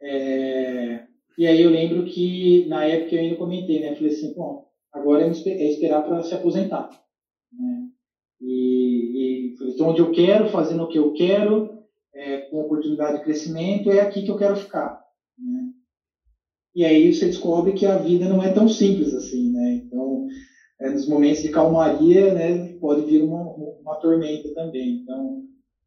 É, 0.00 1.04
e 1.36 1.46
aí 1.46 1.60
eu 1.60 1.70
lembro 1.70 2.04
que 2.04 2.66
na 2.66 2.84
época 2.84 3.14
eu 3.14 3.20
ainda 3.20 3.36
comentei, 3.36 3.80
né? 3.80 3.94
Falei 3.94 4.12
assim, 4.12 4.34
bom, 4.34 4.66
agora 4.92 5.24
é 5.24 5.68
esperar 5.68 6.02
para 6.02 6.22
se 6.22 6.34
aposentar. 6.34 6.90
Né? 7.52 7.88
E, 8.40 9.52
e 9.52 9.56
falei, 9.56 9.74
então 9.74 9.88
onde 9.88 10.00
eu 10.00 10.10
quero, 10.10 10.48
fazendo 10.48 10.84
o 10.84 10.88
que 10.88 10.98
eu 10.98 11.12
quero, 11.12 11.78
é, 12.14 12.38
com 12.38 12.60
oportunidade 12.60 13.18
de 13.18 13.24
crescimento, 13.24 13.90
é 13.90 14.00
aqui 14.00 14.22
que 14.22 14.30
eu 14.30 14.36
quero 14.36 14.56
ficar. 14.56 15.00
Né? 15.38 15.68
E 16.74 16.84
aí 16.84 17.12
você 17.12 17.26
descobre 17.26 17.72
que 17.72 17.86
a 17.86 17.96
vida 17.96 18.28
não 18.28 18.42
é 18.42 18.52
tão 18.52 18.68
simples 18.68 19.14
assim, 19.14 19.52
né? 19.52 19.74
Então, 19.74 20.26
é, 20.80 20.90
nos 20.90 21.06
momentos 21.06 21.42
de 21.42 21.50
calmaria, 21.50 22.32
né, 22.32 22.72
pode 22.80 23.02
vir 23.02 23.22
uma, 23.22 23.52
uma 23.80 23.96
tormenta 23.96 24.52
também. 24.54 25.00
Então, 25.02 25.42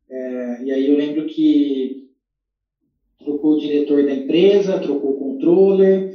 é, 0.09 0.63
e 0.63 0.71
aí 0.71 0.87
eu 0.87 0.95
lembro 0.95 1.25
que 1.25 2.09
trocou 3.17 3.53
o 3.53 3.57
diretor 3.57 4.03
da 4.03 4.11
empresa, 4.11 4.79
trocou 4.79 5.11
o 5.11 5.19
controller, 5.19 6.13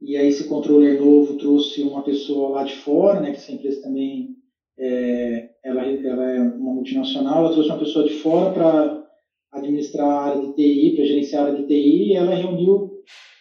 e 0.00 0.16
aí 0.16 0.28
esse 0.28 0.44
controller 0.44 0.96
novo 0.96 1.34
trouxe 1.34 1.82
uma 1.82 2.02
pessoa 2.02 2.50
lá 2.50 2.62
de 2.62 2.74
fora, 2.74 3.20
né, 3.20 3.30
que 3.30 3.36
essa 3.36 3.52
empresa 3.52 3.80
também 3.80 4.36
é, 4.78 5.48
ela, 5.64 5.84
ela 5.84 6.30
é 6.30 6.40
uma 6.40 6.72
multinacional, 6.72 7.38
ela 7.38 7.52
trouxe 7.52 7.70
uma 7.70 7.78
pessoa 7.78 8.04
de 8.04 8.12
fora 8.12 8.52
para 8.52 9.02
administrar 9.50 10.06
a 10.06 10.22
área 10.24 10.40
de 10.40 10.54
TI, 10.54 10.94
para 10.94 11.04
gerenciar 11.04 11.42
a 11.42 11.46
área 11.46 11.60
de 11.60 11.66
TI, 11.66 12.10
e 12.10 12.14
ela 12.14 12.34
reuniu, 12.34 12.90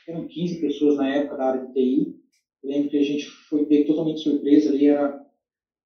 eram 0.07 0.25
15 0.25 0.61
pessoas 0.61 0.95
na 0.95 1.07
época 1.07 1.35
da 1.35 1.45
área 1.45 1.59
de 1.59 1.73
TI, 1.73 2.16
lembro 2.63 2.89
que 2.89 2.97
a 2.97 3.03
gente 3.03 3.25
foi 3.25 3.65
pego 3.65 3.87
totalmente 3.87 4.21
surpresa, 4.21 4.69
ali 4.69 4.87
era 4.87 5.19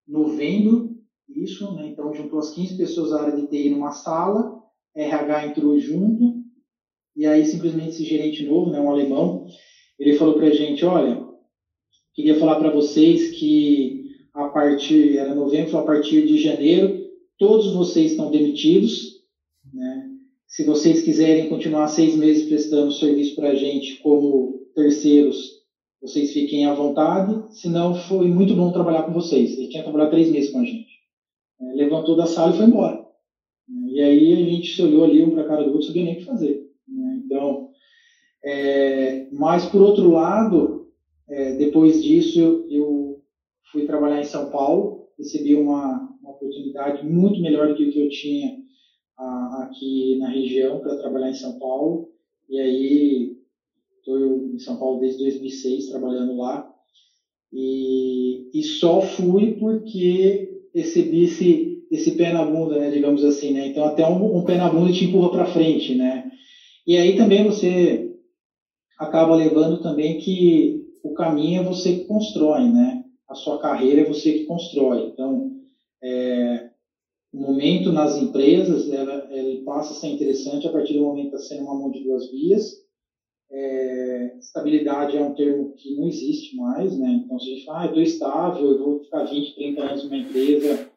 novembro, 0.08 0.96
isso, 1.30 1.74
né, 1.76 1.88
então 1.88 2.14
juntou 2.14 2.40
as 2.40 2.54
15 2.54 2.78
pessoas 2.78 3.12
da 3.12 3.22
área 3.22 3.36
de 3.36 3.48
TI 3.48 3.70
numa 3.70 3.92
sala, 3.92 4.62
RH 4.96 5.48
entrou 5.48 5.78
junto, 5.80 6.42
e 7.16 7.26
aí 7.26 7.46
simplesmente 7.46 7.90
esse 7.90 8.04
gerente 8.04 8.46
novo, 8.46 8.70
né, 8.70 8.80
um 8.80 8.90
alemão, 8.90 9.46
ele 9.98 10.14
falou 10.14 10.36
para 10.36 10.48
a 10.48 10.54
gente, 10.54 10.84
olha, 10.84 11.26
queria 12.14 12.36
falar 12.36 12.58
para 12.58 12.72
vocês 12.72 13.32
que 13.32 14.02
a 14.34 14.48
partir, 14.48 15.18
era 15.18 15.36
novembro, 15.36 15.78
a 15.78 15.84
partir 15.84 16.26
de 16.26 16.38
janeiro, 16.38 17.02
todos 17.38 17.74
vocês 17.74 18.12
estão 18.12 18.32
demitidos, 18.32 19.22
né? 19.74 20.08
Se 20.48 20.66
vocês 20.66 21.02
quiserem 21.02 21.50
continuar 21.50 21.88
seis 21.88 22.16
meses 22.16 22.48
prestando 22.48 22.92
serviço 22.92 23.36
para 23.36 23.50
a 23.50 23.56
gente 23.56 24.02
como 24.02 24.60
terceiros, 24.76 25.61
vocês 26.02 26.34
fiquem 26.34 26.66
à 26.66 26.74
vontade. 26.74 27.46
Se 27.56 27.70
não, 27.70 27.94
foi 27.94 28.28
muito 28.28 28.56
bom 28.56 28.72
trabalhar 28.72 29.04
com 29.04 29.14
vocês. 29.14 29.58
Ele 29.58 29.70
tinha 29.70 29.84
trabalhado 29.84 30.12
três 30.12 30.30
meses 30.30 30.52
com 30.52 30.60
a 30.60 30.66
gente. 30.66 30.92
É, 31.62 31.74
levantou 31.76 32.16
da 32.16 32.26
sala 32.26 32.54
e 32.54 32.58
foi 32.58 32.66
embora. 32.66 33.06
E 33.88 34.02
aí 34.02 34.34
a 34.34 34.50
gente 34.50 34.76
se 34.76 34.82
olhou 34.82 35.04
ali 35.04 35.24
um 35.24 35.32
para 35.32 35.44
a 35.44 35.48
cara 35.48 35.64
do 35.64 35.72
outro, 35.72 35.88
sabia 35.88 36.04
nem 36.04 36.16
o 36.16 36.18
que 36.18 36.26
fazer. 36.26 36.68
Né? 36.88 37.22
Então, 37.24 37.70
é, 38.44 39.28
mas 39.32 39.66
por 39.66 39.82
outro 39.82 40.10
lado, 40.10 40.88
é, 41.30 41.56
depois 41.56 42.04
disso 42.04 42.66
eu, 42.70 43.22
fui 43.72 43.86
trabalhar 43.86 44.20
em 44.20 44.26
São 44.26 44.50
Paulo, 44.50 45.08
recebi 45.18 45.56
uma, 45.56 46.10
uma 46.22 46.32
oportunidade 46.32 47.08
muito 47.08 47.40
melhor 47.40 47.70
do 47.70 47.76
que 47.76 47.86
o 47.86 47.92
que 47.92 48.00
eu 48.00 48.10
tinha 48.10 48.58
a, 49.18 49.64
aqui 49.64 50.18
na 50.18 50.28
região 50.28 50.80
para 50.80 50.98
trabalhar 50.98 51.30
em 51.30 51.36
São 51.36 51.58
Paulo. 51.58 52.10
E 52.50 52.60
aí 52.60 53.31
estou 54.02 54.54
em 54.54 54.60
São 54.60 54.78
Paulo 54.78 55.00
desde 55.00 55.20
2006 55.20 55.88
trabalhando 55.88 56.36
lá. 56.36 56.68
E, 57.52 58.50
e 58.54 58.64
só 58.64 59.02
fui 59.02 59.58
porque 59.60 60.62
recebi 60.74 61.24
esse, 61.24 61.84
esse 61.92 62.12
pé 62.12 62.32
na 62.32 62.44
bunda, 62.44 62.78
né, 62.78 62.90
digamos 62.90 63.24
assim, 63.24 63.52
né? 63.52 63.66
Então 63.66 63.84
até 63.84 64.06
um, 64.06 64.38
um 64.38 64.44
pé 64.44 64.58
na 64.58 64.70
bunda 64.70 64.92
te 64.92 65.04
empurra 65.04 65.30
para 65.30 65.46
frente, 65.46 65.94
né? 65.94 66.30
E 66.88 66.96
aí 66.96 67.16
também 67.16 67.44
você 67.44 68.10
acaba 68.98 69.34
levando 69.34 69.82
também 69.82 70.18
que 70.18 70.82
o 71.04 71.14
caminho 71.14 71.62
é 71.62 71.64
você 71.64 71.92
que 71.94 72.06
constrói, 72.06 72.68
né? 72.70 73.04
A 73.28 73.34
sua 73.34 73.60
carreira 73.60 74.02
é 74.02 74.04
você 74.04 74.32
que 74.32 74.46
constrói. 74.46 75.02
Então, 75.08 75.52
é, 76.04 76.68
o 77.34 77.40
momento 77.40 77.92
nas 77.92 78.16
empresas 78.16 78.90
ela, 78.90 79.28
passa 79.64 79.94
a 79.94 79.96
ser 79.96 80.08
interessante 80.08 80.68
a 80.68 80.72
partir 80.72 80.94
do 80.94 81.02
momento 81.02 81.30
que 81.30 81.36
está 81.36 81.56
sendo 81.56 81.64
uma 81.64 81.76
mão 81.76 81.90
de 81.90 82.02
duas 82.02 82.30
vias. 82.30 82.81
É, 83.54 84.38
estabilidade 84.40 85.18
é 85.18 85.22
um 85.22 85.34
termo 85.34 85.74
que 85.76 85.94
não 85.96 86.08
existe 86.08 86.56
mais, 86.56 86.98
né? 86.98 87.22
Então, 87.24 87.38
se 87.38 87.52
a 87.52 87.54
gente 87.54 87.66
fala, 87.66 87.82
ah, 87.82 87.86
estou 87.86 88.02
estável, 88.02 88.72
eu 88.72 88.78
vou 88.78 89.00
ficar 89.04 89.26
20, 89.26 89.56
30 89.56 89.82
anos 89.82 90.04
numa 90.06 90.18
empresa, 90.18 90.90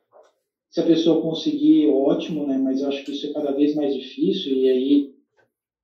se 0.71 0.81
a 0.81 0.85
pessoa 0.85 1.21
conseguir, 1.21 1.89
ótimo, 1.89 2.47
né? 2.47 2.57
Mas 2.59 2.81
eu 2.81 2.89
acho 2.89 3.05
que 3.05 3.11
isso 3.11 3.27
é 3.27 3.33
cada 3.33 3.53
vez 3.53 3.75
mais 3.75 3.93
difícil 3.93 4.53
e 4.53 4.69
aí 4.69 5.11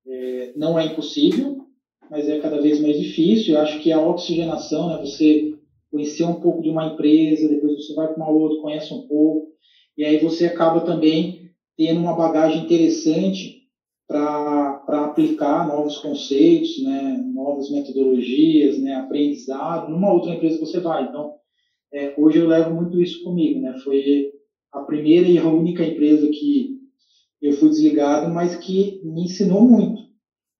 é, 0.07 0.53
não 0.55 0.79
é 0.79 0.85
impossível, 0.85 1.65
mas 2.09 2.27
é 2.27 2.39
cada 2.39 2.61
vez 2.61 2.81
mais 2.81 2.97
difícil. 2.97 3.55
Eu 3.55 3.61
acho 3.61 3.79
que 3.79 3.91
a 3.91 4.01
oxigenação, 4.01 4.87
né? 4.87 4.97
Você 5.05 5.53
conhecer 5.91 6.23
um 6.23 6.39
pouco 6.39 6.61
de 6.61 6.69
uma 6.69 6.87
empresa, 6.87 7.49
depois 7.49 7.75
você 7.75 7.93
vai 7.93 8.07
para 8.07 8.15
uma 8.15 8.29
outra, 8.29 8.61
conhece 8.61 8.93
um 8.93 9.01
pouco, 9.07 9.49
e 9.97 10.05
aí 10.05 10.17
você 10.19 10.45
acaba 10.45 10.81
também 10.81 11.51
tendo 11.75 11.99
uma 11.99 12.15
bagagem 12.15 12.63
interessante 12.63 13.60
para 14.07 14.83
aplicar 15.03 15.65
novos 15.65 15.97
conceitos, 15.97 16.81
né, 16.83 17.17
novas 17.33 17.69
metodologias, 17.69 18.77
né, 18.77 18.93
aprendizado 18.95 19.89
numa 19.89 20.11
outra 20.11 20.31
empresa 20.31 20.57
que 20.57 20.65
você 20.65 20.79
vai. 20.79 21.03
Então, 21.03 21.33
é, 21.93 22.13
hoje 22.17 22.37
eu 22.37 22.45
levo 22.45 22.73
muito 22.73 23.01
isso 23.01 23.21
comigo, 23.23 23.59
né? 23.59 23.73
Foi 23.83 24.31
a 24.71 24.79
primeira 24.79 25.27
e 25.27 25.37
a 25.37 25.45
única 25.45 25.83
empresa 25.83 26.27
que 26.29 26.77
eu 27.41 27.51
fui 27.51 27.69
desligado, 27.69 28.29
mas 28.29 28.55
que 28.55 29.01
me 29.03 29.23
ensinou 29.23 29.61
muito 29.61 30.01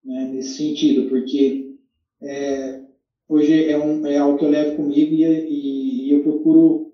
né, 0.04 0.26
nesse 0.26 0.56
sentido, 0.58 1.08
porque 1.08 1.74
é, 2.22 2.82
hoje 3.30 3.70
é, 3.70 3.78
um, 3.78 4.06
é 4.06 4.18
algo 4.18 4.38
que 4.38 4.44
eu 4.44 4.50
levo 4.50 4.76
comigo 4.76 5.14
e, 5.14 5.24
e, 5.24 6.08
e 6.08 6.12
eu 6.12 6.22
procuro 6.22 6.92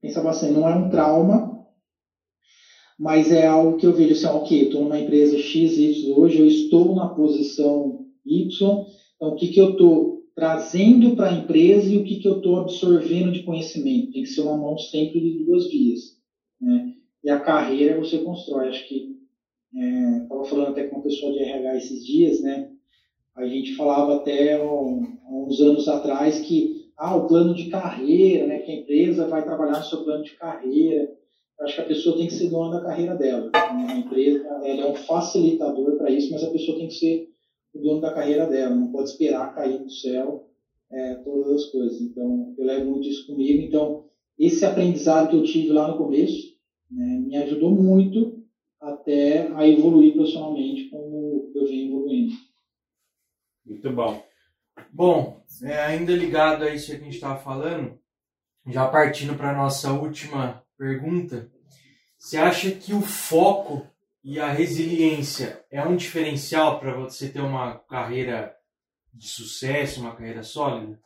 pensar 0.00 0.20
bastante. 0.20 0.52
Não 0.52 0.68
é 0.68 0.72
um 0.72 0.88
trauma, 0.88 1.53
mas 2.98 3.32
é 3.32 3.46
algo 3.46 3.76
que 3.76 3.86
eu 3.86 3.92
vejo 3.92 4.12
assim, 4.12 4.26
ok, 4.26 4.62
estou 4.62 4.82
numa 4.82 5.00
empresa 5.00 5.38
X, 5.38 5.78
Y 5.78 6.12
hoje, 6.16 6.38
eu 6.38 6.46
estou 6.46 6.94
na 6.94 7.08
posição 7.08 8.06
Y, 8.24 8.48
então 9.16 9.28
o 9.28 9.36
que, 9.36 9.48
que 9.48 9.60
eu 9.60 9.72
estou 9.72 10.14
trazendo 10.34 11.14
para 11.14 11.30
a 11.30 11.32
empresa 11.32 11.92
e 11.92 11.98
o 11.98 12.04
que, 12.04 12.16
que 12.16 12.28
eu 12.28 12.38
estou 12.38 12.58
absorvendo 12.58 13.32
de 13.32 13.44
conhecimento. 13.44 14.12
Tem 14.12 14.22
que 14.22 14.28
ser 14.28 14.42
uma 14.42 14.56
mão 14.56 14.76
sempre 14.76 15.20
de 15.20 15.44
duas 15.44 15.68
vias. 15.68 16.18
Né? 16.60 16.94
E 17.22 17.30
a 17.30 17.38
carreira 17.40 17.98
você 17.98 18.18
constrói. 18.18 18.68
Acho 18.68 18.88
que 18.88 19.14
estava 19.72 20.42
é, 20.42 20.48
falando 20.48 20.68
até 20.68 20.84
com 20.88 20.98
o 20.98 21.02
pessoal 21.02 21.32
de 21.32 21.38
RH 21.38 21.76
esses 21.76 22.04
dias, 22.04 22.40
né? 22.40 22.70
A 23.36 23.46
gente 23.46 23.74
falava 23.74 24.16
até 24.16 24.62
um, 24.62 25.02
uns 25.28 25.60
anos 25.60 25.88
atrás 25.88 26.40
que 26.40 26.84
ah, 26.96 27.16
o 27.16 27.26
plano 27.26 27.54
de 27.54 27.68
carreira, 27.68 28.46
né? 28.46 28.58
Que 28.58 28.70
a 28.70 28.76
empresa 28.76 29.26
vai 29.26 29.44
trabalhar 29.44 29.78
no 29.78 29.84
seu 29.84 30.04
plano 30.04 30.22
de 30.22 30.32
carreira 30.36 31.12
acho 31.60 31.74
que 31.76 31.80
a 31.80 31.86
pessoa 31.86 32.16
tem 32.16 32.26
que 32.26 32.34
ser 32.34 32.50
dona 32.50 32.78
da 32.78 32.84
carreira 32.84 33.14
dela. 33.14 33.50
A 33.54 33.96
empresa 33.96 34.46
ela 34.64 34.80
é 34.82 34.90
um 34.90 34.94
facilitador 34.94 35.96
para 35.96 36.10
isso, 36.10 36.32
mas 36.32 36.42
a 36.42 36.50
pessoa 36.50 36.78
tem 36.78 36.88
que 36.88 36.94
ser 36.94 37.28
o 37.72 37.80
dono 37.80 38.00
da 38.00 38.12
carreira 38.12 38.46
dela, 38.46 38.74
não 38.74 38.92
pode 38.92 39.10
esperar 39.10 39.54
cair 39.54 39.78
do 39.78 39.90
céu 39.90 40.48
é, 40.90 41.14
todas 41.16 41.52
as 41.52 41.70
coisas. 41.70 42.00
Então, 42.00 42.54
eu 42.56 42.64
levo 42.64 42.90
muito 42.90 43.08
isso 43.08 43.26
comigo. 43.26 43.62
Então, 43.62 44.04
esse 44.38 44.64
aprendizado 44.64 45.30
que 45.30 45.36
eu 45.36 45.44
tive 45.44 45.72
lá 45.72 45.88
no 45.88 45.98
começo 45.98 46.54
né, 46.90 47.20
me 47.26 47.36
ajudou 47.36 47.70
muito 47.70 48.44
até 48.80 49.48
a 49.54 49.66
evoluir 49.66 50.14
profissionalmente 50.14 50.88
como 50.90 51.52
eu 51.54 51.66
venho 51.66 51.88
evoluindo. 51.88 52.34
Muito 53.64 53.90
bom. 53.92 54.22
Bom, 54.92 55.42
é, 55.62 55.80
ainda 55.80 56.12
ligado 56.12 56.64
a 56.64 56.74
isso 56.74 56.90
que 56.90 56.96
a 56.96 57.00
gente 57.00 57.14
estava 57.14 57.38
falando, 57.38 57.98
já 58.66 58.86
partindo 58.88 59.36
para 59.36 59.50
a 59.50 59.56
nossa 59.56 59.92
última 59.92 60.63
pergunta: 60.76 61.50
você 62.18 62.36
acha 62.36 62.70
que 62.70 62.92
o 62.92 63.00
foco 63.00 63.86
e 64.22 64.40
a 64.40 64.50
resiliência 64.50 65.64
é 65.70 65.86
um 65.86 65.96
diferencial 65.96 66.80
para 66.80 66.96
você 66.96 67.28
ter 67.28 67.40
uma 67.40 67.78
carreira 67.78 68.54
de 69.12 69.28
sucesso, 69.28 70.00
uma 70.00 70.16
carreira 70.16 70.42
sólida? 70.42 70.98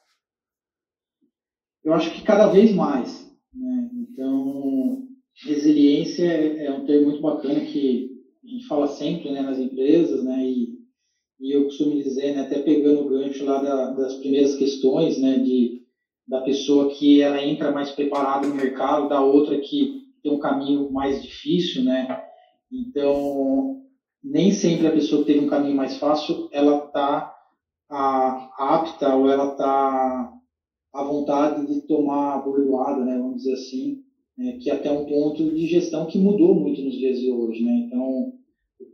Eu 1.84 1.92
acho 1.94 2.12
que 2.12 2.22
cada 2.22 2.48
vez 2.48 2.72
mais. 2.74 3.28
Né? 3.52 3.90
Então, 3.94 5.08
resiliência 5.44 6.24
é, 6.24 6.66
é 6.66 6.72
um 6.72 6.86
termo 6.86 7.10
muito 7.10 7.22
bacana 7.22 7.60
que 7.60 8.10
a 8.44 8.46
gente 8.46 8.66
fala 8.66 8.86
sempre 8.86 9.30
né, 9.30 9.42
nas 9.42 9.58
empresas, 9.58 10.24
né, 10.24 10.44
e, 10.44 10.78
e 11.40 11.52
eu 11.52 11.64
costumo 11.64 11.96
dizer, 11.96 12.34
né, 12.34 12.42
até 12.42 12.60
pegando 12.60 13.00
o 13.00 13.08
gancho 13.08 13.44
lá 13.44 13.62
da, 13.62 13.92
das 13.92 14.14
primeiras 14.16 14.56
questões, 14.56 15.20
né, 15.20 15.38
de 15.38 15.77
da 16.28 16.40
pessoa 16.42 16.90
que 16.90 17.20
ela 17.20 17.42
entra 17.42 17.70
mais 17.70 17.90
preparada 17.90 18.46
no 18.46 18.54
mercado, 18.54 19.08
da 19.08 19.20
outra 19.20 19.58
que 19.58 20.02
tem 20.22 20.30
um 20.30 20.38
caminho 20.38 20.90
mais 20.90 21.22
difícil, 21.22 21.82
né? 21.82 22.06
Então, 22.70 23.80
nem 24.22 24.50
sempre 24.52 24.86
a 24.86 24.92
pessoa 24.92 25.22
que 25.22 25.26
teve 25.26 25.40
um 25.40 25.48
caminho 25.48 25.74
mais 25.74 25.96
fácil, 25.96 26.48
ela 26.52 26.84
está 26.84 27.34
apta 27.90 29.14
ou 29.14 29.26
ela 29.26 29.52
está 29.52 30.30
à 30.92 31.02
vontade 31.02 31.66
de 31.66 31.86
tomar 31.86 32.34
a 32.34 33.04
né? 33.04 33.16
Vamos 33.16 33.36
dizer 33.36 33.54
assim, 33.54 33.98
né? 34.36 34.58
que 34.60 34.68
é 34.68 34.74
até 34.74 34.90
um 34.90 35.06
ponto 35.06 35.50
de 35.50 35.66
gestão 35.66 36.04
que 36.06 36.18
mudou 36.18 36.54
muito 36.54 36.82
nos 36.82 36.94
dias 36.94 37.18
de 37.18 37.30
hoje, 37.30 37.64
né? 37.64 37.72
Então, 37.86 38.34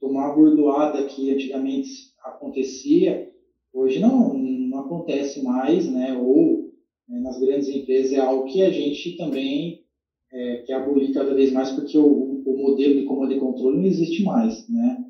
tomar 0.01 0.28
a 0.28 0.35
bordoada 0.35 1.03
que 1.03 1.32
antigamente 1.32 1.89
acontecia, 2.24 3.28
hoje 3.72 3.99
não, 3.99 4.32
não 4.35 4.78
acontece 4.78 5.43
mais, 5.43 5.91
né? 5.91 6.16
Ou 6.16 6.63
né, 7.09 7.18
nas 7.18 7.38
grandes 7.38 7.68
empresas 7.68 8.12
é 8.12 8.18
algo 8.18 8.44
que 8.44 8.62
a 8.62 8.70
gente 8.70 9.16
também 9.16 9.78
é, 10.32 10.57
quer 10.59 10.74
abolir 10.74 11.12
cada 11.12 11.32
vez 11.32 11.50
mais, 11.50 11.70
porque 11.70 11.96
o, 11.96 12.42
o 12.44 12.57
modelo 12.57 12.94
de 12.94 13.05
comando 13.05 13.32
e 13.32 13.38
controle 13.38 13.76
não 13.76 13.84
existe 13.84 14.22
mais, 14.22 14.66
né? 14.68 15.05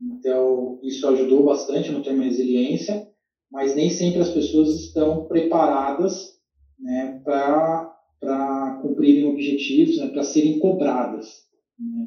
Então, 0.00 0.78
isso 0.82 1.06
ajudou 1.08 1.42
bastante 1.42 1.90
no 1.90 2.02
termo 2.02 2.22
resiliência, 2.22 3.04
mas 3.50 3.74
nem 3.74 3.88
sempre 3.88 4.20
as 4.20 4.28
pessoas 4.28 4.74
estão 4.74 5.26
preparadas 5.26 6.34
né, 6.78 7.20
para 7.24 8.78
cumprirem 8.82 9.24
objetivos, 9.24 9.96
né, 9.96 10.06
para 10.06 10.22
serem 10.22 10.58
cobradas. 10.58 11.44
Né? 11.78 12.06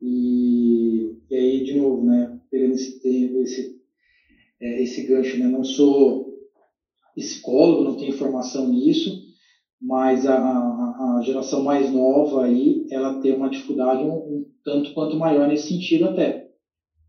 E, 0.00 1.16
e, 1.30 1.34
aí, 1.34 1.62
de 1.62 1.72
novo, 1.74 2.04
né, 2.04 2.38
pegando 2.50 2.74
esse, 2.74 3.00
esse, 3.40 3.76
é, 4.60 4.82
esse 4.82 5.02
gancho, 5.02 5.38
né, 5.38 5.46
não 5.46 5.64
sou 5.64 6.27
psicólogo, 7.18 7.82
não 7.82 7.96
tenho 7.96 8.12
formação 8.12 8.68
nisso, 8.68 9.22
mas 9.80 10.26
a, 10.26 10.34
a, 10.34 11.16
a, 11.18 11.20
geração 11.22 11.62
mais 11.62 11.90
nova 11.90 12.44
aí, 12.44 12.86
ela 12.90 13.20
tem 13.20 13.32
uma 13.32 13.48
dificuldade 13.48 14.02
um, 14.04 14.14
um, 14.14 14.46
tanto 14.64 14.92
quanto 14.92 15.16
maior 15.16 15.46
nesse 15.46 15.68
sentido 15.68 16.06
até. 16.06 16.48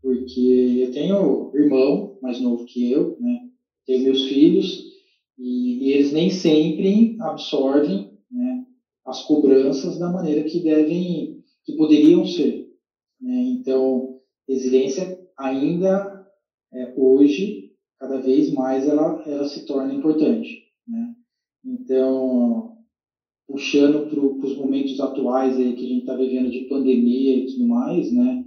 Porque 0.02 0.78
eu 0.80 0.90
tenho 0.92 1.50
irmão 1.54 2.18
mais 2.22 2.40
novo 2.40 2.64
que 2.64 2.90
eu, 2.90 3.16
né? 3.18 3.40
Tenho 3.86 4.04
meus 4.04 4.22
filhos 4.24 4.84
e, 5.38 5.88
e 5.88 5.92
eles 5.92 6.12
nem 6.12 6.30
sempre 6.30 7.16
absorvem 7.20 8.10
né, 8.30 8.64
as 9.04 9.22
cobranças 9.22 9.98
da 9.98 10.08
maneira 10.08 10.42
que 10.44 10.60
devem, 10.60 11.42
que 11.64 11.74
poderiam 11.74 12.24
ser. 12.24 12.68
Né? 13.20 13.34
Então, 13.48 14.16
resiliência 14.48 15.18
ainda 15.36 16.24
é, 16.72 16.94
hoje, 16.96 17.59
cada 18.00 18.18
vez 18.18 18.50
mais, 18.50 18.88
ela, 18.88 19.22
ela 19.26 19.44
se 19.44 19.66
torna 19.66 19.92
importante. 19.92 20.64
Né? 20.88 21.14
Então, 21.64 22.78
puxando 23.46 24.08
para 24.08 24.18
os 24.18 24.56
momentos 24.56 24.98
atuais 24.98 25.56
aí 25.58 25.74
que 25.74 25.84
a 25.84 25.88
gente 25.88 26.00
está 26.00 26.14
vivendo 26.14 26.50
de 26.50 26.60
pandemia 26.60 27.36
e 27.36 27.46
tudo 27.46 27.66
mais, 27.66 28.10
né? 28.10 28.44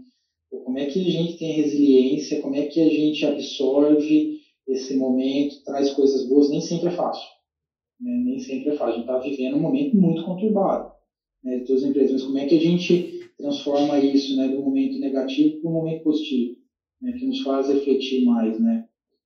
Como 0.49 0.77
é 0.77 0.85
que 0.85 0.99
a 0.99 1.11
gente 1.11 1.37
tem 1.37 1.51
resiliência? 1.51 2.41
Como 2.41 2.55
é 2.55 2.65
que 2.65 2.79
a 2.79 2.89
gente 2.89 3.25
absorve 3.25 4.39
esse 4.67 4.95
momento, 4.95 5.63
traz 5.63 5.91
coisas 5.91 6.27
boas? 6.27 6.49
Nem 6.49 6.61
sempre 6.61 6.87
é 6.87 6.91
fácil. 6.91 7.27
Né? 7.99 8.11
Nem 8.23 8.39
sempre 8.39 8.69
é 8.69 8.73
fácil. 8.73 8.93
A 8.93 8.97
gente 8.97 9.01
está 9.01 9.17
vivendo 9.17 9.57
um 9.57 9.61
momento 9.61 9.95
muito 9.95 10.23
conturbado 10.23 10.91
né, 11.43 11.57
de 11.57 11.65
todas 11.65 11.83
as 11.83 11.89
empresas. 11.89 12.11
Mas 12.13 12.23
como 12.23 12.37
é 12.37 12.45
que 12.45 12.55
a 12.55 12.61
gente 12.61 13.29
transforma 13.37 13.99
isso 13.99 14.35
né, 14.35 14.47
do 14.47 14.61
momento 14.61 14.99
negativo 14.99 15.59
para 15.59 15.69
um 15.69 15.73
momento 15.73 16.03
positivo? 16.03 16.55
Né, 17.01 17.13
que 17.13 17.25
nos 17.25 17.41
faz 17.41 17.67
refletir 17.67 18.23
mais, 18.23 18.59
né? 18.59 18.85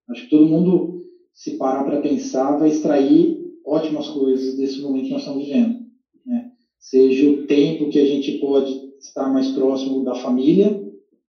Acho 0.09 0.23
que 0.23 0.29
todo 0.29 0.45
mundo, 0.45 1.03
se 1.33 1.57
parar 1.57 1.83
para 1.83 1.99
pensar, 1.99 2.57
vai 2.57 2.69
extrair 2.69 3.37
ótimas 3.65 4.07
coisas 4.07 4.55
desse 4.55 4.81
momento 4.81 5.05
que 5.05 5.11
nós 5.11 5.21
estamos 5.21 5.43
vivendo. 5.43 5.85
Né? 6.25 6.47
Seja 6.79 7.25
o 7.25 7.45
tempo 7.45 7.89
que 7.89 7.99
a 7.99 8.05
gente 8.05 8.39
pode 8.39 8.73
estar 8.99 9.29
mais 9.29 9.47
próximo 9.49 10.03
da 10.03 10.15
família, 10.15 10.81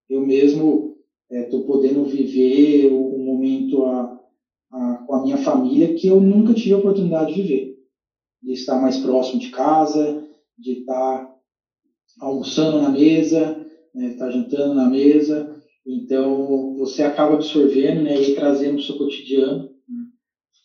eu 0.09 0.21
mesmo 0.21 0.95
estou 1.31 1.61
é, 1.61 1.65
podendo 1.65 2.05
viver 2.05 2.91
um 2.91 3.23
momento 3.23 3.83
a, 3.83 4.19
a, 4.71 4.95
com 5.05 5.15
a 5.15 5.23
minha 5.23 5.37
família 5.37 5.93
que 5.93 6.07
eu 6.07 6.21
nunca 6.21 6.55
tive 6.55 6.73
a 6.73 6.79
oportunidade 6.79 7.33
de 7.33 7.43
viver. 7.43 7.75
De 8.43 8.53
estar 8.53 8.79
mais 8.79 8.97
próximo 8.97 9.39
de 9.39 9.49
casa, 9.49 10.25
de 10.57 10.73
estar 10.73 11.29
almoçando 12.21 12.79
na 12.79 12.89
mesa, 12.89 13.65
né, 13.95 14.09
estar 14.09 14.31
jantando 14.31 14.75
na 14.75 14.87
mesa. 14.87 15.58
Então, 15.91 16.75
você 16.77 17.03
acaba 17.03 17.33
absorvendo 17.33 18.03
né, 18.03 18.15
e 18.21 18.35
trazendo 18.35 18.75
para 18.75 18.81
o 18.81 18.83
seu 18.83 18.99
cotidiano, 18.99 19.71
né, 19.89 20.05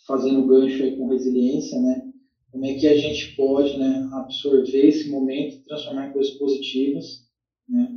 fazendo 0.06 0.46
gancho 0.46 0.84
aí 0.84 0.98
com 0.98 1.08
resiliência, 1.08 1.80
né? 1.80 2.04
Como 2.52 2.66
é 2.66 2.74
que 2.74 2.86
a 2.86 2.96
gente 2.96 3.34
pode 3.38 3.78
né, 3.78 4.06
absorver 4.12 4.86
esse 4.86 5.10
momento 5.10 5.56
e 5.56 5.64
transformar 5.64 6.10
em 6.10 6.12
coisas 6.12 6.34
positivas, 6.34 7.26
né? 7.70 7.90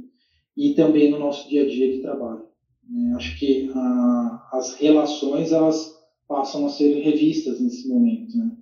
E 0.56 0.72
também 0.74 1.10
no 1.10 1.18
nosso 1.18 1.48
dia 1.48 1.64
a 1.64 1.66
dia 1.66 1.92
de 1.92 2.00
trabalho. 2.00 2.46
Né? 2.88 3.12
Acho 3.16 3.36
que 3.36 3.68
a, 3.74 4.48
as 4.52 4.74
relações, 4.74 5.50
elas 5.50 5.94
passam 6.28 6.64
a 6.64 6.68
ser 6.68 6.94
revistas 7.00 7.60
nesse 7.60 7.88
momento, 7.88 8.38
né? 8.38 8.56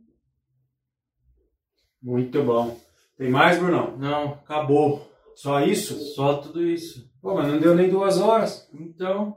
Muito 2.02 2.42
bom. 2.42 2.74
Tem 3.16 3.30
mais, 3.30 3.58
Brunão? 3.58 3.96
Não, 3.98 4.32
acabou. 4.32 5.06
Só 5.36 5.60
isso? 5.60 5.94
Só 6.14 6.34
tudo 6.34 6.62
isso. 6.64 7.10
Pô, 7.20 7.34
mas 7.34 7.48
não 7.48 7.58
deu 7.58 7.74
nem 7.74 7.88
duas 7.88 8.20
horas. 8.20 8.68
Então, 8.72 9.36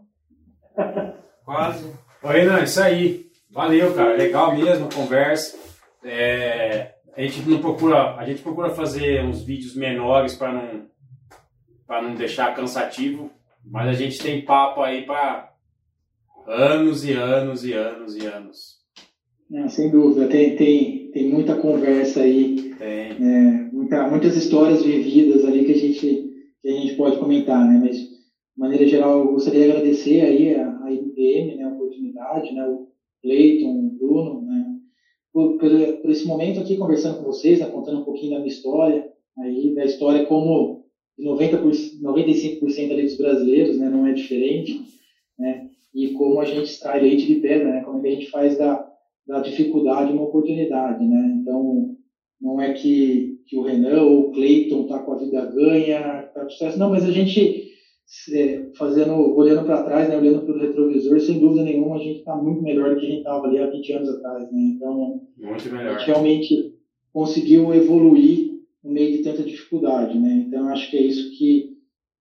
quase. 1.46 1.92
Ô, 2.22 2.28
Renan, 2.28 2.64
isso 2.64 2.82
aí. 2.82 3.28
Valeu, 3.50 3.94
cara. 3.94 4.16
Legal 4.16 4.56
mesmo, 4.56 4.90
conversa. 4.94 5.58
É, 6.04 6.94
a 7.16 7.22
gente 7.22 7.48
não 7.50 7.60
procura, 7.60 8.16
a 8.16 8.26
gente 8.26 8.42
procura 8.42 8.70
fazer 8.70 9.24
uns 9.24 9.42
vídeos 9.42 9.76
menores 9.76 10.36
para 10.36 10.54
não 10.54 10.88
para 11.88 12.02
não 12.02 12.16
deixar 12.16 12.54
cansativo, 12.54 13.32
mas 13.66 13.88
a 13.88 13.94
gente 13.94 14.20
tem 14.20 14.44
papo 14.44 14.82
aí 14.82 15.06
para 15.06 15.54
anos 16.46 17.06
e 17.06 17.14
anos 17.14 17.64
e 17.64 17.72
anos 17.72 18.16
e 18.16 18.26
anos. 18.26 18.78
Não, 19.50 19.70
sem 19.70 19.90
dúvida, 19.90 20.28
tem, 20.28 20.58
tem, 20.58 21.12
tem 21.12 21.30
muita 21.30 21.56
conversa 21.56 22.22
aí, 22.22 22.74
tem. 22.78 22.88
É, 22.88 23.70
muita, 23.72 24.08
muitas 24.08 24.36
histórias 24.36 24.84
vividas 24.84 25.46
ali 25.46 25.64
que 25.64 25.72
a 25.72 25.78
gente, 25.78 26.30
que 26.62 26.68
a 26.68 26.72
gente 26.72 26.96
pode 26.96 27.18
comentar, 27.48 27.66
né? 27.66 27.80
Mas, 27.82 27.98
de 27.98 28.60
maneira 28.60 28.86
geral, 28.86 29.20
eu 29.20 29.32
gostaria 29.32 29.64
de 29.64 29.72
agradecer 29.72 30.22
aí 30.22 30.56
a, 30.56 30.84
a 30.84 30.92
IBM, 30.92 31.56
né, 31.56 31.64
a 31.64 31.70
oportunidade, 31.70 32.54
né, 32.54 32.66
o 32.66 32.88
Cleiton, 33.22 33.70
o 33.70 33.90
Bruno, 33.98 34.42
né, 34.42 34.66
por, 35.32 35.58
por, 35.58 35.70
por, 36.02 36.12
esse 36.12 36.28
momento 36.28 36.60
aqui 36.60 36.76
conversando 36.76 37.18
com 37.18 37.24
vocês, 37.24 37.60
né, 37.60 37.68
contando 37.68 38.00
um 38.00 38.06
pouquinho 38.06 38.32
da 38.32 38.38
minha 38.38 38.50
história, 38.50 39.08
aí, 39.40 39.74
da 39.74 39.86
história 39.86 40.26
como 40.26 40.86
90%, 41.20 42.02
95% 42.02 42.92
ali 42.92 43.04
dos 43.04 43.18
brasileiros, 43.18 43.78
né, 43.78 43.90
não 43.90 44.06
é 44.06 44.12
diferente, 44.12 44.82
né, 45.40 45.70
e 45.94 46.12
como 46.14 46.40
a 46.40 46.46
gente 46.46 46.70
extrai 46.70 47.00
leite 47.00 47.26
de 47.26 47.36
pedra, 47.36 47.72
né, 47.72 47.82
como 47.82 48.06
é 48.06 48.10
a 48.10 48.12
gente 48.12 48.30
faz 48.30 48.58
da 48.58 48.86
da 49.28 49.42
dificuldade 49.42 50.14
uma 50.14 50.24
oportunidade, 50.24 51.06
né? 51.06 51.36
Então, 51.36 51.94
não 52.40 52.62
é 52.62 52.72
que, 52.72 53.37
que 53.48 53.58
o 53.58 53.62
Renan 53.62 54.02
ou 54.02 54.20
o 54.20 54.32
Cleiton 54.32 54.82
está 54.82 55.00
com 55.00 55.14
a 55.14 55.18
vida 55.18 55.46
ganha, 55.46 56.24
está 56.28 56.44
com 56.44 56.50
sucesso, 56.50 56.78
não, 56.78 56.90
mas 56.90 57.06
a 57.06 57.12
gente, 57.12 57.72
é, 58.34 58.70
fazendo, 58.78 59.14
olhando 59.36 59.66
para 59.66 59.84
trás, 59.84 60.10
né, 60.10 60.18
olhando 60.18 60.42
para 60.42 60.54
o 60.54 60.60
retrovisor, 60.60 61.20
sem 61.20 61.40
dúvida 61.40 61.64
nenhuma, 61.64 61.96
a 61.96 62.00
gente 62.00 62.20
está 62.20 62.36
muito 62.36 62.62
melhor 62.62 62.90
do 62.94 63.00
que 63.00 63.06
a 63.06 63.10
gente 63.10 63.20
estava 63.20 63.48
ali 63.48 63.58
há 63.58 63.68
20 63.68 63.94
anos 63.94 64.10
atrás, 64.10 64.52
né? 64.52 64.62
Então, 64.76 65.22
muito 65.38 65.72
melhor. 65.72 65.96
a 65.96 65.98
gente 65.98 66.08
realmente 66.08 66.74
conseguiu 67.14 67.74
evoluir 67.74 68.58
no 68.84 68.92
meio 68.92 69.12
de 69.14 69.24
tanta 69.24 69.44
dificuldade, 69.44 70.18
né? 70.20 70.44
Então, 70.46 70.68
acho 70.68 70.92
que 70.92 70.98
é 70.98 71.02
isso 71.02 71.32
que, 71.38 71.78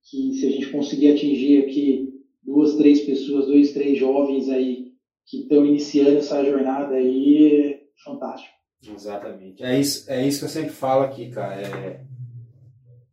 que 0.08 0.32
se 0.32 0.46
a 0.46 0.50
gente 0.50 0.70
conseguir 0.70 1.08
atingir 1.08 1.64
aqui 1.64 2.08
duas, 2.42 2.76
três 2.76 3.00
pessoas, 3.00 3.46
dois, 3.46 3.72
três 3.72 3.98
jovens 3.98 4.48
aí 4.48 4.86
que 5.26 5.38
estão 5.38 5.66
iniciando 5.66 6.18
essa 6.18 6.44
jornada 6.44 6.94
aí, 6.94 7.52
é 7.52 7.80
fantástico. 8.04 8.54
Exatamente. 8.82 9.62
É 9.62 9.78
isso, 9.78 10.10
é 10.10 10.26
isso 10.26 10.40
que 10.40 10.44
eu 10.44 10.50
sempre 10.50 10.70
falo 10.70 11.02
aqui, 11.02 11.30
cara. 11.30 11.60
É... 11.60 12.00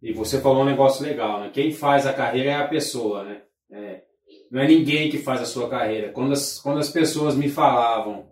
E 0.01 0.13
você 0.13 0.39
falou 0.41 0.63
um 0.63 0.65
negócio 0.65 1.05
legal, 1.05 1.39
né? 1.39 1.51
Quem 1.53 1.71
faz 1.71 2.05
a 2.05 2.13
carreira 2.13 2.51
é 2.51 2.55
a 2.55 2.67
pessoa, 2.67 3.23
né? 3.23 3.41
É... 3.71 4.03
Não 4.51 4.61
é 4.61 4.67
ninguém 4.67 5.09
que 5.09 5.17
faz 5.17 5.41
a 5.41 5.45
sua 5.45 5.69
carreira. 5.69 6.11
Quando 6.11 6.33
as, 6.33 6.59
quando 6.59 6.79
as 6.79 6.89
pessoas 6.89 7.35
me 7.35 7.49
falavam, 7.49 8.27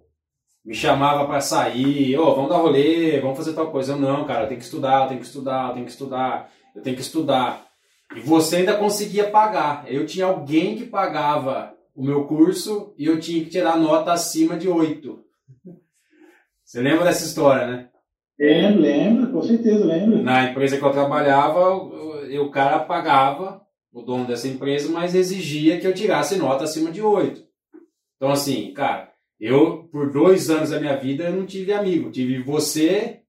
me 0.64 0.76
chamavam 0.76 1.26
para 1.26 1.42
sair, 1.42 2.18
ô, 2.18 2.28
oh, 2.28 2.36
vamos 2.36 2.50
dar 2.50 2.58
rolê, 2.58 3.20
vamos 3.20 3.38
fazer 3.38 3.54
tal 3.54 3.72
coisa. 3.72 3.94
Eu, 3.94 3.98
não, 3.98 4.26
cara, 4.26 4.44
eu 4.44 4.48
tenho 4.48 4.60
que 4.60 4.66
estudar, 4.66 5.04
eu 5.04 5.08
tenho 5.08 5.20
que 5.20 5.26
estudar, 5.26 5.70
eu 5.70 5.74
tenho 5.74 5.86
que 5.86 5.92
estudar, 5.92 6.52
eu 6.76 6.82
tenho 6.82 6.96
que 6.96 7.02
estudar. 7.02 7.68
E 8.16 8.20
você 8.20 8.58
ainda 8.58 8.78
conseguia 8.78 9.30
pagar. 9.30 9.86
Eu 9.88 10.06
tinha 10.06 10.26
alguém 10.26 10.76
que 10.76 10.86
pagava 10.86 11.74
o 11.96 12.04
meu 12.04 12.26
curso 12.26 12.94
e 12.98 13.06
eu 13.06 13.20
tinha 13.20 13.44
que 13.44 13.50
tirar 13.50 13.78
nota 13.78 14.12
acima 14.12 14.56
de 14.58 14.68
8. 14.68 15.24
Você 16.72 16.80
lembra 16.80 17.04
dessa 17.04 17.26
história, 17.26 17.68
né? 17.68 17.90
Lembro, 18.40 18.82
lembro, 18.82 19.32
com 19.34 19.42
certeza 19.42 19.84
lembro. 19.84 20.24
Na 20.24 20.46
empresa 20.46 20.78
que 20.78 20.86
eu 20.86 20.92
trabalhava, 20.94 21.76
o, 21.76 22.46
o 22.46 22.50
cara 22.50 22.80
pagava, 22.80 23.62
o 23.92 24.02
dono 24.02 24.26
dessa 24.26 24.48
empresa, 24.48 24.90
mas 24.90 25.14
exigia 25.14 25.82
que 25.82 25.86
eu 25.86 25.94
tirasse 25.94 26.38
nota 26.38 26.64
acima 26.64 26.90
de 26.90 27.02
8. 27.02 27.44
Então, 28.16 28.32
assim, 28.32 28.72
cara, 28.74 29.12
eu, 29.38 29.90
por 29.92 30.14
dois 30.14 30.50
anos 30.50 30.70
da 30.70 30.80
minha 30.80 30.96
vida, 30.96 31.26
eu 31.26 31.36
não 31.36 31.46
tive 31.46 31.74
amigo. 31.74 32.10
Tive 32.10 32.42
você, 32.42 33.20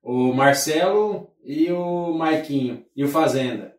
o 0.00 0.32
Marcelo 0.32 1.32
e 1.44 1.72
o 1.72 2.12
Maiquinho, 2.12 2.84
e 2.94 3.02
o 3.02 3.08
Fazenda. 3.08 3.74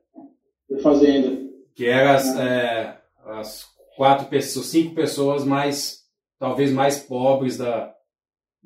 O 0.70 0.80
Fazenda. 0.80 1.32
Que 1.74 1.86
eram 1.86 2.12
as, 2.12 2.38
ah. 2.38 2.44
é, 2.44 2.98
as 3.40 3.66
quatro 3.96 4.28
pessoas, 4.28 4.66
cinco 4.66 4.94
pessoas 4.94 5.46
mais, 5.46 6.00
talvez 6.38 6.74
mais 6.74 7.00
pobres 7.00 7.58
da, 7.58 7.96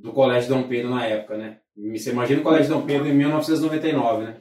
do 0.01 0.11
Colégio 0.11 0.49
Dom 0.49 0.63
Pedro 0.63 0.89
na 0.89 1.05
época, 1.05 1.37
né? 1.37 1.57
Você 1.93 2.11
imagina 2.11 2.41
o 2.41 2.43
Colégio 2.43 2.73
Dom 2.73 2.81
Pedro 2.81 3.07
em 3.07 3.13
1999, 3.13 4.23
né? 4.23 4.35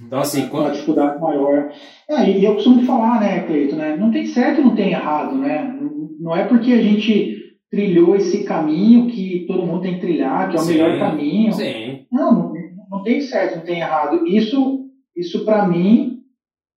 Então, 0.00 0.20
assim, 0.20 0.48
quando... 0.48 0.66
Uma 0.66 0.72
dificuldade 0.72 1.20
maior. 1.20 1.72
É, 2.08 2.30
e 2.30 2.44
eu 2.44 2.54
costumo 2.54 2.82
falar, 2.82 3.20
né, 3.20 3.40
Cleito, 3.44 3.74
né? 3.74 3.96
Não 3.96 4.10
tem 4.10 4.26
certo 4.26 4.62
não 4.62 4.74
tem 4.74 4.90
errado, 4.90 5.36
né? 5.36 5.76
Não 6.20 6.36
é 6.36 6.44
porque 6.44 6.72
a 6.72 6.82
gente 6.82 7.38
trilhou 7.70 8.16
esse 8.16 8.44
caminho 8.44 9.08
que 9.08 9.44
todo 9.46 9.66
mundo 9.66 9.82
tem 9.82 9.94
que 9.94 10.00
trilhar, 10.00 10.50
que 10.50 10.56
é 10.56 10.60
o 10.60 10.62
sim, 10.62 10.72
melhor 10.72 10.98
caminho. 10.98 11.52
Sim. 11.52 12.06
Não, 12.10 12.32
não, 12.32 12.54
não 12.90 13.02
tem 13.02 13.20
certo, 13.20 13.56
não 13.56 13.64
tem 13.64 13.80
errado. 13.80 14.26
Isso, 14.26 14.86
isso 15.16 15.44
para 15.44 15.66
mim, 15.66 16.20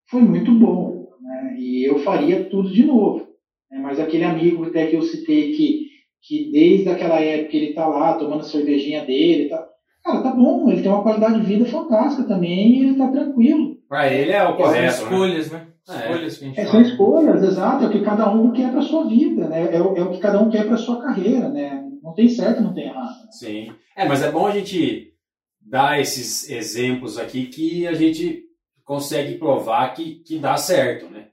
foi 0.10 0.22
muito 0.22 0.52
bom. 0.52 1.08
Né? 1.22 1.56
E 1.58 1.90
eu 1.90 2.00
faria 2.00 2.44
tudo 2.46 2.72
de 2.72 2.84
novo. 2.84 3.28
Né? 3.72 3.80
Mas 3.80 4.00
aquele 4.00 4.24
amigo 4.24 4.66
até 4.66 4.88
que 4.88 4.96
eu 4.96 5.02
citei 5.02 5.54
que, 5.54 5.88
que 6.22 6.52
desde 6.52 6.90
aquela 6.90 7.20
época 7.20 7.56
ele 7.56 7.70
está 7.70 7.88
lá 7.88 8.14
tomando 8.14 8.42
a 8.42 8.44
cervejinha 8.44 9.06
dele, 9.06 9.50
tá, 9.50 9.68
cara, 10.04 10.22
tá 10.22 10.32
bom, 10.32 10.70
ele 10.70 10.82
tem 10.82 10.92
uma 10.92 11.04
qualidade 11.04 11.42
de 11.42 11.46
vida 11.46 11.66
fantástica 11.66 12.24
também 12.24 12.76
e 12.76 12.82
ele 12.82 12.92
está 12.92 13.08
tranquilo. 13.08 13.78
Para 13.90 14.12
ele 14.12 14.32
é 14.32 14.44
o 14.44 14.56
correto. 14.56 14.94
São 14.94 15.06
escolhas, 15.06 15.52
né? 15.52 15.68
né? 15.88 15.96
Escolhas 15.96 16.38
que 16.38 16.44
a 16.44 16.48
gente 16.48 16.60
é, 16.60 16.66
São 16.66 16.82
escolhas, 16.82 17.44
exato, 17.44 17.84
é 17.84 17.88
o 17.88 17.92
que 17.92 18.02
cada 18.02 18.32
um 18.32 18.52
quer 18.52 18.72
para 18.72 18.82
sua 18.82 19.08
vida, 19.08 19.48
né? 19.48 19.76
É 19.76 19.82
o, 19.82 19.98
é 19.98 20.02
o 20.04 20.12
que 20.12 20.20
cada 20.20 20.42
um 20.42 20.50
quer 20.50 20.68
para 20.68 20.78
sua 20.78 21.02
carreira, 21.02 21.50
né? 21.50 21.84
Não 22.02 22.14
tem 22.14 22.30
certo, 22.30 22.62
não 22.62 22.74
tem 22.74 22.88
errado. 22.88 23.32
Sim. 23.32 23.72
É, 23.96 24.08
mas 24.08 24.24
é 24.24 24.32
bom 24.32 24.48
a 24.48 24.52
gente 24.52 25.14
dar 25.60 26.00
esses 26.00 26.50
exemplos 26.50 27.18
aqui 27.18 27.46
que 27.46 27.88
a 27.88 27.94
gente 27.94 28.44
consegue 28.84 29.38
provar 29.38 29.94
que, 29.94 30.16
que 30.24 30.40
dá 30.40 30.58
certo, 30.58 31.10
né? 31.10 31.28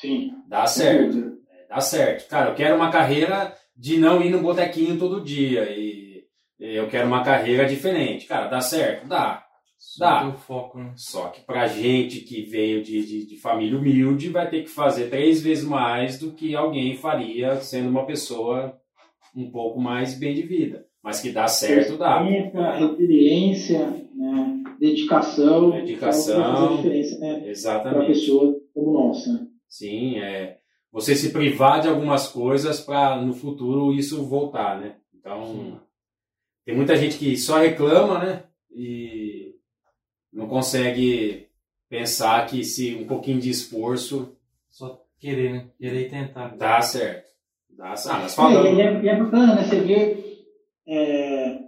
Sim. 0.00 0.32
Dá 0.48 0.66
certo. 0.66 1.18
É, 1.18 1.66
dá 1.68 1.80
certo. 1.80 2.28
Cara, 2.28 2.50
eu 2.50 2.54
quero 2.54 2.76
uma 2.76 2.90
carreira 2.90 3.54
de 3.80 3.98
não 3.98 4.22
ir 4.22 4.28
no 4.28 4.42
botequinho 4.42 4.98
todo 4.98 5.24
dia. 5.24 5.66
E 5.70 6.22
eu 6.58 6.86
quero 6.86 7.08
uma 7.08 7.24
carreira 7.24 7.64
diferente. 7.64 8.26
Cara, 8.26 8.46
dá 8.46 8.60
certo? 8.60 9.08
Dá. 9.08 9.42
Dá. 9.98 10.28
o 10.28 10.32
foco, 10.34 10.78
né? 10.78 10.92
Só 10.94 11.28
que 11.28 11.40
pra 11.40 11.66
gente 11.66 12.20
que 12.20 12.42
veio 12.42 12.82
de, 12.82 13.02
de, 13.02 13.26
de 13.26 13.36
família 13.38 13.78
humilde, 13.78 14.28
vai 14.28 14.50
ter 14.50 14.62
que 14.62 14.68
fazer 14.68 15.08
três 15.08 15.40
vezes 15.40 15.64
mais 15.64 16.18
do 16.18 16.32
que 16.32 16.54
alguém 16.54 16.94
faria 16.94 17.56
sendo 17.56 17.88
uma 17.88 18.04
pessoa 18.04 18.78
um 19.34 19.50
pouco 19.50 19.80
mais 19.80 20.18
bem 20.18 20.34
de 20.34 20.42
vida. 20.42 20.84
Mas 21.02 21.22
que 21.22 21.30
dá 21.30 21.46
certo, 21.48 21.96
dá. 21.96 22.22
Resiliência, 22.22 23.86
né? 24.14 24.62
dedicação. 24.78 25.70
Dedicação. 25.70 26.42
é 26.42 26.54
fazer 26.54 26.76
diferença 26.76 27.18
né? 27.18 27.40
para 27.40 27.48
Exatamente. 27.48 28.06
pessoa 28.08 28.54
como 28.74 28.92
nós. 28.92 29.26
Né? 29.26 29.46
Sim, 29.66 30.18
é 30.18 30.59
você 30.92 31.14
se 31.14 31.32
privar 31.32 31.80
de 31.80 31.88
algumas 31.88 32.28
coisas 32.28 32.80
para 32.80 33.20
no 33.20 33.32
futuro 33.32 33.92
isso 33.92 34.24
voltar, 34.24 34.80
né? 34.80 34.96
Então, 35.14 35.80
tem 36.64 36.74
muita 36.74 36.96
gente 36.96 37.16
que 37.18 37.36
só 37.36 37.58
reclama, 37.58 38.18
né? 38.18 38.44
E 38.74 39.54
não 40.32 40.46
consegue 40.48 41.46
pensar 41.88 42.46
que 42.46 42.64
se 42.64 42.94
um 42.94 43.06
pouquinho 43.06 43.40
de 43.40 43.50
esforço 43.50 44.36
Só 44.70 45.00
querer, 45.18 45.52
né? 45.52 45.66
Querer 45.78 46.06
e 46.06 46.10
tentar. 46.10 46.56
dá 46.56 46.80
certo. 46.80 47.28
Dá 47.76 47.96
certo. 47.96 48.16
Ah, 48.16 48.22
nós 48.22 48.32
É, 48.32 48.36
falamos. 48.36 48.78
e, 48.78 48.80
é, 48.80 49.02
e 49.02 49.08
é 49.08 49.16
bacana, 49.18 49.54
né? 49.56 49.64
Você 49.64 49.80
vê 49.80 50.16
é, 50.86 51.58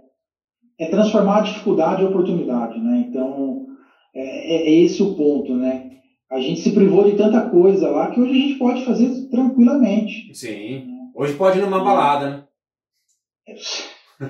é 0.79 0.89
transformar 0.89 1.39
a 1.39 1.43
dificuldade 1.43 2.01
em 2.01 2.05
oportunidade, 2.07 2.79
né? 2.79 3.05
Então 3.09 3.67
é, 4.13 4.21
é- 4.55 4.69
é 4.69 4.75
esse 4.83 5.01
o 5.03 5.15
ponto, 5.15 5.53
né? 5.55 5.91
A 6.33 6.39
gente 6.39 6.61
se 6.61 6.71
privou 6.71 7.03
de 7.03 7.15
tanta 7.15 7.47
coisa 7.47 7.87
lá 7.89 8.09
que 8.09 8.19
hoje 8.19 8.31
a 8.31 8.35
gente 8.35 8.57
pode 8.57 8.83
fazer 8.83 9.29
tranquilamente. 9.29 10.33
Sim. 10.33 10.87
Hoje 11.13 11.35
pode 11.35 11.59
ir 11.59 11.61
numa 11.61 11.83
balada, 11.83 12.27
né? 12.27 12.43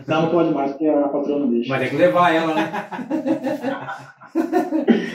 Não, 0.05 0.23
não 0.23 0.29
pode 0.31 0.51
mais, 0.51 0.71
porque 0.71 0.85
a 0.85 1.07
patroa 1.07 1.39
não 1.39 1.49
deixa. 1.49 1.69
Mas 1.69 1.79
tem 1.79 1.89
que 1.91 1.95
levar 1.95 2.33
ela, 2.33 2.53
né? 2.53 2.71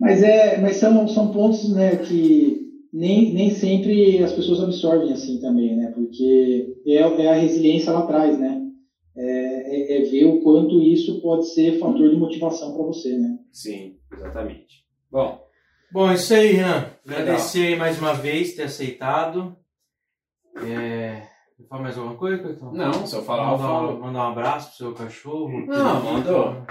Mas, 0.00 0.20
é, 0.22 0.58
mas 0.60 0.76
são, 0.76 1.06
são 1.06 1.30
pontos 1.30 1.72
né, 1.72 1.94
que 1.96 2.60
nem, 2.92 3.32
nem 3.32 3.50
sempre 3.50 4.20
as 4.20 4.32
pessoas 4.32 4.60
absorvem 4.60 5.12
assim 5.12 5.38
também, 5.38 5.76
né? 5.76 5.92
Porque 5.94 6.74
é, 6.84 6.96
é 6.96 7.28
a 7.30 7.34
resiliência 7.34 7.92
lá 7.92 8.00
atrás, 8.00 8.36
né? 8.36 8.62
É, 9.16 9.76
é- 9.76 9.98
é 9.98 10.10
ver 10.10 10.24
o 10.24 10.40
quanto 10.40 10.82
isso 10.82 11.20
pode 11.20 11.46
ser 11.54 11.78
fator 11.78 12.10
de 12.10 12.16
motivação 12.16 12.74
para 12.74 12.82
você, 12.82 13.16
né? 13.16 13.38
Sim, 13.52 13.94
exatamente. 14.12 14.82
Bom, 15.08 15.41
Bom, 15.92 16.10
é 16.10 16.14
isso 16.14 16.32
aí, 16.32 16.52
Renan. 16.52 16.86
Agradecer 17.06 17.66
aí 17.66 17.76
mais 17.76 17.98
uma 17.98 18.14
vez 18.14 18.54
ter 18.54 18.62
aceitado. 18.62 19.54
É... 20.66 21.22
Falar 21.68 21.82
mais 21.82 21.98
alguma 21.98 22.16
coisa, 22.16 22.42
Cleiton? 22.42 22.72
não, 22.72 23.06
se 23.06 23.14
eu 23.14 23.22
falar, 23.22 23.42
eu 23.42 23.50
mandar, 23.58 23.64
falo. 23.64 23.96
um, 23.96 24.00
mandar 24.00 24.18
um 24.20 24.32
abraço 24.32 24.68
pro 24.68 24.76
seu 24.78 24.94
cachorro. 24.94 25.66
Não, 25.66 26.02
mandou. 26.02 26.66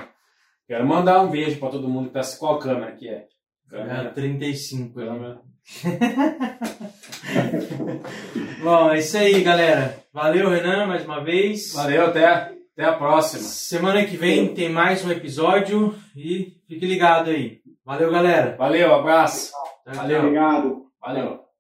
Quero 0.68 0.88
mandar 0.88 1.22
um 1.22 1.30
beijo 1.30 1.60
pra 1.60 1.70
todo 1.70 1.88
mundo 1.88 2.08
que 2.08 2.14
tá. 2.14 2.22
Qual 2.40 2.58
câmera 2.58 2.94
que 2.94 3.08
é? 3.08 3.14
É, 3.14 3.28
Câmera. 3.70 4.10
35 4.10 5.00
ali. 5.00 5.08
câmera. 5.10 5.42
Bom, 8.64 8.92
é 8.92 8.98
isso 8.98 9.18
aí, 9.18 9.44
galera. 9.44 10.04
Valeu, 10.12 10.50
Renan, 10.50 10.88
mais 10.88 11.06
uma 11.06 11.24
vez. 11.24 11.74
Valeu, 11.74 12.08
até, 12.08 12.26
até 12.26 12.84
a 12.86 12.94
próxima. 12.94 13.44
Semana 13.44 14.04
que 14.04 14.18
vem 14.18 14.52
tem 14.54 14.68
mais 14.68 15.06
um 15.06 15.12
episódio 15.12 15.94
e 16.16 16.58
fique 16.68 16.86
ligado 16.88 17.30
aí. 17.30 17.61
Valeu, 17.84 18.12
galera. 18.12 18.56
Valeu, 18.58 18.94
abraço. 18.94 19.54
Valeu. 19.86 20.20
Obrigado. 20.20 20.86
Valeu. 21.02 21.51